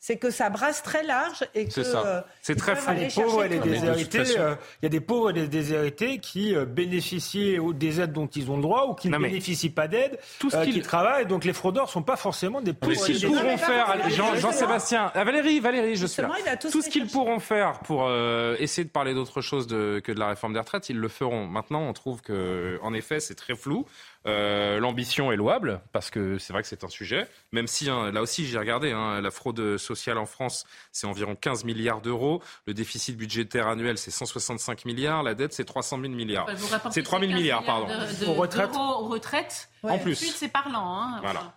[0.03, 2.95] c'est que ça brasse très large et que c'est euh, c'est très fort.
[2.95, 6.55] Les pauvres et les déshérités, euh, il y a des pauvres et des déshérités qui
[6.55, 10.81] euh, bénéficient des aides dont ils ont droit ou qui ne bénéficient pas d'aide, qui
[10.81, 11.27] travaillent.
[11.27, 12.95] Donc les fraudeurs sont pas forcément des pauvres.
[12.95, 13.95] Tout ce qu'ils pourront faire,
[14.39, 16.57] Jean-Sébastien, Valérie, Valérie, je suis là.
[16.59, 18.11] Tout ce qu'ils pourront faire pour
[18.59, 21.45] essayer de parler d'autre chose que de la réforme des retraites, ils le feront.
[21.45, 23.85] Maintenant, on trouve que, en effet, c'est très flou.
[24.27, 28.11] Euh, l'ambition est louable parce que c'est vrai que c'est un sujet, même si hein,
[28.11, 32.41] là aussi j'ai regardé, hein, la fraude sociale en France c'est environ 15 milliards d'euros,
[32.67, 36.47] le déficit budgétaire annuel c'est 165 milliards, la dette c'est 300 000 milliards.
[36.91, 37.87] c'est 3 000 milliards, pardon.
[37.87, 39.69] De, aux retraites.
[39.83, 40.15] en plus.
[40.15, 41.01] C'est parlant.
[41.01, 41.53] Hein, voilà.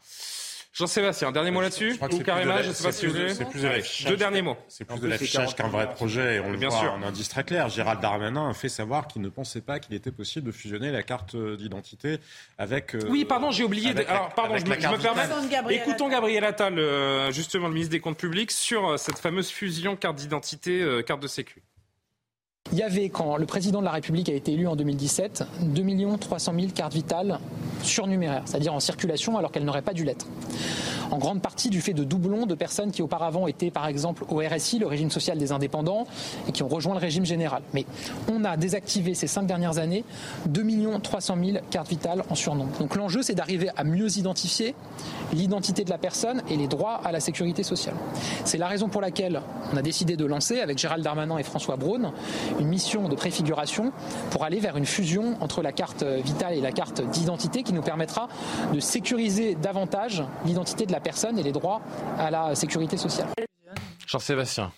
[0.74, 3.12] Jean-Sébastien, un dernier mot là-dessus crois que Ou Karima, je ne sais pas si vous
[3.12, 3.32] voulez.
[3.32, 4.10] c'est plus de l'affichage.
[4.10, 4.56] Deux derniers mots.
[4.66, 6.34] C'est plus de l'affichage qu'un vrai projet.
[6.36, 6.92] Et on le Bien voit sûr.
[6.92, 7.68] en indice très clair.
[7.68, 11.04] Gérald Darmanin a fait savoir qu'il ne pensait pas qu'il était possible de fusionner la
[11.04, 12.18] carte d'identité
[12.58, 12.96] avec.
[12.96, 13.94] euh, Oui, pardon, j'ai oublié.
[13.94, 15.74] de- Alors, pardon, je me, je me permets.
[15.76, 19.94] Écoutons Gabriel Attal, euh, justement, le ministre des Comptes publics, sur euh, cette fameuse fusion
[19.94, 21.62] carte d'identité, euh, carte de sécu.
[22.72, 26.16] Il y avait, quand le président de la République a été élu en 2017, 2
[26.18, 27.38] 300 000 cartes vitales
[27.82, 30.26] surnuméraires, c'est-à-dire en circulation alors qu'elles n'auraient pas dû l'être.
[31.10, 34.38] En grande partie du fait de doublons de personnes qui auparavant étaient par exemple au
[34.38, 36.06] RSI, le régime social des indépendants,
[36.48, 37.62] et qui ont rejoint le régime général.
[37.74, 37.84] Mais
[38.32, 40.04] on a désactivé ces cinq dernières années
[40.46, 40.64] 2
[41.02, 42.76] 300 000 cartes vitales en surnombre.
[42.78, 44.74] Donc l'enjeu c'est d'arriver à mieux identifier
[45.32, 47.94] l'identité de la personne et les droits à la sécurité sociale.
[48.44, 49.42] C'est la raison pour laquelle
[49.72, 52.12] on a décidé de lancer avec Gérald Darmanin et François Braun
[52.60, 53.92] une mission de préfiguration
[54.30, 57.82] pour aller vers une fusion entre la carte vitale et la carte d'identité qui nous
[57.82, 58.28] permettra
[58.72, 61.80] de sécuriser davantage l'identité de la personne et les droits
[62.18, 63.28] à la sécurité sociale.
[64.06, 64.72] Jean-Sébastien.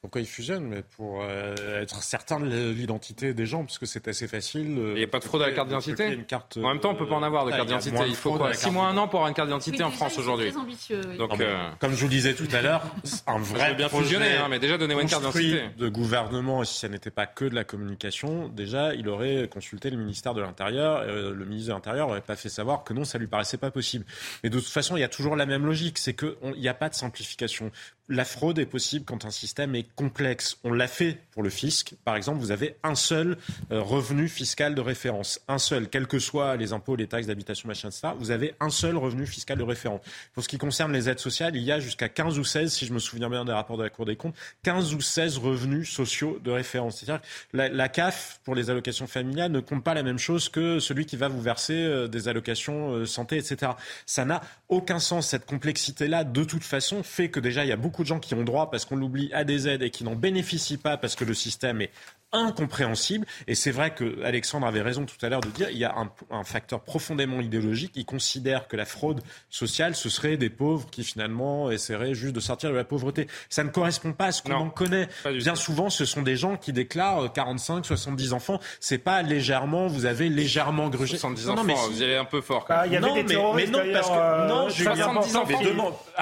[0.00, 4.08] Pourquoi ils fusionnent Mais pour euh, être certain de l'identité des gens, parce que c'est
[4.08, 4.66] assez facile.
[4.78, 6.94] Il n'y a pas de fraude à la carte d'identité carte, En même temps, on
[6.94, 7.96] peut pas en avoir de Ah, carte d'identité.
[8.08, 9.82] Il faut quoi à la 6 carte mois, un an pour avoir une carte d'identité
[9.82, 10.50] en France aujourd'hui.
[10.50, 11.00] Très ambitieux.
[11.08, 11.16] oui.
[11.18, 12.82] Donc, euh, Comme je vous le disais tout à l'heure,
[13.26, 15.62] un vrai bien projet fusionner, hein, mais déjà, donnez-moi une carte d'identité.
[15.76, 19.90] de gouvernement, et si ça n'était pas que de la communication, déjà, il aurait consulté
[19.90, 21.02] le ministère de l'Intérieur.
[21.02, 23.70] euh, le ministre de l'Intérieur n'aurait pas fait savoir que non, ça lui paraissait pas
[23.70, 24.04] possible.
[24.42, 26.74] Mais de toute façon, il y a toujours la même logique, c'est qu'il n'y a
[26.74, 27.70] pas de simplification.
[28.10, 30.56] La fraude est possible quand un système est complexe.
[30.64, 31.94] On l'a fait pour le fisc.
[32.04, 33.36] Par exemple, vous avez un seul
[33.70, 35.40] euh, revenu fiscal de référence.
[35.46, 37.90] Un seul, quels que soient les impôts, les taxes d'habitation, etc.
[38.18, 40.00] Vous avez un seul revenu fiscal de référence.
[40.32, 42.86] Pour ce qui concerne les aides sociales, il y a jusqu'à 15 ou 16, si
[42.86, 45.90] je me souviens bien des rapports de la Cour des comptes, 15 ou 16 revenus
[45.90, 47.00] sociaux de référence.
[47.00, 47.20] C'est-à-dire
[47.52, 50.80] que la, la CAF, pour les allocations familiales, ne compte pas la même chose que
[50.80, 53.72] celui qui va vous verser euh, des allocations euh, santé, etc.
[54.06, 54.40] Ça n'a
[54.70, 55.28] aucun sens.
[55.28, 58.34] Cette complexité-là, de toute façon, fait que déjà, il y a beaucoup de gens qui
[58.34, 61.24] ont droit, parce qu'on l'oublie, à des aides et qui n'en bénéficient pas parce que
[61.24, 61.90] le système est
[62.32, 63.26] incompréhensible.
[63.46, 65.94] Et c'est vrai que Alexandre avait raison tout à l'heure de dire il y a
[65.96, 67.92] un, un facteur profondément idéologique.
[67.96, 69.20] Il considère que la fraude
[69.50, 73.26] sociale, ce serait des pauvres qui finalement essaieraient juste de sortir de la pauvreté.
[73.48, 75.08] Ça ne correspond pas à ce qu'on en connaît.
[75.24, 75.60] Bien tout.
[75.60, 78.60] souvent, ce sont des gens qui déclarent euh, 45, 70 enfants.
[78.80, 81.16] C'est pas légèrement, vous avez légèrement grugé.
[81.16, 82.64] 70 Non, non, enfants, mais si- vous y allez un peu fort.
[82.64, 82.82] quand même.
[82.84, 84.94] Ah, il y avait non, des mais, terroristes, mais non, parce que euh, non, Julien,
[84.96, 85.58] 70 mais enfants.
[85.60, 85.64] Il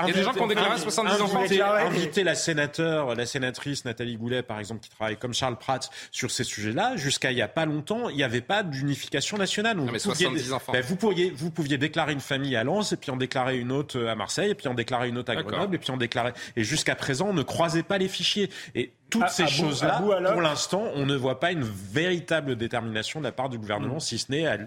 [0.08, 1.40] y a des gens qui ont déclaré inviter- 70 enfants.
[1.48, 5.90] mais- inviter la sénateur, la sénatrice Nathalie Goulet, par exemple, qui travaille comme Charles Pratt
[6.10, 9.76] sur ces sujets-là, jusqu'à il y a pas longtemps, il n'y avait pas d'unification nationale.
[9.76, 10.72] Non, mais 70 enfants.
[10.72, 13.72] Ben, vous pourriez, vous pouviez déclarer une famille à Lens, et puis en déclarer une
[13.72, 15.36] autre à Marseille, et puis en déclarer une autre à.
[15.36, 16.32] Grenoble, et puis en déclarer.
[16.56, 18.50] Et jusqu'à présent, on ne croisait pas les fichiers.
[18.74, 23.24] Et toutes À- ces choses-là, pour l'instant, on ne voit pas une véritable détermination de
[23.24, 24.58] la part du gouvernement, si ce n'est à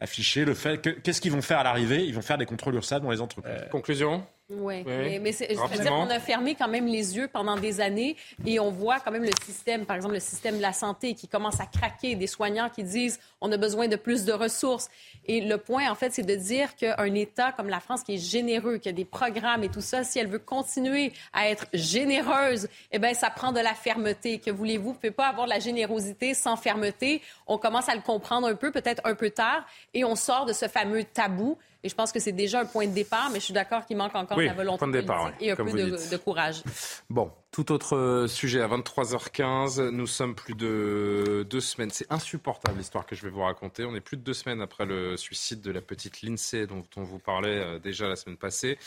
[0.00, 2.04] afficher le fait que qu'est-ce qu'ils vont faire à l'arrivée?
[2.04, 3.54] Ils vont faire des contrôles URSA dans les entreprises.
[3.70, 4.26] Conclusion?
[4.50, 4.82] Oui.
[4.84, 8.14] mais, mais je veux dire qu'on a fermé quand même les yeux pendant des années
[8.44, 11.28] et on voit quand même le système, par exemple le système de la santé qui
[11.28, 14.90] commence à craquer, des soignants qui disent on a besoin de plus de ressources.
[15.26, 18.18] Et le point, en fait, c'est de dire qu'un État comme la France qui est
[18.18, 22.68] généreux, qui a des programmes et tout ça, si elle veut continuer à être généreuse,
[22.92, 24.40] eh bien, ça prend de la fermeté.
[24.40, 24.84] Que voulez-vous?
[24.84, 27.22] Vous ne pouvez pas avoir de la générosité sans fermeté.
[27.46, 29.64] On commence à le comprendre un peu, peut-être un peu tard,
[29.94, 31.56] et on sort de ce fameux tabou.
[31.84, 33.98] Et je pense que c'est déjà un point de départ, mais je suis d'accord qu'il
[33.98, 36.16] manque encore Oui, de la volonté point de départ, politique oui, et un peu de,
[36.16, 36.62] courage.
[37.10, 39.90] Bon, tout autre euh, sujet à 23h15.
[39.90, 41.90] Nous sommes plus de deux semaines.
[41.90, 43.84] C'est insupportable l'histoire que je vais vous raconter.
[43.84, 47.02] On est plus de deux semaines après le suicide de la petite Lindsay dont on
[47.02, 48.78] vous parlait euh, déjà la semaine passée.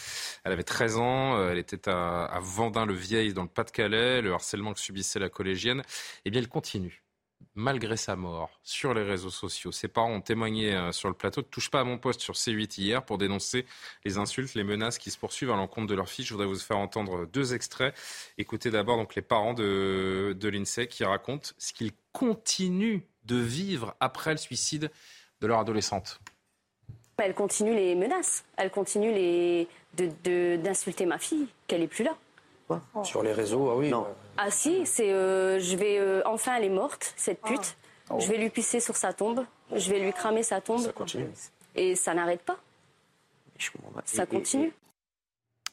[0.43, 1.37] Elle avait 13 ans.
[1.37, 4.23] euh, Elle était à, Vendin-le-Vieil dans le Pas-de-Calais.
[4.23, 5.83] Le harcèlement que subissait la collégienne,
[6.25, 7.03] eh bien, elle continue.
[7.59, 11.41] Malgré sa mort, sur les réseaux sociaux, ses parents ont témoigné euh, sur le plateau
[11.41, 13.65] de Touche pas à mon poste sur C8 hier pour dénoncer
[14.05, 16.23] les insultes, les menaces qui se poursuivent à l'encontre de leur fille.
[16.23, 17.95] Je voudrais vous faire entendre deux extraits.
[18.37, 23.95] Écoutez d'abord donc les parents de, de l'INSEE qui racontent ce qu'ils continuent de vivre
[23.99, 24.91] après le suicide
[25.41, 26.21] de leur adolescente.
[27.17, 28.45] Elle continue les menaces.
[28.57, 32.15] Elle continue d'insulter ma fille, qu'elle est plus là.
[33.03, 33.89] Sur les réseaux, ah oui.
[33.89, 34.05] Non.
[34.37, 37.77] Ah si, c'est euh, je vais euh, enfin elle est morte cette pute.
[38.09, 38.19] Oh.
[38.19, 39.45] Je vais lui pisser sur sa tombe.
[39.73, 40.79] Je vais lui cramer sa tombe.
[40.81, 41.27] Ça continue.
[41.75, 42.57] Et ça n'arrête pas.
[44.05, 44.71] Ça continue.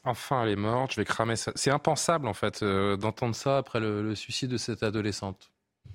[0.07, 1.53] Enfin, elle est morte, je vais cramer ça.
[1.55, 5.51] C'est impensable en fait euh, d'entendre ça après le, le suicide de cette adolescente.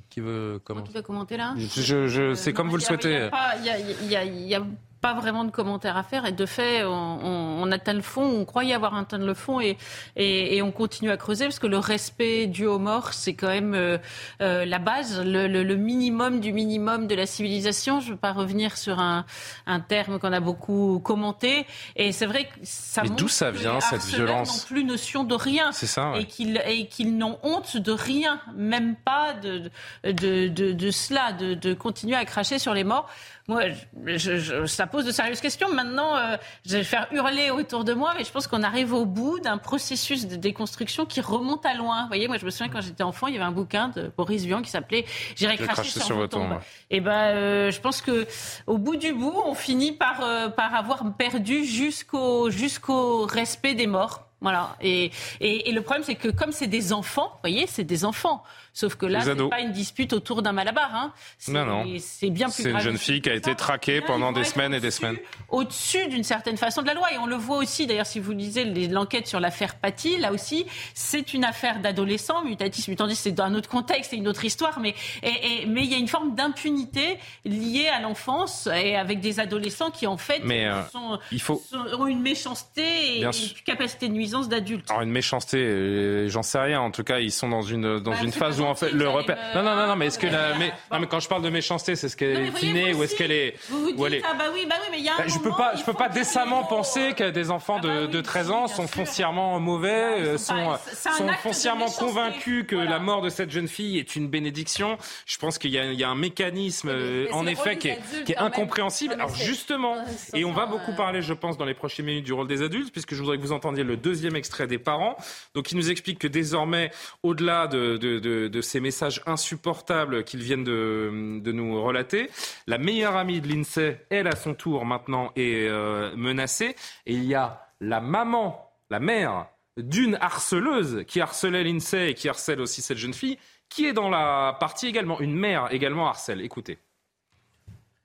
[0.09, 1.53] Qui veut commencer Qui veut commenter là?
[1.57, 3.29] Je- je- c'est Euh, comme non, vous le souhaitez.
[3.59, 4.63] Y y y il y a
[5.01, 6.25] pas vraiment de commentaires à faire.
[6.25, 9.77] Et de fait, on, atteint le fond, on croyait avoir atteint le fond et,
[10.15, 13.73] et, on continue à creuser parce que le respect dû aux morts, c'est quand même
[13.75, 13.97] euh,
[14.41, 17.99] euh, la base, le, minimum du minimum de la civilisation.
[17.99, 19.25] Je ne veux pas revenir sur un,
[19.67, 21.65] un terme qu'on a beaucoup commenté.
[21.95, 25.35] Et c'est vrai que ça Mais d'où ça vient, cette violence n'ont plus notion de
[25.35, 25.71] rien.
[25.71, 26.13] C'est ça.
[26.17, 29.69] Et qu'ils n'ont honte de rien, même pas de,
[30.03, 33.09] de, de, de cela, de, de continuer à cracher sur les morts
[33.49, 33.63] moi,
[34.05, 35.73] je, ça pose de sérieuses questions.
[35.73, 39.05] Maintenant, euh, je vais faire hurler autour de moi, mais je pense qu'on arrive au
[39.05, 42.03] bout d'un processus de déconstruction qui remonte à loin.
[42.03, 44.11] Vous voyez, moi, je me souviens quand j'étais enfant, il y avait un bouquin de
[44.15, 45.03] Boris Vian qui s'appelait
[45.35, 46.59] J'irai cracher, sur, votre tombe.
[46.91, 48.27] Et eh ben, euh, je pense que
[48.67, 53.87] au bout du bout, on finit par euh, par avoir perdu jusqu'au jusqu'au respect des
[53.87, 54.27] morts.
[54.41, 54.75] Voilà.
[54.79, 55.11] Et,
[55.41, 58.43] et, et le problème, c'est que comme c'est des enfants, vous voyez, c'est des enfants.
[58.73, 60.89] Sauf que là, c'est pas une dispute autour d'un malabar.
[60.93, 61.13] Hein.
[61.47, 61.85] Non, non.
[61.99, 64.79] C'est bien plus C'est une jeune fille qui a été traquée pendant des semaines et
[64.79, 65.17] des semaines.
[65.49, 67.11] Au-dessus d'une certaine façon de la loi.
[67.13, 70.65] Et on le voit aussi, d'ailleurs, si vous lisez l'enquête sur l'affaire Paty, là aussi,
[70.93, 72.43] c'est une affaire d'adolescents.
[72.43, 74.79] Mutatis mutandis, c'est dans un autre contexte, c'est une autre histoire.
[74.79, 79.39] Mais, et, mais il y a une forme d'impunité liée à l'enfance et avec des
[79.39, 81.61] adolescents qui, en fait, euh, sont, il faut...
[81.97, 83.31] ont une méchanceté et une
[83.65, 84.89] capacité de nuisance d'adultes.
[84.89, 86.81] Alors, une méchanceté, euh, j'en sais rien.
[86.81, 89.07] En tout cas, ils sont dans une, dans bah, une phase où en fait le
[89.07, 89.37] repère.
[89.55, 91.49] Non, non, non, non, mais est-ce que la, mais, non, mais quand je parle de
[91.49, 93.55] méchanceté, c'est ce qu'elle est innée ou est-ce qu'elle est.
[93.69, 95.39] Vous vous dites, ah bah oui, bah oui, mais il y a un bah, Je
[95.39, 98.87] peux pas, je peux pas décemment penser que des enfants de, de 13 ans sont
[98.87, 104.15] foncièrement mauvais, euh, sont, sont foncièrement convaincus que la mort de cette jeune fille est
[104.15, 104.97] une bénédiction.
[105.25, 108.37] Je pense qu'il y, y, a un mécanisme, euh, en effet, qui est, qui est
[108.37, 109.13] incompréhensible.
[109.13, 109.95] Alors justement,
[110.33, 112.91] et on va beaucoup parler, je pense, dans les prochaines minutes du rôle des adultes,
[112.91, 115.15] puisque je voudrais que vous entendiez le deuxième extrait des parents.
[115.55, 116.91] Donc, il nous explique que désormais,
[117.23, 122.29] au-delà de, de, de, de ces messages insupportables qu'ils viennent de, nous relater.
[122.67, 126.75] La meilleure amie de l'INSEE, elle, à son tour, maintenant, est euh, menacée.
[127.05, 129.47] Et il y a la maman, la mère
[129.77, 133.37] d'une harceleuse qui harcelait l'INSEE et qui harcèle aussi cette jeune fille,
[133.69, 135.19] qui est dans la partie également.
[135.19, 136.41] Une mère également harcèle.
[136.41, 136.77] Écoutez.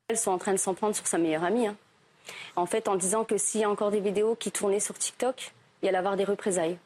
[0.09, 1.67] Elles sont en train de s'en prendre sur sa meilleure amie.
[1.67, 1.77] Hein.
[2.57, 5.53] En fait, en disant que s'il y a encore des vidéos qui tournaient sur TikTok,
[5.83, 6.79] il y allait avoir des représailles.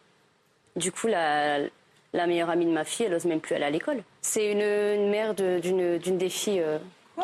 [0.77, 1.59] Du coup, la,
[2.13, 4.03] la meilleure amie de ma fille, elle n'ose même plus aller à l'école.
[4.21, 6.79] C'est une, mère d'une des filles euh,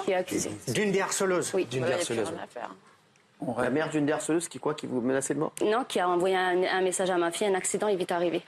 [0.05, 0.51] qui est accusée.
[0.69, 1.66] D'une des harceleuses Oui.
[1.66, 2.32] D'une des harceleuses.
[3.59, 5.52] La mère d'une des harceleuses qui quoi Qui vous menaçait de mort?
[5.62, 8.43] Non, qui a envoyé un, message à ma fille, un accident est vite arrivé.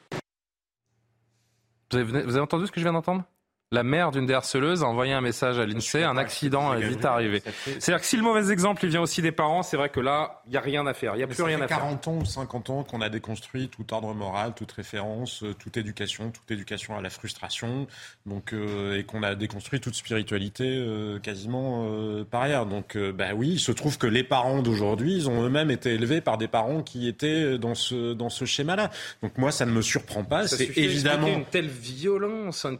[1.92, 3.24] vous avez entendu ce que je viens d'entendre?
[3.72, 7.04] La mère d'une des harceleuses a envoyé un message à l'INSEE, un accident est vite
[7.04, 7.42] arrivé.
[7.64, 10.40] C'est-à-dire que si le mauvais exemple il vient aussi des parents, c'est vrai que là,
[10.46, 11.14] il n'y a rien à faire.
[11.14, 11.78] Il n'y a plus rien à faire.
[11.78, 15.76] 40 ans ou 50 ans qu'on a déconstruit tout ordre moral, toute référence, euh, toute
[15.76, 17.88] éducation, toute éducation à la frustration,
[18.24, 21.86] donc, euh, et qu'on a déconstruit toute spiritualité euh, quasiment
[22.30, 22.66] par ailleurs.
[22.66, 26.20] Donc, bah oui, il se trouve que les parents d'aujourd'hui, ils ont eux-mêmes été élevés
[26.20, 28.90] par des parents qui étaient dans ce, dans ce schéma-là.
[29.22, 30.46] Donc moi, ça ne me surprend pas.
[30.46, 32.78] C'est évidemment une telle violence, une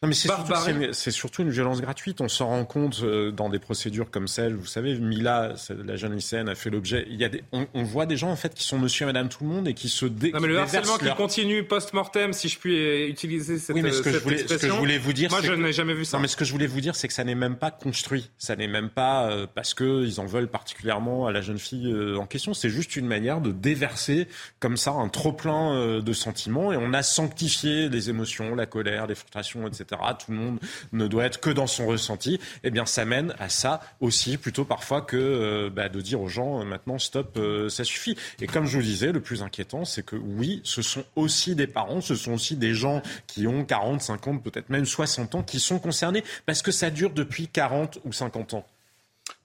[0.00, 2.20] telle mais c'est surtout, surtout, une violence gratuite.
[2.20, 6.14] On s'en rend compte euh, dans des procédures comme celle, vous savez, Mila, la jeune
[6.14, 7.06] lycéenne, a fait l'objet.
[7.08, 9.30] Il y a des, on, voit des gens en fait qui sont Monsieur et Madame
[9.30, 12.48] tout le monde et qui se dé, Non mais le harcèlement qui continue post-mortem, si
[12.48, 15.14] je puis utiliser cette, oui, mais ce que, je voulais, ce que je voulais vous
[15.14, 16.18] dire, moi je n'ai jamais vu ça.
[16.18, 18.30] Non mais ce que je voulais vous dire, c'est que ça n'est même pas construit.
[18.36, 21.90] Ça n'est même pas euh, parce que ils en veulent particulièrement à la jeune fille
[21.90, 22.52] euh, en question.
[22.52, 24.28] C'est juste une manière de déverser
[24.60, 29.06] comme ça un trop plein de sentiments et on a sanctifié les émotions, la colère,
[29.06, 29.85] les frustrations, etc.
[29.86, 30.58] Tout le monde
[30.92, 34.64] ne doit être que dans son ressenti, eh bien ça mène à ça aussi, plutôt
[34.64, 38.16] parfois que euh, bah, de dire aux gens euh, maintenant stop, euh, ça suffit.
[38.40, 41.66] Et comme je vous disais, le plus inquiétant, c'est que oui, ce sont aussi des
[41.66, 45.60] parents, ce sont aussi des gens qui ont 40, 50, peut-être même 60 ans qui
[45.60, 48.66] sont concernés, parce que ça dure depuis 40 ou 50 ans.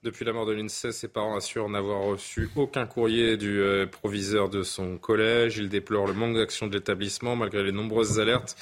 [0.03, 4.49] Depuis la mort de l'INSEE, ses parents assurent n'avoir reçu aucun courrier du euh, proviseur
[4.49, 5.57] de son collège.
[5.57, 8.56] Il déplore le manque d'action de l'établissement malgré les nombreuses alertes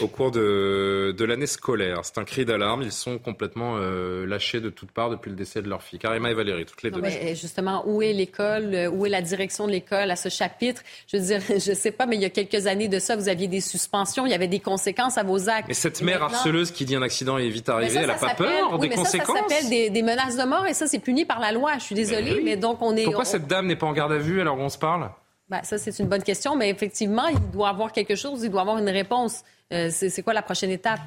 [0.00, 2.02] au cours de, de l'année scolaire.
[2.04, 2.82] C'est un cri d'alarme.
[2.82, 5.98] Ils sont complètement euh, lâchés de toutes parts depuis le décès de leur fille.
[5.98, 7.02] Karima et Valérie, toutes les deux.
[7.34, 8.88] justement, où est l'école?
[8.92, 10.82] Où est la direction de l'école à ce chapitre?
[11.08, 13.16] Je veux dire, je ne sais pas, mais il y a quelques années de ça,
[13.16, 15.66] vous aviez des suspensions, il y avait des conséquences à vos actes.
[15.66, 18.78] Mais cette mère harceleuse qui dit un accident est vite arrivé, elle n'a pas peur
[18.78, 19.36] des conséquences?
[19.36, 21.74] Ça, s'appelle des, des menaces de mort et ça, c'est puni par la loi.
[21.78, 23.04] Je suis désolée, mais, donc on est.
[23.04, 25.10] Pourquoi cette dame n'est pas en garde à vue alors qu'on se parle?
[25.48, 28.62] Ben, ça, c'est une bonne question, mais effectivement, il doit avoir quelque chose, il doit
[28.62, 29.42] avoir une réponse.
[29.72, 31.00] Euh, c'est quoi la prochaine étape?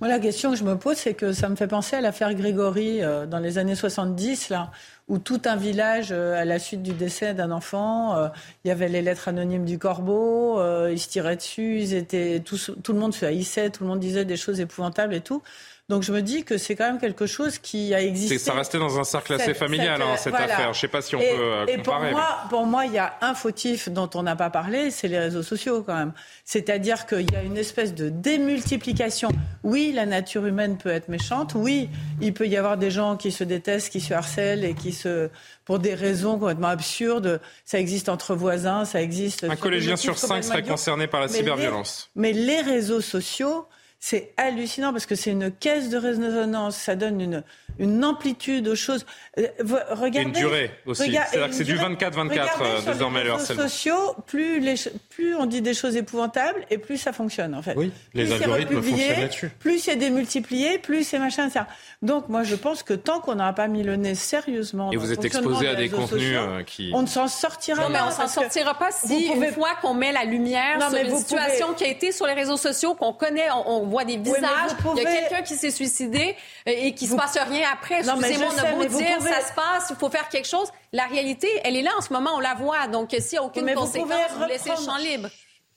[0.00, 2.32] Moi, la question que je me pose, c'est que ça me fait penser à l'affaire
[2.34, 4.70] Grégory euh, dans les années 70, là,
[5.08, 8.28] où tout un village, euh, à la suite du décès d'un enfant, euh,
[8.64, 12.40] il y avait les lettres anonymes du corbeau, euh, ils se tiraient dessus, ils étaient,
[12.40, 15.42] tout, tout le monde se haïssait, tout le monde disait des choses épouvantables et tout.
[15.90, 18.38] Donc je me dis que c'est quand même quelque chose qui a existé.
[18.38, 20.44] Ça restait dans un cercle assez Cette- familial, cette- hein, cette voilà.
[20.54, 20.72] affaire.
[20.72, 22.10] Je ne sais pas si on et, peut euh, et pour comparer.
[22.12, 25.18] moi, pour moi, il y a un fautif dont on n'a pas parlé, c'est les
[25.18, 26.12] réseaux sociaux quand même.
[26.44, 29.30] C'est-à-dire qu'il y a une espèce de démultiplication.
[29.64, 31.52] Oui, la nature humaine peut être méchante.
[31.54, 31.88] Oui,
[32.20, 35.28] il peut y avoir des gens qui se détestent, qui se harcèlent et qui se,
[35.64, 37.40] pour des raisons complètement absurdes.
[37.64, 39.44] Ça existe entre voisins, ça existe.
[39.44, 42.10] Un collégien sur cinq serait concerné par la Mais les- cyberviolence.
[42.14, 43.66] mais les réseaux sociaux,
[44.00, 46.76] c'est hallucinant parce que c'est une caisse de résonance.
[46.76, 47.44] Ça donne une,
[47.80, 49.04] une amplitude aux choses.
[49.38, 50.18] Euh, vous- Regardez.
[50.18, 51.10] Et une durée aussi.
[51.10, 51.94] C'est-à-dire que c'est du durée.
[51.94, 53.62] 24-24, Regardez euh, sur désormais, le les réseaux harcèlement.
[53.64, 54.74] sociaux, plus, les,
[55.08, 57.74] plus on dit des choses épouvantables et plus ça fonctionne en fait.
[57.76, 59.50] Oui, les Plus c'est algorithmes fonctionnent là-dessus.
[59.58, 61.66] Plus c'est démultiplié, plus c'est machin, ça.
[62.02, 65.02] Donc moi je pense que tant qu'on n'aura pas mis le nez sérieusement Et dans
[65.02, 66.90] vous êtes exposé à des contenus sociaux, euh, qui...
[66.94, 68.06] on ne s'en sortira Non, mais pas.
[68.06, 70.78] on s'en parce que sortira pas si, vous pouvez- une fois qu'on met la lumière
[70.78, 73.12] Non, sur mais une vous situation pouvez- qui a été sur les réseaux sociaux, qu'on
[73.12, 74.40] connaît, on, on voit des mais visages,
[74.84, 76.36] vous il y a pouvez- quelqu'un qui s'est suicidé
[76.66, 77.98] et qui se passe rien après.
[77.98, 80.68] Excusez-moi, beau mais vous dire, pouvez- ça se passe, il faut faire quelque chose.
[80.92, 82.86] La réalité, elle est là en ce moment, on la voit.
[82.88, 85.28] Donc, s'il n'y a aucune Mais vous conséquence, pouvez vous laissez le champ libre.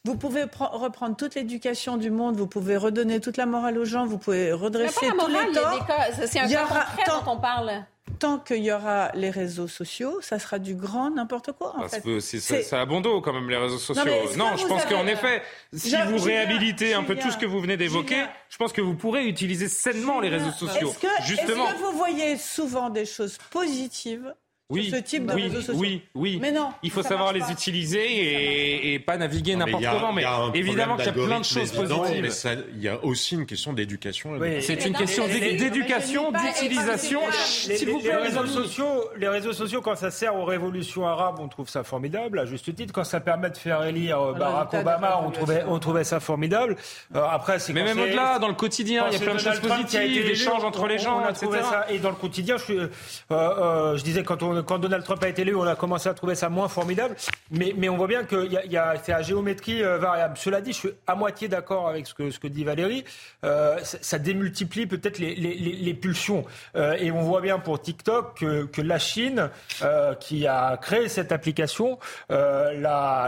[0.05, 3.85] Vous pouvez pre- reprendre toute l'éducation du monde, vous pouvez redonner toute la morale aux
[3.85, 6.27] gens, vous pouvez redresser tous morale, les il y a torts.
[6.27, 7.71] c'est un cas aura concret tant- dont on parle.
[8.19, 11.69] Tant qu'il y aura les réseaux sociaux, ça sera du grand n'importe quoi.
[11.77, 12.01] En Parce fait.
[12.01, 14.03] que c'est C'est- c'est à bon dos quand même les réseaux sociaux.
[14.35, 17.45] Non, je pense qu'en effet, si vous Julien, réhabilitez un peu Julien, tout ce que
[17.45, 20.89] vous venez d'évoquer, je pense que vous pourrez utiliser sainement les réseaux sociaux.
[20.89, 21.65] Est-ce que, Justement.
[21.69, 24.33] est-ce que vous voyez souvent des choses positives
[24.73, 26.37] Oui, sur ce type de oui, réseaux sociaux oui, oui.
[26.41, 26.69] Mais non.
[26.83, 27.51] Il faut savoir les pas.
[27.51, 30.13] utiliser et, et pas naviguer n'importe comment.
[30.13, 30.23] Mais
[30.53, 32.21] évidemment qu'il y a plein de choses positives.
[32.21, 34.31] mais ça- il y a aussi une question d'éducation.
[34.39, 34.61] Oui.
[34.61, 37.21] C'est une question d'éducation, d'utilisation.
[37.67, 41.05] Les, S'il vous plaît, les réseaux sociaux, les réseaux sociaux, quand ça sert aux révolutions
[41.07, 42.93] arabes, on trouve ça formidable, à juste titre.
[42.93, 46.03] Quand ça permet de faire élire euh, Barack résultat de Obama, on trouvait, on trouvait
[46.03, 46.75] ça formidable.
[47.15, 49.59] Euh, après, c'est Mais même au-delà, dans le quotidien, il y a plein de choses
[49.59, 51.47] positives, élu, l'échange entre les gens, etc.
[51.89, 52.89] Et dans le quotidien, je,
[53.31, 56.13] euh, je disais quand, on- quand Donald Trump a été élu, on a commencé à
[56.13, 57.15] trouver ça moins formidable.
[57.51, 60.35] Mais, mais on voit bien que y a, a- c'est à géométrie euh, variable.
[60.37, 63.03] Cela dit, je suis à moitié d'accord avec ce que, ce que dit Valérie.
[63.43, 66.45] Euh, ça, ça démultiplie peut-être les, les- les- les pulsions.
[66.75, 69.49] Euh, et on voit bien pour TikTok que, que la Chine,
[69.81, 71.99] euh, qui a créé cette application,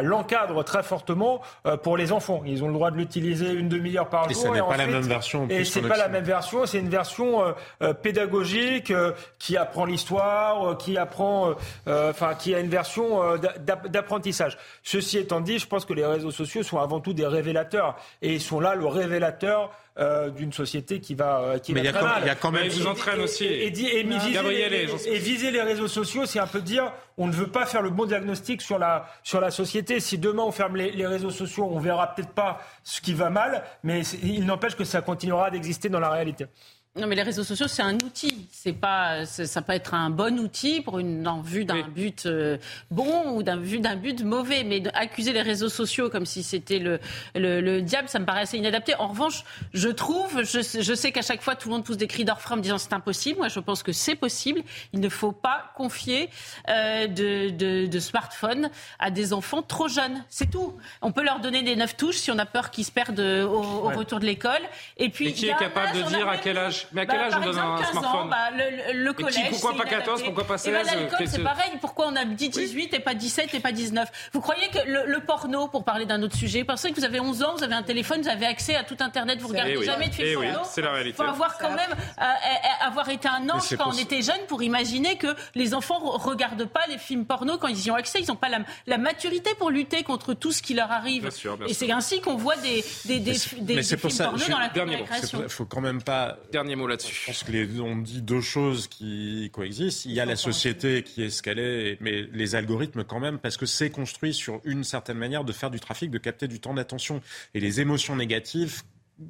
[0.02, 1.42] l'encadre très fortement
[1.84, 2.42] pour les enfants.
[2.46, 4.44] Ils ont le droit de l'utiliser une demi-heure par Et jour.
[4.44, 7.54] ça n'est pas la même version Et c'est pas la même version, c'est une version
[8.02, 8.94] pédagogique
[9.40, 11.54] qui apprend l'histoire, qui apprend, euh,
[11.88, 14.58] euh, enfin, qui a une version euh, d'a- d'a- d'apprentissage.
[14.84, 18.34] Ceci étant dit, je pense que les réseaux sociaux sont avant tout des révélateurs et
[18.34, 21.90] ils sont là le révélateur euh, d'une société qui va qui Mais va il y
[21.90, 22.22] a très quand- mal.
[22.24, 23.46] il y a quand même- ils vous entraînent aussi.
[23.46, 27.28] Et, et, et viser, les, et viser les réseaux sociaux, c'est un peu dire on
[27.28, 30.02] ne veut pas faire le bon diagnostic sur la, sur la société.
[30.02, 33.30] Si demain on ferme les, les réseaux sociaux, on verra peut-être pas ce qui va
[33.30, 36.48] mal, mais il n'empêche que ça continuera d'exister dans la réalité.
[36.98, 38.48] Non, mais les réseaux sociaux, c'est un outil.
[38.54, 42.58] C'est pas, ça peut être un bon outil pour une, en vue d'un but euh,
[42.90, 44.64] bon ou d'un vue d'un but mauvais.
[44.64, 47.02] Mais accuser les réseaux sociaux comme si c'était le,
[47.36, 48.96] le, le diable, ça me paraît assez inadapté.
[48.96, 49.44] En revanche,
[49.74, 52.54] je trouve, je, je sais qu'à chaque fois, tout le monde pousse des cris d'orfraie
[52.54, 53.40] en me disant c'est impossible.
[53.40, 54.62] Moi, je pense que c'est possible.
[54.94, 56.30] Il ne faut pas confier
[56.70, 58.70] euh, de, de, de smartphones
[59.00, 60.24] à des enfants trop jeunes.
[60.30, 60.78] C'est tout.
[61.02, 63.46] On peut leur donner des neuf touches si on a peur qu'ils se perdent euh,
[63.46, 63.96] au, au Ouais.
[63.96, 64.62] retour de l'école.
[64.96, 66.85] Et puis, Et qui il y est a capable de âge, dire à quel nous.
[66.86, 69.04] Âge Mais à quel âge par on donne un 15 smartphone ans, bah, le, le-
[69.04, 69.50] le qui- collège.
[69.50, 70.24] pourquoi pas 14, inadapté.
[70.26, 71.72] pourquoi pas Eh ben, 16, à l'école, c'est- c'est pareil.
[71.82, 75.06] Pourquoi on a dit 18 et pas 17 et pas 19 Vous croyez que le,
[75.06, 77.74] le porno, pour parler d'un autre sujet, parce que vous avez 11 ans, vous avez
[77.76, 79.86] un téléphone, vous avez accès à tout Internet, vous Eh regardez oui.
[79.86, 81.18] jamais de films Eh oui, porno c'est la réalité.
[81.18, 84.64] faut avoir quand même euh, euh, avoir été un ange quand on était jeune pour
[84.64, 88.20] imaginer que les enfants ne regardent pas les films porno quand ils y ont accès.
[88.22, 91.24] Ils n'ont pas la, la maturité pour lutter contre tout ce qui leur arrive.
[91.24, 93.66] Bien sûr, bien et c'est ainsi qu'on voit des, des, des, des- films
[94.18, 95.42] porno dans la récréation.
[95.44, 96.38] Il faut quand même pas.
[96.52, 97.14] Dernier mot là-dessus.
[97.14, 100.06] Je pense que les, on dit deux choses qui coexistent.
[100.06, 103.40] Il y a la société qui est ce qu'elle est, mais les algorithmes quand même,
[103.40, 106.60] parce que c'est construit sur une certaine manière de faire du trafic, de capter du
[106.60, 107.22] temps d'attention.
[107.54, 108.84] Et les émotions négatives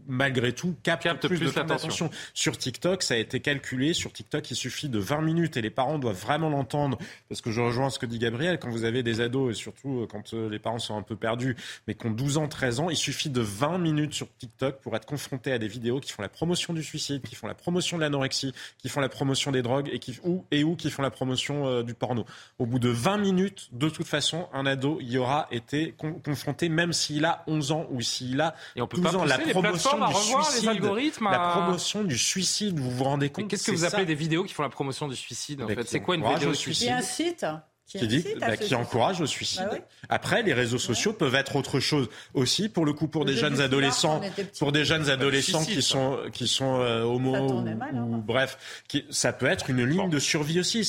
[0.07, 2.10] malgré tout, capte, Capte plus, plus de l'attention.
[2.34, 3.94] Sur TikTok, ça a été calculé.
[3.94, 6.98] Sur TikTok, il suffit de 20 minutes et les parents doivent vraiment l'entendre.
[7.30, 10.02] Parce que je rejoins ce que dit Gabriel, quand vous avez des ados et surtout
[10.02, 11.56] euh, quand euh, les parents sont un peu perdus,
[11.88, 14.95] mais qui ont 12 ans, 13 ans, il suffit de 20 minutes sur TikTok pour
[14.95, 17.98] être confronté à des vidéos qui font la promotion du suicide, qui font la promotion
[17.98, 21.02] de l'anorexie, qui font la promotion des drogues et qui, ou, et ou qui font
[21.03, 22.26] la promotion euh, du porno.
[22.60, 26.70] Au bout de 20 minutes, de toute façon, un ado y aura été con- confronté,
[26.70, 29.26] même s'il a 11 ans ou s'il a Et on peut 12 pas ans.
[29.26, 32.91] La promotion plateformes à du revoir les suicide, algorithmes la à- promotion du suicide, vous
[32.91, 35.15] vous rendez compte qu'est-ce que vous appelez ça des vidéos qui font la promotion du
[35.15, 37.45] suicide en Mais fait qui C'est quoi une vidéo suicide Il y a un site
[37.88, 39.68] qui, dit, incite à bah, qui encourage le suicide.
[39.69, 39.80] Bah oui.
[40.10, 43.34] Après, les réseaux sociaux peuvent être autre chose aussi, pour le coup, pour Le des
[43.38, 44.22] jeu jeunes adolescents,
[44.57, 47.76] pour des jeunes adolescents suicide, qui sont qui sont euh, homo ou, hein.
[47.93, 50.81] ou bref, qui, ça peut être une ligne de survie aussi.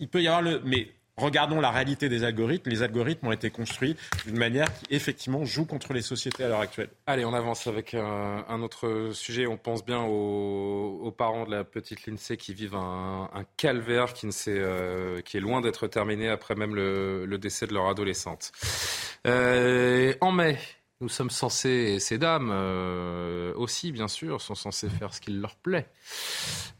[0.00, 0.88] Il peut y avoir le, mais
[1.22, 2.68] regardons la réalité des algorithmes.
[2.70, 3.96] Les algorithmes ont été construits
[4.26, 6.88] d'une manière qui effectivement joue contre les sociétés à l'heure actuelle.
[7.06, 9.46] Allez, on avance avec euh, un autre sujet.
[9.46, 14.32] On pense bien aux, parents de la petite Lindsay qui vivent un, calvaire qui, ne
[14.48, 18.50] euh, qui est loin d'être terminé après même le, le décès de leur adolescente.
[19.26, 20.58] Euh, en mai,
[21.02, 25.56] nous sommes censés, ces dames euh, aussi, bien sûr, sont censées faire ce qu'il leur
[25.56, 25.88] plaît.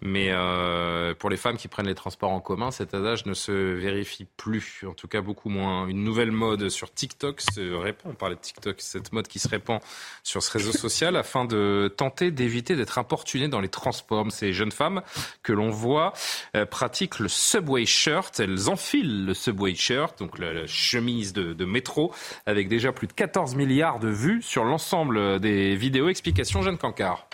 [0.01, 3.53] Mais euh, pour les femmes qui prennent les transports en commun, cet adage ne se
[3.53, 5.87] vérifie plus, en tout cas beaucoup moins.
[5.87, 9.49] Une nouvelle mode sur TikTok se répand, on parlait de TikTok, cette mode qui se
[9.49, 9.81] répand
[10.23, 14.31] sur ce réseau social afin de tenter d'éviter d'être importunées dans les transports.
[14.31, 15.03] Ces jeunes femmes
[15.43, 16.13] que l'on voit
[16.57, 21.55] euh, pratiquent le subway shirt, elles enfilent le subway shirt, donc la, la chemise de,
[21.55, 22.15] de métro,
[22.47, 26.09] avec déjà plus de 14 milliards de vues sur l'ensemble des vidéos.
[26.09, 27.29] Explication Jeanne Cancard.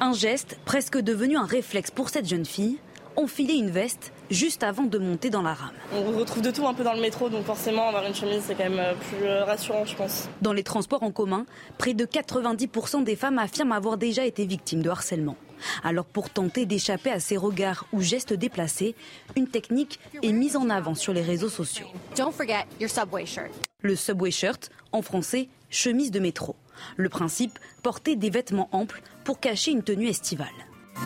[0.00, 2.78] Un geste presque devenu un réflexe pour cette jeune fille,
[3.16, 5.70] enfiler une veste juste avant de monter dans la rame.
[5.92, 8.54] On retrouve de tout un peu dans le métro, donc forcément avoir une chemise c'est
[8.54, 10.28] quand même euh, plus euh, rassurant je pense.
[10.40, 11.46] Dans les transports en commun,
[11.78, 15.36] près de 90% des femmes affirment avoir déjà été victimes de harcèlement.
[15.84, 18.94] Alors pour tenter d'échapper à ces regards ou gestes déplacés,
[19.36, 21.86] une technique est mise en avant sur les réseaux sociaux.
[22.16, 23.50] Don't forget your subway shirt.
[23.80, 26.56] Le subway shirt, en français, chemise de métro.
[26.96, 30.46] Le principe, porter des vêtements amples pour cacher une tenue estivale.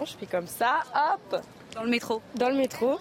[0.04, 1.42] Je fais comme ça, hop.
[1.74, 2.98] Dans le métro Dans le métro.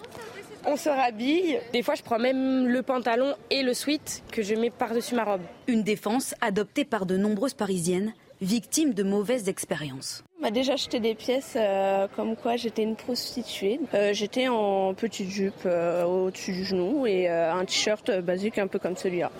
[0.64, 1.60] On se rhabille.
[1.72, 5.24] Des fois, je prends même le pantalon et le sweat que je mets par-dessus ma
[5.24, 5.42] robe.
[5.68, 10.24] Une défense adoptée par de nombreuses Parisiennes, victimes de mauvaises expériences.
[10.38, 13.80] On m'a déjà acheté des pièces euh, comme quoi j'étais une prostituée.
[13.94, 18.66] Euh, j'étais en petite jupe euh, au-dessus du genou et euh, un t-shirt basique un
[18.66, 19.30] peu comme celui-là.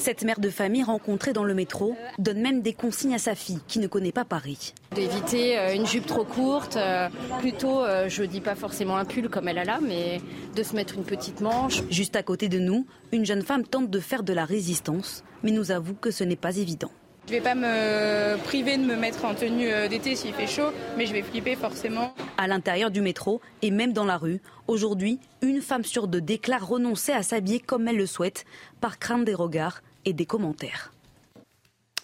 [0.00, 3.60] Cette mère de famille rencontrée dans le métro donne même des consignes à sa fille
[3.68, 4.74] qui ne connaît pas Paris.
[4.94, 7.08] D'éviter euh, une jupe trop courte, euh,
[7.38, 10.20] plutôt, euh, je dis pas forcément un pull comme elle a là, mais
[10.56, 11.82] de se mettre une petite manche.
[11.90, 15.52] Juste à côté de nous, une jeune femme tente de faire de la résistance, mais
[15.52, 16.90] nous avoue que ce n'est pas évident.
[17.30, 20.72] Je vais pas me priver de me mettre en tenue euh, d'été s'il fait chaud,
[20.96, 22.12] mais je vais flipper forcément.
[22.36, 26.66] À l'intérieur du métro et même dans la rue, aujourd'hui, une femme sur deux déclare
[26.66, 28.46] renoncer à s'habiller comme elle le souhaite,
[28.80, 30.92] par crainte des regards et des commentaires.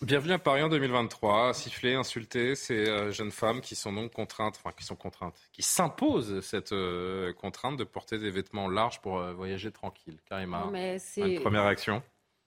[0.00, 1.54] Bienvenue à Paris en 2023.
[1.54, 5.64] Siffler, insulter ces euh, jeunes femmes qui sont donc contraintes, enfin qui sont contraintes, qui
[5.64, 10.18] s'imposent cette euh, contrainte de porter des vêtements larges pour euh, voyager tranquille.
[10.28, 12.00] Karima, Non, mais c'est- une première réaction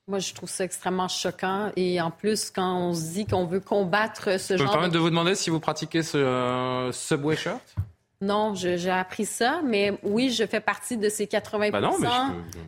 [0.10, 1.72] Moi, je trouve ça extrêmement choquant.
[1.76, 4.72] Et en plus, quand on se dit qu'on veut combattre ce Je peux me genre
[4.73, 4.98] permettre de...
[4.98, 7.61] de vous demander si vous pratiquez ce euh, subway shirt?
[8.22, 11.94] Non, je- j'ai appris ça, mais oui, je fais partie de ces 80 Bah non,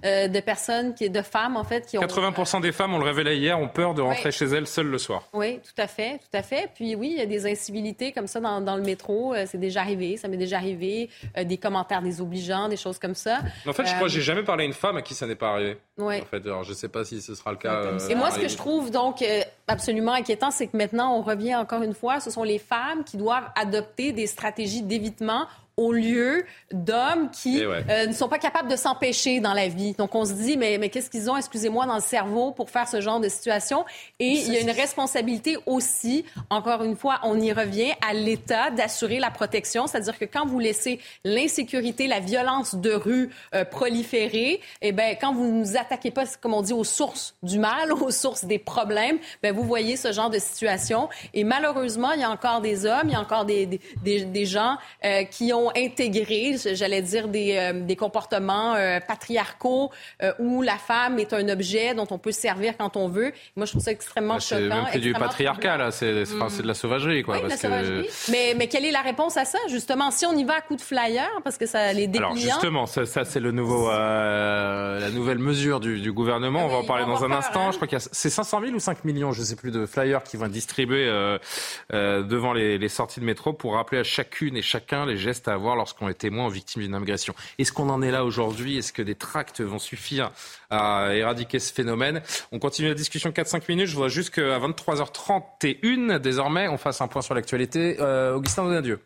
[0.06, 2.02] euh, de personnes, qui, de femmes, en fait, qui ont...
[2.02, 4.98] 80% des femmes, on le révélait hier, ont peur de rentrer chez elles seules le
[4.98, 5.24] soir.
[5.34, 6.70] Oui, tout à fait, tout à fait.
[6.74, 9.34] Puis oui, il y a des incivilités comme ça dans, dans le métro.
[9.34, 11.10] Euh, c'est déjà arrivé, ça m'est déjà arrivé.
[11.38, 13.40] Euh, des commentaires désobligeants, des choses comme ça.
[13.68, 15.28] En fait, je Euh, crois que j'ai jamais parlé à une femme à qui ça
[15.28, 15.78] n'est pas arrivé.
[16.02, 16.22] Ouais.
[16.22, 17.74] En fait, alors je sais pas si ce sera le cas.
[17.84, 21.22] euh, Et moi, ce que je trouve donc euh, absolument inquiétant, c'est que maintenant, on
[21.22, 25.46] revient encore une fois, ce sont les femmes qui doivent adopter des stratégies d'évitement
[25.78, 27.84] au lieu d'hommes qui Eh ouais.
[27.90, 29.94] euh, ne sont pas capables de s'empêcher dans la vie.
[29.94, 32.88] Donc, on se dit, mais, mais qu'est-ce qu'ils ont, excusez-moi, dans le cerveau pour faire
[32.88, 33.86] ce genre de situation?
[34.20, 38.70] Et il y a une responsabilité aussi, encore une fois, on y revient, à l'État
[38.72, 39.88] d'assurer la protection.
[39.88, 45.34] C'est-à-dire que quand vous laissez l'insécurité, la violence de rue euh, proliférer, eh ben, quand
[45.34, 48.60] vous ne nous attaquez pas, comme on dit, aux sources du mal, aux sources des
[48.60, 51.10] problèmes, ben, vous voyez ce genre de situation.
[51.34, 54.26] Et malheureusement, il y a encore des hommes, il y a encore des, des, des,
[54.26, 59.92] des gens euh, qui ont intégré, j'allais dire, des, euh, des comportements euh, patriarcaux
[60.22, 63.32] euh, où la femme est un objet dont on peut se servir quand on veut.
[63.56, 64.76] Moi, je trouve ça extrêmement Bah, C'est choquant.
[64.76, 65.92] même plus du patriarcat, là.
[65.92, 67.38] C'est de la sauvagerie, quoi.
[67.42, 68.08] oui, la sauvagerie.
[68.08, 68.32] que...
[68.32, 70.12] Mais, mais quelle est la réponse à ça, justement?
[70.12, 72.32] Si on y va à coup de flyer, parce que ça les dépliant...
[72.32, 76.66] Alors justement, ça, ça, c'est le nouveau, la nouvelle mesure du, du gouvernement.
[76.66, 77.72] on va en parler dans un instant.
[77.72, 79.86] Je crois qu'il y a c'est 500 000 ou 5 millions, je sais plus, de
[79.86, 84.04] flyers qui vont être distribués euh, devant les, les sorties de métro pour rappeler à
[84.04, 87.34] chacune et chacun les gestes à avoir lorsqu'on est témoin ou victime d'une agression.
[87.60, 88.78] Est-ce qu'on en est là aujourd'hui?
[88.78, 90.32] Est-ce que des tracts vont suffire
[90.70, 92.22] à éradiquer ce phénomène?
[92.52, 93.88] On continue la discussion 4-5 minutes.
[93.88, 97.98] Je voudrais juste qu'à 23h31, désormais, on fasse un point sur l'actualité.
[98.00, 99.00] Euh, Augustin Donadieu.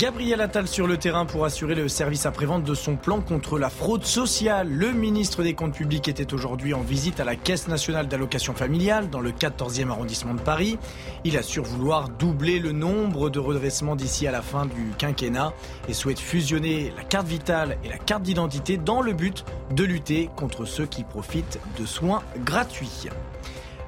[0.00, 3.68] Gabriel Attal sur le terrain pour assurer le service après-vente de son plan contre la
[3.68, 4.66] fraude sociale.
[4.66, 9.10] Le ministre des Comptes publics était aujourd'hui en visite à la Caisse nationale d'allocation familiale
[9.10, 10.78] dans le 14e arrondissement de Paris.
[11.24, 15.52] Il assure vouloir doubler le nombre de redressements d'ici à la fin du quinquennat
[15.86, 20.30] et souhaite fusionner la carte vitale et la carte d'identité dans le but de lutter
[20.34, 23.10] contre ceux qui profitent de soins gratuits.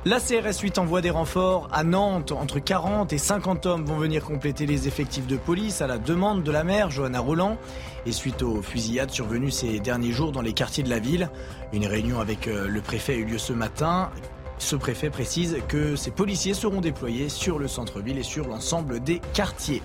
[0.04, 2.32] La CRS 8 envoie des renforts à Nantes.
[2.32, 6.42] Entre 40 et 50 hommes vont venir compléter les effectifs de police à la demande
[6.42, 7.56] de la maire, Johanna Roland.
[8.04, 11.30] Et suite aux fusillades survenues ces derniers jours dans les quartiers de la ville,
[11.72, 14.10] une réunion avec euh, le préfet a eu lieu ce matin.
[14.58, 19.20] Ce préfet précise que ces policiers seront déployés sur le centre-ville et sur l'ensemble des
[19.34, 19.82] quartiers.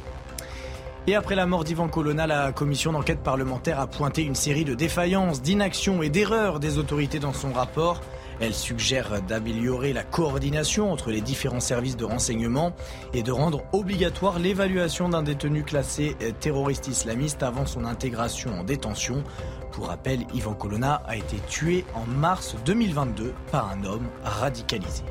[1.06, 4.74] Et après la mort d'Ivan Colonna, la commission d'enquête parlementaire a pointé une série de
[4.74, 8.02] défaillances, d'inactions et d'erreurs des autorités dans son rapport.
[8.40, 12.76] Elle suggère d'améliorer la coordination entre les différents services de renseignement
[13.14, 19.24] et de rendre obligatoire l'évaluation d'un détenu classé terroriste islamiste avant son intégration en détention.
[19.72, 25.04] Pour rappel, Ivan Colonna a été tué en mars 2022 par un homme radicalisé.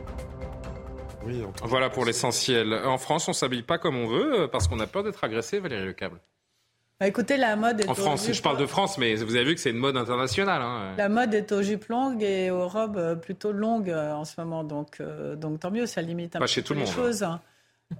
[1.64, 2.72] Voilà pour l'essentiel.
[2.72, 5.58] En France, on s'habille pas comme on veut euh, parce qu'on a peur d'être agressé,
[5.58, 6.20] Valérie Le Câble.
[6.98, 9.36] Bah, écoutez, la mode est En aux France, jupes- je parle de France, mais vous
[9.36, 10.62] avez vu que c'est une mode internationale.
[10.62, 10.94] hein.
[10.96, 14.40] La mode est aux jupes longues et aux robes euh, plutôt longues euh, en ce
[14.40, 16.86] moment, donc, euh, donc tant mieux, ça limite un Pas petit chez peu le les
[16.86, 17.22] monde, choses.
[17.22, 17.40] hein.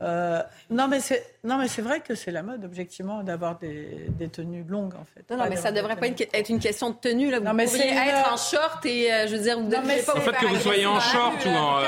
[0.03, 4.07] Euh, non, mais c'est non, mais c'est vrai que c'est la mode, objectivement, d'avoir des,
[4.19, 5.25] des tenues longues, en fait.
[5.31, 7.31] Non, non, mais ça devrait pas être être une question de tenue.
[7.31, 7.39] Là.
[7.39, 10.03] Vous mais pourriez être en short et, euh, je veux dire, vous Non, mais devriez
[10.03, 11.81] pas vous fait que vous soyez en short ou, en,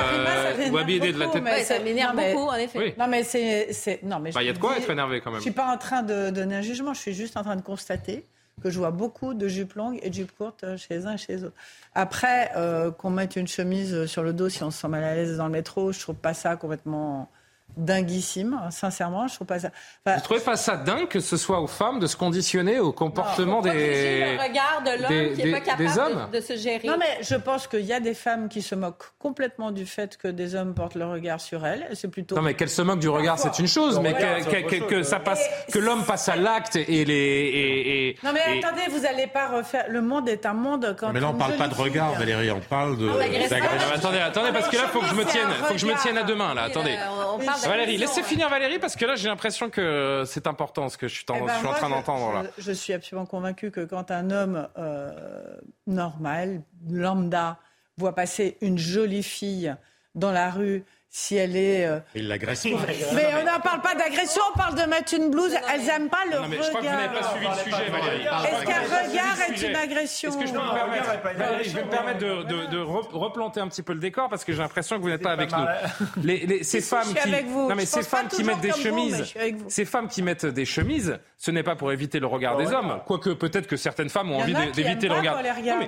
[0.72, 1.42] ou habillé de la beaucoup, tête.
[1.44, 2.78] mais Ouais, ça m'énerve non, beaucoup, en effet.
[2.78, 2.94] Oui.
[2.96, 4.00] Non, mais c'est.
[4.04, 5.38] Non, mais Bah, il y a de quoi être énervé quand même.
[5.40, 7.62] Je suis pas en train de donner un jugement, je suis juste en train de
[7.62, 8.24] constater
[8.62, 11.12] que je vois beaucoup de jupes longues et de jupes courtes euh, chez les uns
[11.14, 11.54] et chez les autres.
[11.94, 15.14] Après, euh, qu'on mette une chemise sur le dos si on se sent mal à
[15.14, 17.28] l'aise dans le métro, je trouve pas ça complètement
[17.76, 19.68] dinguissime, sincèrement, je trouve pas ça.
[20.04, 22.92] Enfin, Vous trouvez pas ça dingue que ce soit aux femmes de se conditionner au
[22.92, 24.36] comportement Protéger des...
[24.36, 26.86] le regard de l'homme qui n'est pas capable des hommes de, de se gérer.
[26.88, 30.16] Non, mais je pense qu'il y a des femmes qui se moquent complètement du fait
[30.16, 31.88] que des hommes portent le regard sur elles.
[31.94, 32.34] C'est plutôt.
[32.34, 34.56] Non mais qu'elle se moque du regard, c'est une chose, mais regard, que, c'est que-
[34.58, 35.04] autre que- chose, que ouais.
[35.04, 35.40] ça passe,
[35.72, 39.26] que l'homme passe à l'acte et les et, et- Non mais et- attendez, vous n'allez
[39.28, 39.84] pas refaire.
[39.88, 41.12] Le monde est un monde quand.
[41.12, 43.08] Mais là, on une parle pas de regard, fille- Valérie, on parle de.
[43.08, 43.12] Ah.
[43.12, 45.86] Non, mais attendez, attendez, parce que là, faut que je me tienne, faut que je
[45.86, 46.62] me tienne à deux mains, là.
[46.64, 46.96] Attendez.
[47.66, 51.14] Valérie, laissez finir Valérie, parce que là, j'ai l'impression que c'est important ce que je
[51.14, 52.44] suis en, Eh ben, je suis en train d'entendre là.
[52.58, 55.56] Je, je suis absolument convaincue que quand un homme euh,
[55.86, 57.58] normal, lambda,
[57.96, 59.74] voit passer une jolie fille
[60.14, 61.86] dans la rue, si elle est.
[61.86, 62.68] euh, Il l'agresse pas.
[63.14, 65.52] Mais on n'en parle pas d'agression, on parle de mettre une blouse.
[65.72, 67.00] Elles n'aiment pas le Non, mais je crois que vous regard.
[67.00, 68.22] n'avez pas suivi le sujet, Valérie.
[68.22, 71.84] Est-ce qu'un regard est une agression Est-ce que je peux me permettre, Valérie, je vais
[71.84, 74.58] me permettre de, de- de re- replanter un petit peu le décor parce que j'ai
[74.58, 75.64] l'impression que vous n'êtes pas avec nous.
[76.22, 77.68] Les, les- ces femmes je suis qui, avec vous.
[77.68, 79.64] non mais ces femmes qui mettent des chemises, vous.
[79.70, 83.00] ces femmes qui mettent des chemises, ce n'est pas pour éviter le regard des hommes.
[83.06, 85.40] Quoique peut-être que certaines femmes ont envie d'éviter le regard.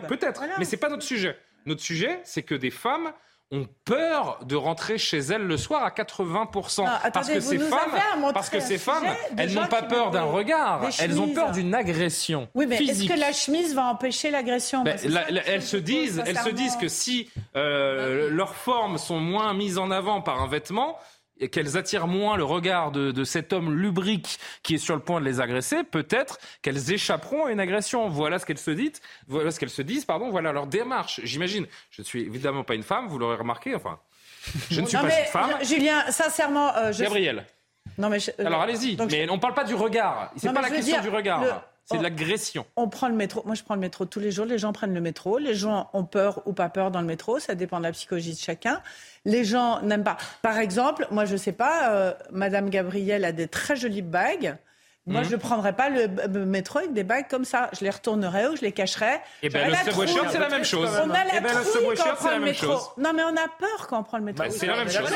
[0.08, 0.42] peut-être.
[0.58, 1.36] Mais c'est pas notre sujet.
[1.66, 3.12] Notre sujet, c'est que des femmes
[3.52, 6.84] ont peur de rentrer chez elles le soir à 80%.
[6.84, 9.04] Non, parce que ces femmes, parce que ces femmes,
[9.36, 13.18] elles n'ont pas peur d'un regard, elles ont peur d'une agression Oui, mais est-ce que
[13.18, 14.82] la chemise va empêcher l'agression?
[14.84, 19.18] Ben, la- la- elles se disent, elles se disent que si euh, leurs formes sont
[19.18, 20.96] moins mises en avant par un vêtement
[21.48, 25.20] qu'elles attirent moins le regard de, de cet homme lubrique qui est sur le point
[25.20, 28.08] de les agresser, peut-être qu'elles échapperont à une agression.
[28.08, 29.00] Voilà ce qu'elles se disent.
[29.28, 30.04] Voilà ce qu'elles se disent.
[30.04, 30.30] Pardon.
[30.30, 31.20] Voilà leur démarche.
[31.24, 31.66] J'imagine.
[31.90, 33.06] Je ne suis évidemment pas une femme.
[33.08, 33.74] Vous l'aurez remarqué.
[33.74, 33.98] Enfin,
[34.70, 35.64] je ne suis Non, pas mais, une femme.
[35.64, 37.02] Julien, sincèrement, euh, je...
[37.02, 37.46] Gabriel.
[37.98, 38.96] Non, mais je- euh, Alors allez-y.
[39.10, 40.30] Mais on ne parle pas du regard.
[40.36, 41.42] C'est pas la question dire, du regard.
[41.42, 41.50] le-
[41.90, 42.04] C'est de oh.
[42.04, 42.66] l'agression.
[42.76, 43.42] On prend le métro.
[43.44, 44.46] Moi, je prends le métro tous les jours.
[44.46, 45.38] Les gens prennent le métro.
[45.38, 47.40] Les gens ont peur ou pas peur dans le métro.
[47.40, 48.80] Ça dépend de la psychologie de chacun.
[49.24, 50.16] Les gens n'aiment pas.
[50.42, 54.56] Par exemple, moi, je sais pas, euh, Madame Gabrielle a des très jolies bagues.
[55.06, 55.26] Moi, Mhm.
[55.30, 57.70] je ne prendrais pas le métro avec des bagues comme ça.
[57.72, 59.22] Je les retournerais ou je les cacherais.
[59.42, 60.90] Eh ben, J'aurais le la subway shirt, c'est la même chose.
[61.04, 62.66] On a la Eh ben, le trouille subway quand on shirt, prend le métro.
[62.66, 62.82] chose.
[62.98, 64.44] Non, mais on a peur quand on prend le métro.
[64.44, 65.10] Bah, c'est la même chose.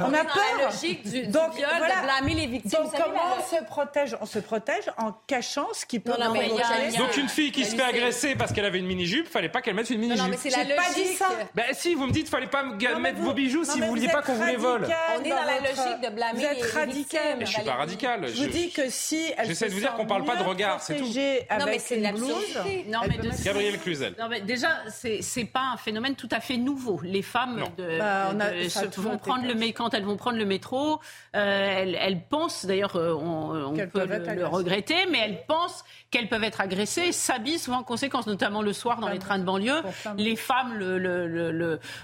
[0.00, 0.36] On a peur.
[0.58, 1.96] la logique du, du Donc, viol, voilà.
[1.96, 2.82] de blâmer les victimes.
[2.82, 4.16] Donc comment on se protège?
[4.22, 7.76] On se protège en cachant ce qui peut il il Donc une fille qui se
[7.76, 10.24] fait agresser parce qu'elle avait une mini-jupe, fallait pas qu'elle mette une mini-jupe.
[10.24, 11.18] Non, mais c'est la pas dit logique.
[11.18, 11.28] ça.
[11.54, 12.62] Ben si, vous me dites fallait pas
[12.98, 14.88] mettre vos bijoux si vous vouliez êtes pas qu'on vous les vole.
[15.18, 17.20] On est dans la logique de blâmer Vous êtes les- victimes.
[17.38, 18.26] Mais je suis pas radical.
[18.28, 20.80] Je vous dis que si elle J'essaie de vous dire qu'on parle pas de regard,
[20.82, 21.04] c'est tout.
[21.06, 22.58] Non, mais c'est une blouse,
[22.88, 24.14] Non, mais de- Gabriel Cluzel.
[24.18, 27.00] Non, mais déjà, c'est c'est pas un phénomène tout à fait nouveau.
[27.02, 30.38] Les femmes de, Bah, on a- de- se vont prendre le quand elles vont prendre
[30.38, 31.00] le métro,
[31.34, 36.44] euh, elles, elles pensent, d'ailleurs, euh, on, peut le, regretter, mais elles pensent qu'elles peuvent
[36.44, 39.82] être agressées, s'habillent souvent en conséquence, notamment le soir dans les trains de banlieue.
[40.16, 41.50] Les femmes le, le- le-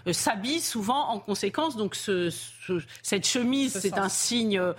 [0.07, 1.95] le- s'habillent souvent en conséquence, donc
[3.03, 4.75] cette chemise, c'est un signe euh,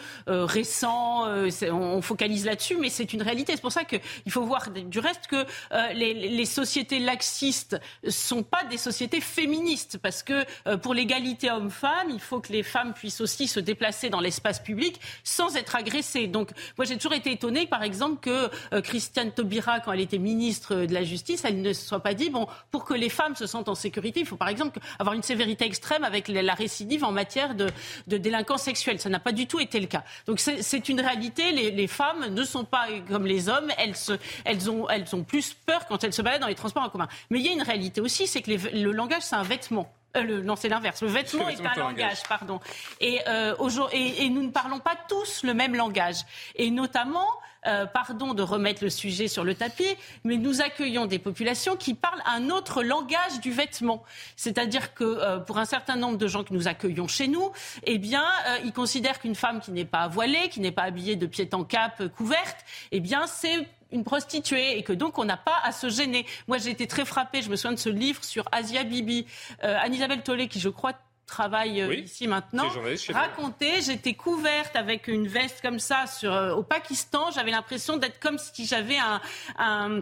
[0.45, 3.53] récent, euh, on, focalise là-dessus, mais c'est une réalité.
[3.55, 8.43] C'est pour ça qu'il faut voir du reste que euh, les, les, sociétés laxistes sont
[8.43, 10.43] pas des sociétés féministes, parce que
[10.77, 14.99] pour l'égalité homme-femme, il faut que les femmes puissent aussi se déplacer dans l'espace public
[15.23, 16.27] sans être agressées.
[16.27, 20.75] Donc, moi, j'ai toujours été étonnée, par exemple, que Christiane Taubira, quand elle était ministre
[20.75, 23.47] de la Justice, elle ne se soit pas dit, bon, pour que les femmes se
[23.47, 27.11] sentent en sécurité, il faut par exemple avoir une sévérité extrême avec la récidive en
[27.11, 27.67] matière de,
[28.07, 28.99] de délinquance sexuelle.
[28.99, 30.03] Ça n'a pas du tout été le cas.
[30.27, 31.51] Donc c'est une réalité.
[31.51, 33.71] Les, les, femmes ne sont pas comme les hommes.
[33.77, 34.13] Elles, se,
[34.45, 37.07] elles, ont, elles ont plus peur quand elles se baladent dans les transports en commun.
[37.29, 39.91] Mais il y a une réalité aussi, c'est que le langage, c'est un vêtement.
[40.15, 41.01] Euh, le, non, c'est l'inverse.
[41.01, 42.59] Le vêtement est un langage, pardon.
[42.99, 43.55] Et, euh,
[43.91, 46.17] et, et, nous ne parlons pas tous le même langage.
[46.55, 47.27] Et notamment,
[47.67, 51.93] euh, pardon de remettre le sujet sur le tapis, mais nous accueillons des populations qui
[51.93, 54.03] parlent un autre langage du vêtement.
[54.35, 57.51] C'est-à-dire que euh, pour un certain nombre de gens que nous accueillons chez nous,
[57.83, 61.15] eh bien, euh, ils considèrent qu'une femme qui n'est pas voilée, qui n'est pas habillée
[61.15, 62.57] de pied en cap, couverte,
[62.91, 66.25] eh bien, c'est une prostituée et que donc on n'a pas à se gêner.
[66.47, 69.27] Moi, j'ai été très frappée, je me souviens de ce livre sur Asia Bibi,
[69.61, 70.93] Anne-Isabelle Tollet, qui je crois
[71.33, 72.69] travaille euh, ici maintenant,
[73.09, 78.19] raconter, j'étais couverte avec une veste comme ça sur, euh, au Pakistan, j'avais l'impression d'être
[78.19, 79.19] comme si j'avais un,
[79.57, 80.01] un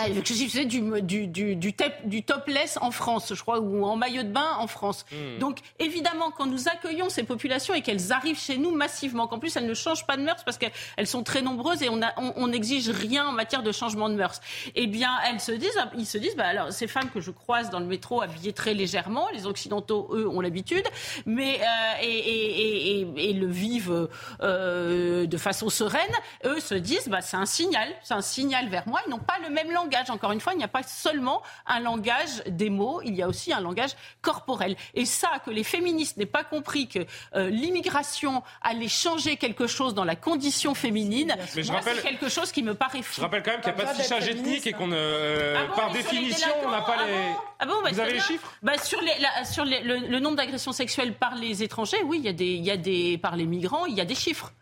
[0.00, 3.96] ah, je faisais du, du, du, du, du, topless en France, je crois, ou en
[3.96, 5.04] maillot de bain en France.
[5.10, 5.38] Hmm.
[5.38, 9.56] Donc, évidemment, quand nous accueillons ces populations et qu'elles arrivent chez nous massivement, qu'en plus
[9.56, 12.92] elles ne changent pas de mœurs parce qu'elles sont très nombreuses et on n'exige on,
[12.92, 14.40] rien en matière de changement de mœurs,
[14.74, 17.70] eh bien, elles se disent, ils se disent, bah, alors, ces femmes que je croise
[17.70, 20.86] dans le métro habillées très légèrement, les Occidentaux, eux, ont l'habitude,
[21.26, 24.08] mais, euh, et, et, et, et, le vivent
[24.42, 26.00] euh, de façon sereine,
[26.44, 29.38] eux se disent, bah, c'est un signal, c'est un signal vers moi, ils n'ont pas
[29.42, 29.87] le même langage.
[30.10, 33.28] Encore une fois, il n'y a pas seulement un langage des mots, il y a
[33.28, 33.90] aussi un langage
[34.22, 34.76] corporel.
[34.94, 37.00] Et ça, que les féministes n'aient pas compris que
[37.34, 42.74] euh, l'immigration allait changer quelque chose dans la condition féminine, c'est quelque chose qui me
[42.74, 43.16] paraît fou.
[43.16, 45.74] Je rappelle quand même qu'il n'y a pas de fichage ethnique et qu'on, euh, ah
[45.74, 47.12] par définition, on n'a pas ah les.
[47.60, 49.12] Ah bon, bah, Vous avez les chiffres bah, Sur, les,
[49.44, 52.64] sur les, le, nombre d'agressions sexuelles par les étrangers, oui, il y a des, il
[52.64, 54.52] y a des, par les migrants, il y a des chiffres.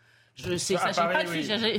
[0.45, 1.29] Je sais, ça, pas le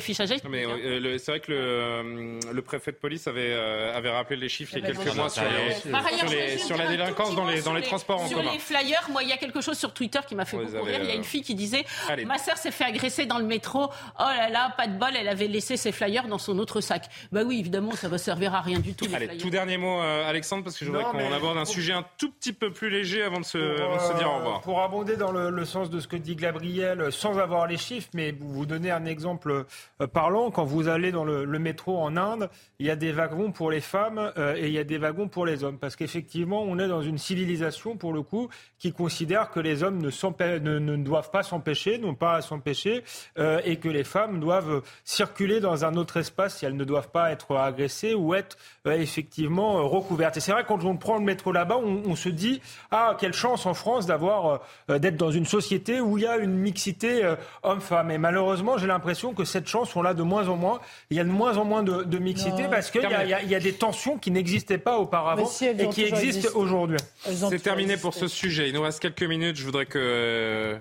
[0.00, 4.10] fichage, mais euh, c'est vrai que le, euh, le, préfet de police avait, euh, avait
[4.10, 7.62] rappelé les chiffres il y a quelques mois sur, les, sur, la délinquance dans les,
[7.62, 8.42] dans les transports en commun.
[8.42, 10.82] Sur les flyers, moi, il y a quelque chose sur Twitter qui m'a fait beaucoup
[10.82, 10.98] rire.
[11.00, 11.84] Il y a une fille qui disait
[12.26, 13.90] Ma sœur s'est fait agresser dans le métro.
[14.18, 17.04] Oh là là, pas de bol, elle avait laissé ses flyers dans son autre sac.
[17.30, 19.06] Bah oui, évidemment, ça va servir à rien du tout.
[19.14, 22.32] Allez, tout dernier mot, Alexandre, parce que je voudrais qu'on aborde un sujet un tout
[22.32, 24.62] petit peu plus léger avant de se, se dire au revoir.
[24.62, 28.08] Pour abonder dans le, le, sens de ce que dit Gabriel, sans avoir les chiffres,
[28.14, 29.64] mais vous, vous donnez un exemple
[30.00, 33.50] euh, parlant, quand vous allez dans le, métro en Inde, il y a des wagons
[33.50, 35.78] pour les femmes euh, et il y a des wagons pour les hommes.
[35.78, 38.48] Parce qu'effectivement, on est dans une civilisation, pour le coup,
[38.78, 43.02] qui considère que les hommes ne, doivent pas s'empêcher, n'ont pas à s'empêcher,
[43.38, 47.10] euh, et que les femmes doivent circuler dans un autre espace si elles ne doivent
[47.10, 48.56] pas être agressées ou être
[48.86, 50.36] effectivement recouvertes.
[50.36, 52.60] Et c'est vrai, quand on prend le métro là-bas, on, on, se dit,
[52.90, 56.54] ah, quelle chance en France d'avoir, d'être dans une société où il y a une
[56.54, 58.10] mixité homme-femme.
[58.10, 58.37] Et malheureusement,
[58.78, 60.80] j'ai l'impression que cette chance, on l'a de moins en moins.
[61.10, 63.72] Il y a de moins en moins de, mixité parce qu'il y, y, a des
[63.72, 66.98] tensions qui n'existaient pas auparavant et qui existent aujourd'hui.
[67.24, 68.68] C'est terminé pour ce sujet.
[68.68, 69.56] Il nous reste quelques minutes.
[69.56, 70.78] Je voudrais que euh,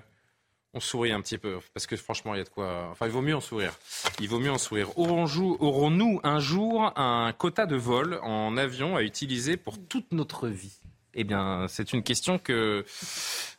[0.74, 2.88] on sourit un petit peu parce que franchement, il y a de quoi.
[2.90, 3.72] Enfin, il vaut mieux en sourire.
[4.20, 4.96] Il vaut mieux en sourire.
[4.98, 10.78] Aurons-nous un jour un quota de vol en avion à utiliser pour toute notre vie?
[11.20, 12.84] Eh bien, c'est une question que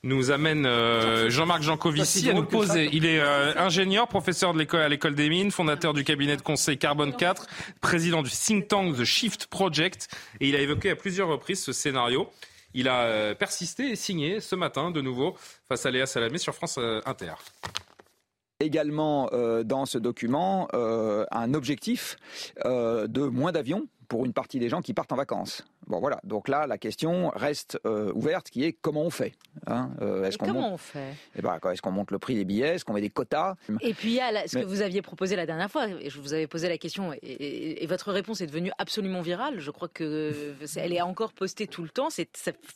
[0.03, 2.89] nous amène euh, Jean-Marc Jancovici à nous poser.
[2.93, 6.41] Il est euh, ingénieur, professeur de l'école à l'école des mines, fondateur du cabinet de
[6.41, 7.47] conseil Carbone 4,
[7.81, 10.07] président du think tank The Shift Project,
[10.39, 12.29] et il a évoqué à plusieurs reprises ce scénario.
[12.73, 15.35] Il a euh, persisté et signé ce matin de nouveau
[15.67, 17.33] face à Léa Salamé sur France Inter
[18.61, 19.29] également
[19.63, 22.17] dans ce document un objectif
[22.65, 25.63] de moins d'avions pour une partie des gens qui partent en vacances.
[25.89, 29.33] Bon voilà, donc là la question reste euh, ouverte, qui est comment on fait
[29.65, 31.15] hein euh, est-ce Comment on fait?
[31.35, 32.75] Eh ben, Est-ce qu'on monte le prix des billets?
[32.75, 33.55] Est-ce qu'on met des quotas?
[33.81, 36.19] Et puis il y a ce que vous aviez proposé la dernière fois, et je
[36.21, 39.59] vous avais posé la question, et, votre réponse est devenue absolument virale.
[39.59, 42.09] Je crois que elle est encore postée tout le temps.
[42.11, 42.29] C'est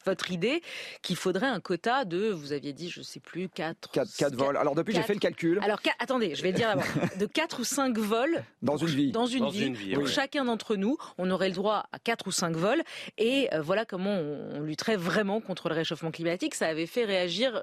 [0.06, 0.64] votre idée
[1.04, 3.92] qu'il faudrait un quota de, vous aviez dit, je ne sais plus, 4...
[3.92, 4.58] 4, vols.
[4.58, 5.60] Alors depuis j'ai fait le calcul.
[5.62, 6.86] Alors attendez, je vais dire d'abord,
[7.20, 9.12] de 4 ou 5 vols dans une vie.
[9.12, 12.56] Dans une, vie, pour chacun d'entre nous, on aurait le droit à 4 ou 5
[12.56, 12.82] vols.
[13.18, 16.56] Et euh, voilà comment on, lutterait vraiment contre le réchauffement climatique.
[16.56, 17.62] Ça avait fait réagir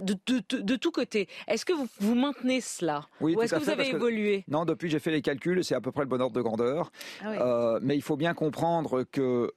[0.00, 1.28] de, de, tous côtés.
[1.48, 4.44] Est-ce que vous, vous maintenez cela oui, Ou est-ce que vous avez évolué?
[4.48, 6.90] Non, depuis j'ai fait les calculs, c'est à peu près le bon ordre de grandeur.
[7.24, 9.52] Ah mais il faut bien comprendre que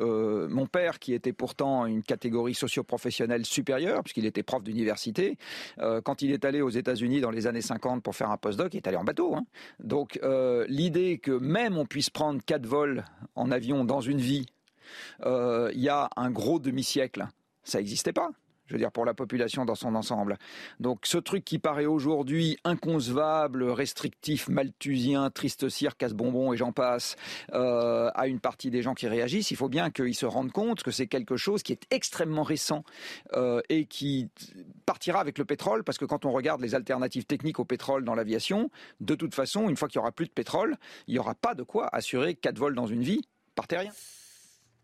[0.50, 5.38] mon père, qui était pourtant une catégorie socio-professionnelle supérieure, puisqu'il était prof d'université,
[6.04, 8.78] quand il est allé aux États-Unis dans les années 50 pour faire un postdoc, il
[8.78, 9.36] est allé en bateau.
[9.36, 9.46] Hein.
[9.80, 10.20] Donc
[10.68, 13.04] l'idée que même on puisse prendre quatre vols
[13.36, 14.46] en avion dans une vie,
[15.24, 17.28] il y a un gros demi-siècle,
[17.64, 18.32] ça n'existait pas
[18.68, 20.38] je veux dire, pour la population dans son ensemble.
[20.80, 27.16] Donc ce truc qui paraît aujourd'hui inconcevable, restrictif, malthusien, triste cire, casse-bonbon et j'en passe,
[27.54, 30.84] euh, à une partie des gens qui réagissent, il faut bien qu'ils se rendent compte
[30.84, 32.84] que c'est quelque chose qui est extrêmement récent
[33.34, 34.30] euh, et qui
[34.86, 38.16] partira avec le pétrole, parce que quand on regarde les alternatives techniques au pétrole dans
[38.16, 41.36] l'aviation, de toute façon, une fois qu'il n'y aura plus de pétrole, il n'y aura
[41.36, 43.22] pas de quoi assurer quatre vols dans une vie
[43.56, 43.92] par terrien.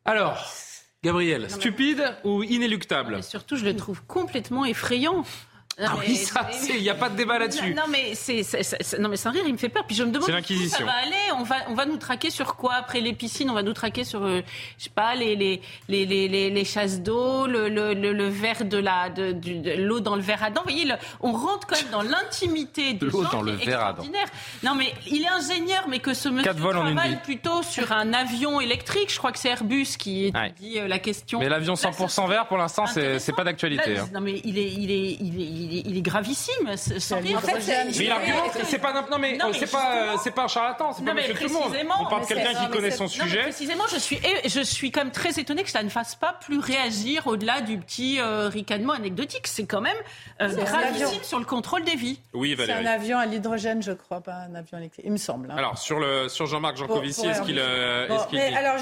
[0.05, 0.51] Alors,
[1.03, 5.25] Gabriel, stupide ou inéluctable Surtout, je le trouve complètement effrayant.
[5.79, 7.73] Ah oui, ça, il n'y a pas de débat là-dessus.
[7.73, 8.43] Non, mais c'est,
[8.99, 9.85] non, mais sans rire, il me fait peur.
[9.85, 11.15] Puis je me demande où ça va aller.
[11.37, 13.49] On va, on va nous traquer sur quoi après les piscines?
[13.49, 14.41] On va nous traquer sur, euh,
[14.77, 18.77] je sais pas, les, les, les, les, les chasses d'eau, le, le, le, verre de
[18.77, 19.33] la, de,
[19.77, 20.61] l'eau dans le verre à dents.
[20.65, 20.91] Vous voyez,
[21.21, 24.03] on rentre quand même dans l'intimité de l'eau dans le verre à dents.
[24.63, 29.11] Non, mais il est ingénieur, mais que ce monsieur travaille plutôt sur un avion électrique.
[29.11, 30.81] Je crois que c'est Airbus qui étudie ouais.
[30.81, 31.39] Euh, la question.
[31.39, 33.97] Mais l'avion 100% vert, pour l'instant, c'est, c'est pas d'actualité.
[33.97, 34.09] Hein.
[34.13, 35.60] Non, mais il est, il est, il est il est,
[36.01, 36.75] gravissime.
[36.75, 37.37] Sans rire.
[37.37, 40.93] En fait, mais il argumente, c'est pas non mais, c'est pas c'est pas un charlatan,
[40.93, 41.75] c'est pas monsieur tout le monde.
[41.99, 43.43] On parle de quelqu'un qui connaît son sujet.
[43.43, 46.59] Précisément, je suis je suis quand même très étonné que ça ne fasse pas plus
[46.59, 49.47] réagir au-delà du petit euh, ricanement anecdotique.
[49.47, 49.97] C'est quand même
[50.41, 52.19] euh, gravissime sur le contrôle des vies.
[52.33, 55.05] Oui, C'est un avion à l'hydrogène, je crois, pas un avion électrique.
[55.05, 55.51] Il me semble.
[55.51, 55.55] Hein.
[55.57, 58.07] Alors sur le sur Jean-Marc Jancovici, est-ce qu'il euh,
[58.55, 58.75] alors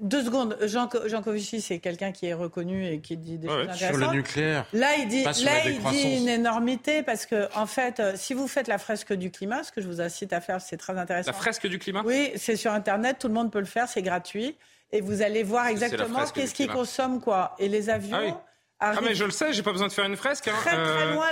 [0.00, 0.56] deux secondes.
[0.62, 3.88] Jean Jancovici, c'est quelqu'un qui est reconnu et qui dit des choses intéressantes.
[3.88, 4.66] Sur le nucléaire.
[4.72, 5.32] Là, il dit là
[5.66, 9.30] il dit une énormité parce que, en fait, euh, si vous faites la fresque du
[9.30, 11.30] climat, ce que je vous incite à faire, c'est très intéressant.
[11.30, 12.02] La fresque du climat?
[12.04, 14.56] Oui, c'est sur Internet, tout le monde peut le faire, c'est gratuit.
[14.92, 17.54] Et vous allez voir exactement qu'est-ce qui consomme quoi.
[17.58, 18.16] Et les avions.
[18.16, 18.42] Ah
[19.02, 20.48] mais je le sais, j'ai pas besoin de faire une fresque.
[20.48, 20.54] Hein.
[20.60, 21.26] Très, très euh, loin,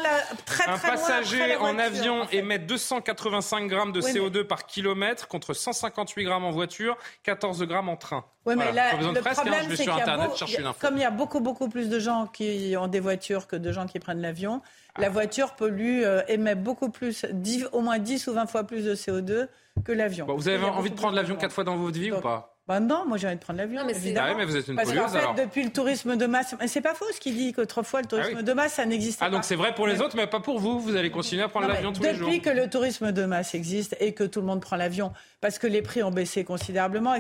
[0.47, 6.45] très, un passager en avion émet 285 grammes de CO2 par kilomètre contre 158 grammes
[6.45, 8.25] en voiture, 14 grammes en train.
[8.47, 11.99] Oui, mais là, le problème, c'est qu'il comme il y a beaucoup, beaucoup plus de
[11.99, 14.63] gens qui ont des voitures que de gens qui prennent l'avion,
[14.99, 17.27] la voiture pollue, euh, émet beaucoup plus,
[17.73, 19.49] au moins 10 ou 20 fois plus de CO2
[19.85, 20.27] que l'avion.
[20.29, 22.54] vous avez envie de prendre l'avion quatre fois dans votre vie ou pas?
[22.67, 23.87] Bah non, moi j'ai envie de prendre l'avion.
[23.87, 24.29] évidemment.
[24.31, 26.81] Ah mais vous êtes une Parce qu'en fait, depuis le tourisme de masse, mais c'est
[26.81, 29.27] pas faux ce qu'il dit qu'autrefois le tourisme ah de masse ça n'existait pas.
[29.27, 30.81] Ah donc c'est vrai pour les autres, mais pas pour vous.
[30.81, 32.27] Vous allez continuer à prendre l'avion tous les jours.
[32.27, 35.13] Depuis que le tourisme de masse existe et que tout le monde prend l'avion,
[35.43, 37.15] parce que les prix ont baissé considérablement,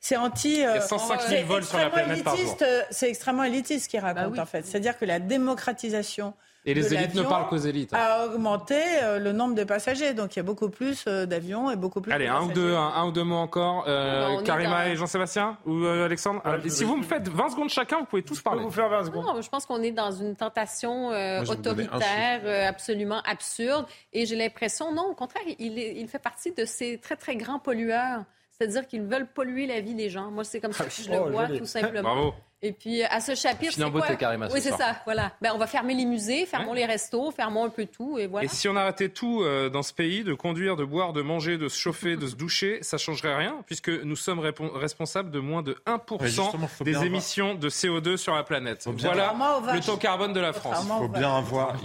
[0.00, 0.52] c'est anti.
[0.52, 2.56] Il y a 105 000 vols sur la planète par jour.
[2.60, 4.66] Euh, c'est extrêmement élitiste ce qu'il raconte bah en fait.
[4.66, 6.34] C'est-à-dire que la démocratisation
[6.64, 7.92] et les élites ne parlent qu'aux élites.
[7.94, 10.12] A augmenté euh, le nombre de passagers.
[10.14, 12.74] Donc il y a beaucoup plus euh, d'avions et beaucoup plus Allez, un ou, deux,
[12.74, 13.84] un, ou deux mots encore.
[13.88, 16.42] Euh, Karima et Jean-Sébastien Ou Alexandre?
[16.68, 18.62] Si vous me faites 20 secondes chacun, vous pouvez tous parler.
[18.62, 19.24] vous faire 20 secondes.
[19.24, 21.08] Non, je pense qu'on est dans une tentation
[21.48, 23.86] autoritaire absolument absurde.
[24.12, 27.58] Et j'ai l'impression, non, au contraire, il, il fait partie de ces très, très grands
[27.58, 28.24] pollueurs.
[28.50, 30.30] C'est-à-dire qu'ils veulent polluer la vie des gens.
[30.30, 32.14] Moi, c'est comme ça que je le vois, tout simplement.
[32.14, 32.34] Bravo.
[32.62, 34.06] Et puis à ce chapitre, c'est quoi
[34.52, 34.96] Oui, c'est ça.
[35.06, 35.32] Voilà.
[35.40, 38.44] Ben, on va fermer les musées, fermons les restos, fermons un peu tout, et voilà.
[38.44, 41.56] Et si on arrêtait tout euh, dans ce pays, de conduire, de boire, de manger,
[41.56, 45.62] de se chauffer, de se doucher, ça changerait rien, puisque nous sommes responsables de moins
[45.62, 48.86] de 1% des émissions de CO2 sur la planète.
[48.86, 49.34] Voilà
[49.72, 50.84] le taux carbone de la France.
[50.84, 51.76] Il faut bien avoir,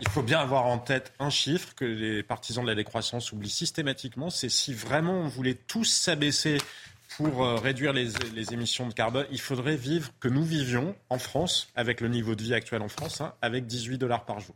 [0.00, 3.48] il faut bien avoir en tête un chiffre que les partisans de la décroissance oublient
[3.48, 6.58] systématiquement, c'est si vraiment on voulait tous s'abaisser
[7.18, 11.68] pour euh, réduire les, émissions de carbone, il faudrait vivre que nous vivions en France,
[11.74, 14.54] avec le niveau de vie actuel en France, hein, avec 18 dollars par jour.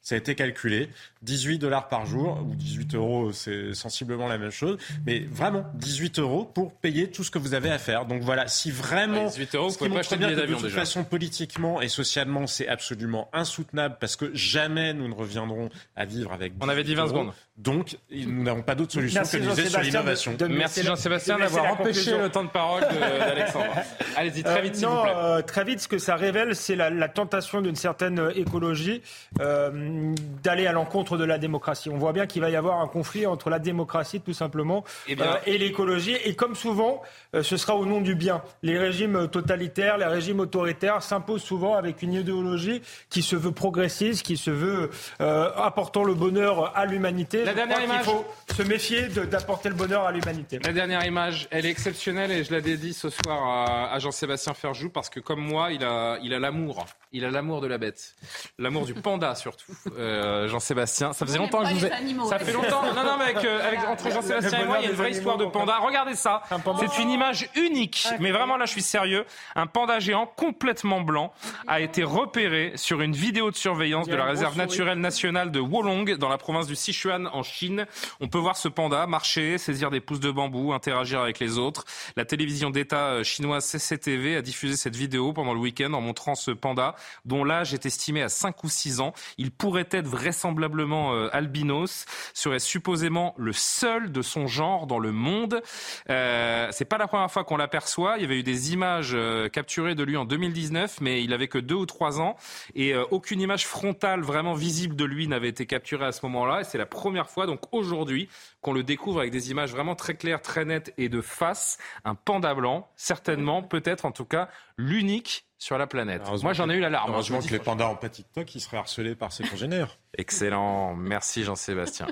[0.00, 0.90] Ça a été calculé.
[1.22, 4.78] 18 dollars par jour, ou 18 euros, c'est sensiblement la même chose.
[5.06, 8.04] Mais vraiment, 18 euros pour payer tout ce que vous avez à faire.
[8.06, 9.24] Donc voilà, si vraiment.
[9.24, 13.28] 18 euros, vous pouvez pas acheter bien De toute façon, politiquement et socialement, c'est absolument
[13.32, 16.52] insoutenable parce que jamais nous ne reviendrons à vivre avec.
[16.60, 17.32] On avait dit 20 secondes.
[17.56, 20.36] Donc, nous n'avons pas d'autre solution que de miser sur l'innovation.
[20.50, 23.74] Merci Jean-Sébastien d'avoir empêché le temps de parole d'Alexandre.
[24.16, 25.12] Allez-y, très vite, s'il vous plaît.
[25.14, 29.02] Euh, très vite, ce que ça révèle, c'est la, tentation d'une certaine écologie.
[29.40, 31.90] Euh, d'aller à l'encontre de la démocratie.
[31.90, 35.14] On voit bien qu'il va y avoir un conflit entre la démocratie, tout simplement, Eh
[35.14, 36.16] bien- euh, et l'écologie.
[36.24, 37.02] Et comme souvent,
[37.34, 38.42] euh, ce sera au nom du bien.
[38.62, 44.24] Les régimes totalitaires, les régimes autoritaires s'imposent souvent avec une idéologie qui se veut progressiste,
[44.24, 44.90] qui se veut
[45.20, 47.43] euh, apportant le bonheur à l'humanité.
[47.44, 48.04] La Je dernière crois image.
[48.04, 50.58] faut se méfier de- d'apporter le bonheur à l'humanité.
[50.64, 54.54] La dernière image, elle est exceptionnelle et je la dédie ce soir à, à Jean-Sébastien
[54.54, 56.86] Ferjou parce que comme moi, il a, il a l'amour.
[57.12, 58.14] Il a l'amour de la bête.
[58.58, 59.72] L'amour du panda surtout.
[59.98, 61.92] Euh, Jean-Sébastien, ça faisait Il longtemps que je vous ai...
[61.92, 62.28] animaux.
[62.28, 62.82] Ça fait longtemps.
[62.94, 65.10] Non, non, mais avec, euh, avec- entre Jean-Sébastien et moi, il y a une vraie
[65.12, 65.78] histoire de panda.
[65.78, 66.42] Regardez ça.
[66.80, 68.06] C'est une image unique.
[68.20, 69.24] Mais vraiment, là, je suis sérieux.
[69.54, 71.32] Un panda géant complètement blanc
[71.66, 76.16] a été repéré sur une vidéo de surveillance de la réserve naturelle nationale de Wolong
[76.16, 77.86] dans la province du Sichuan en Chine.
[78.20, 81.84] On peut voir ce panda marcher, saisir des pousses de bambou, interagir avec les autres.
[82.16, 86.34] La télévision d'État euh, chinoise CCTV a diffusé cette vidéo pendant le week-end en montrant
[86.34, 86.94] ce panda
[87.24, 89.12] dont l'âge est estimé à 5 ou 6 ans.
[89.38, 95.12] Il pourrait être vraisemblablement euh, albinos, serait supposément le seul de son genre dans le
[95.12, 95.62] monde.
[96.10, 98.14] Euh, c'est pas la première fois qu'on l'aperçoit.
[98.16, 101.48] Il y avait eu des images euh, capturées de lui en 2019, mais il avait
[101.48, 102.36] que 2 ou 3 ans
[102.74, 106.64] et aucune image frontale vraiment visible de lui n'avait été capturée à ce moment-là.
[106.64, 108.28] C'est la première fois, donc aujourd'hui,
[108.60, 111.78] qu'on le découvre avec des images vraiment très claires, très nettes et de face.
[112.04, 116.22] Un panda blanc, certainement, peut-être en tout cas, l'unique sur la planète.
[116.42, 117.10] Moi, j'en ai eu l'alarme.
[117.10, 119.98] hein, je Heureusement que les pandas ont pas TikTok, ils seraient harcelés par ses congénères.
[120.18, 122.06] Excellent, merci Jean-Sébastien.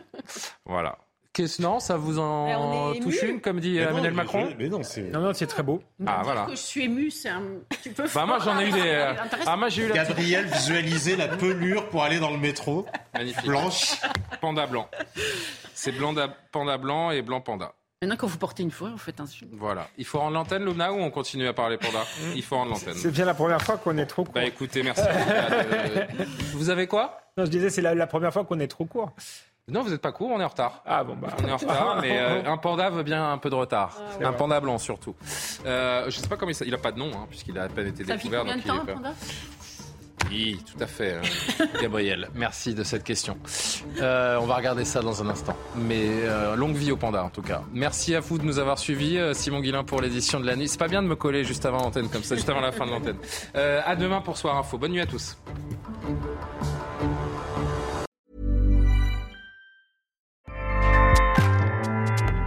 [0.65, 0.99] voilà.
[1.33, 5.03] Qu'est-ce non, ça vous en touche une, comme dit Mais Emmanuel Macron mais non, c'est.
[5.03, 5.83] Non, non, c'est très beau.
[6.07, 6.45] Ah voilà.
[6.45, 7.43] Que je suis ému, c'est un.
[7.83, 8.81] Tu peux Bah moi j'en ai eu des.
[8.83, 9.15] euh,
[9.47, 12.85] Ah moi j'ai eu la Gabriel visualisait la pelure pour aller dans le métro.
[13.15, 13.47] Magnifique.
[13.47, 13.95] Blanche.
[14.43, 14.89] Panda blanc.
[15.75, 17.73] C'est blanc da- panda blanc et blanc panda.
[18.03, 19.53] Maintenant, quand vous portez une fourrure, vous faites un film.
[19.55, 19.87] Voilà.
[19.97, 22.01] Il faut rendre l'antenne, Luna, ou on continue à parler panda?
[22.35, 22.95] Il faut rendre l'antenne.
[22.95, 24.35] C'est bien la première fois qu'on est trop court.
[24.35, 25.03] Bah écoutez, merci.
[26.55, 27.21] Vous avez quoi?
[27.37, 29.13] Non, je disais, c'est la, la première fois qu'on est trop court.
[29.73, 30.82] Non, vous n'êtes pas court, on est en retard.
[30.86, 31.28] Ah bon, bah.
[31.43, 33.97] On est en retard, mais euh, un panda veut bien un peu de retard.
[34.20, 34.24] ouais.
[34.27, 35.15] Un panda blanc surtout.
[35.66, 36.69] Euh, je sais pas comment il s'appelle.
[36.69, 38.40] Il a pas de nom, hein, puisqu'il a à peine été Ça fait découvert.
[38.40, 39.15] combien de donc il est temps, pas- panda?
[40.31, 41.15] Oui, tout à fait.
[41.15, 43.36] euh, Gabriel, merci de cette question.
[44.01, 45.55] Euh, on va regarder ça dans un instant.
[45.74, 47.62] Mais euh, longue vie au panda en tout cas.
[47.73, 50.69] Merci à vous de nous avoir suivis, Simon Guillain pour l'édition de la nuit.
[50.69, 52.86] C'est pas bien de me coller juste avant l'antenne comme ça, juste avant la fin
[52.86, 53.16] de l'antenne.
[53.57, 54.78] Euh, à demain pour Soir Info.
[54.78, 55.36] Bonne nuit à tous.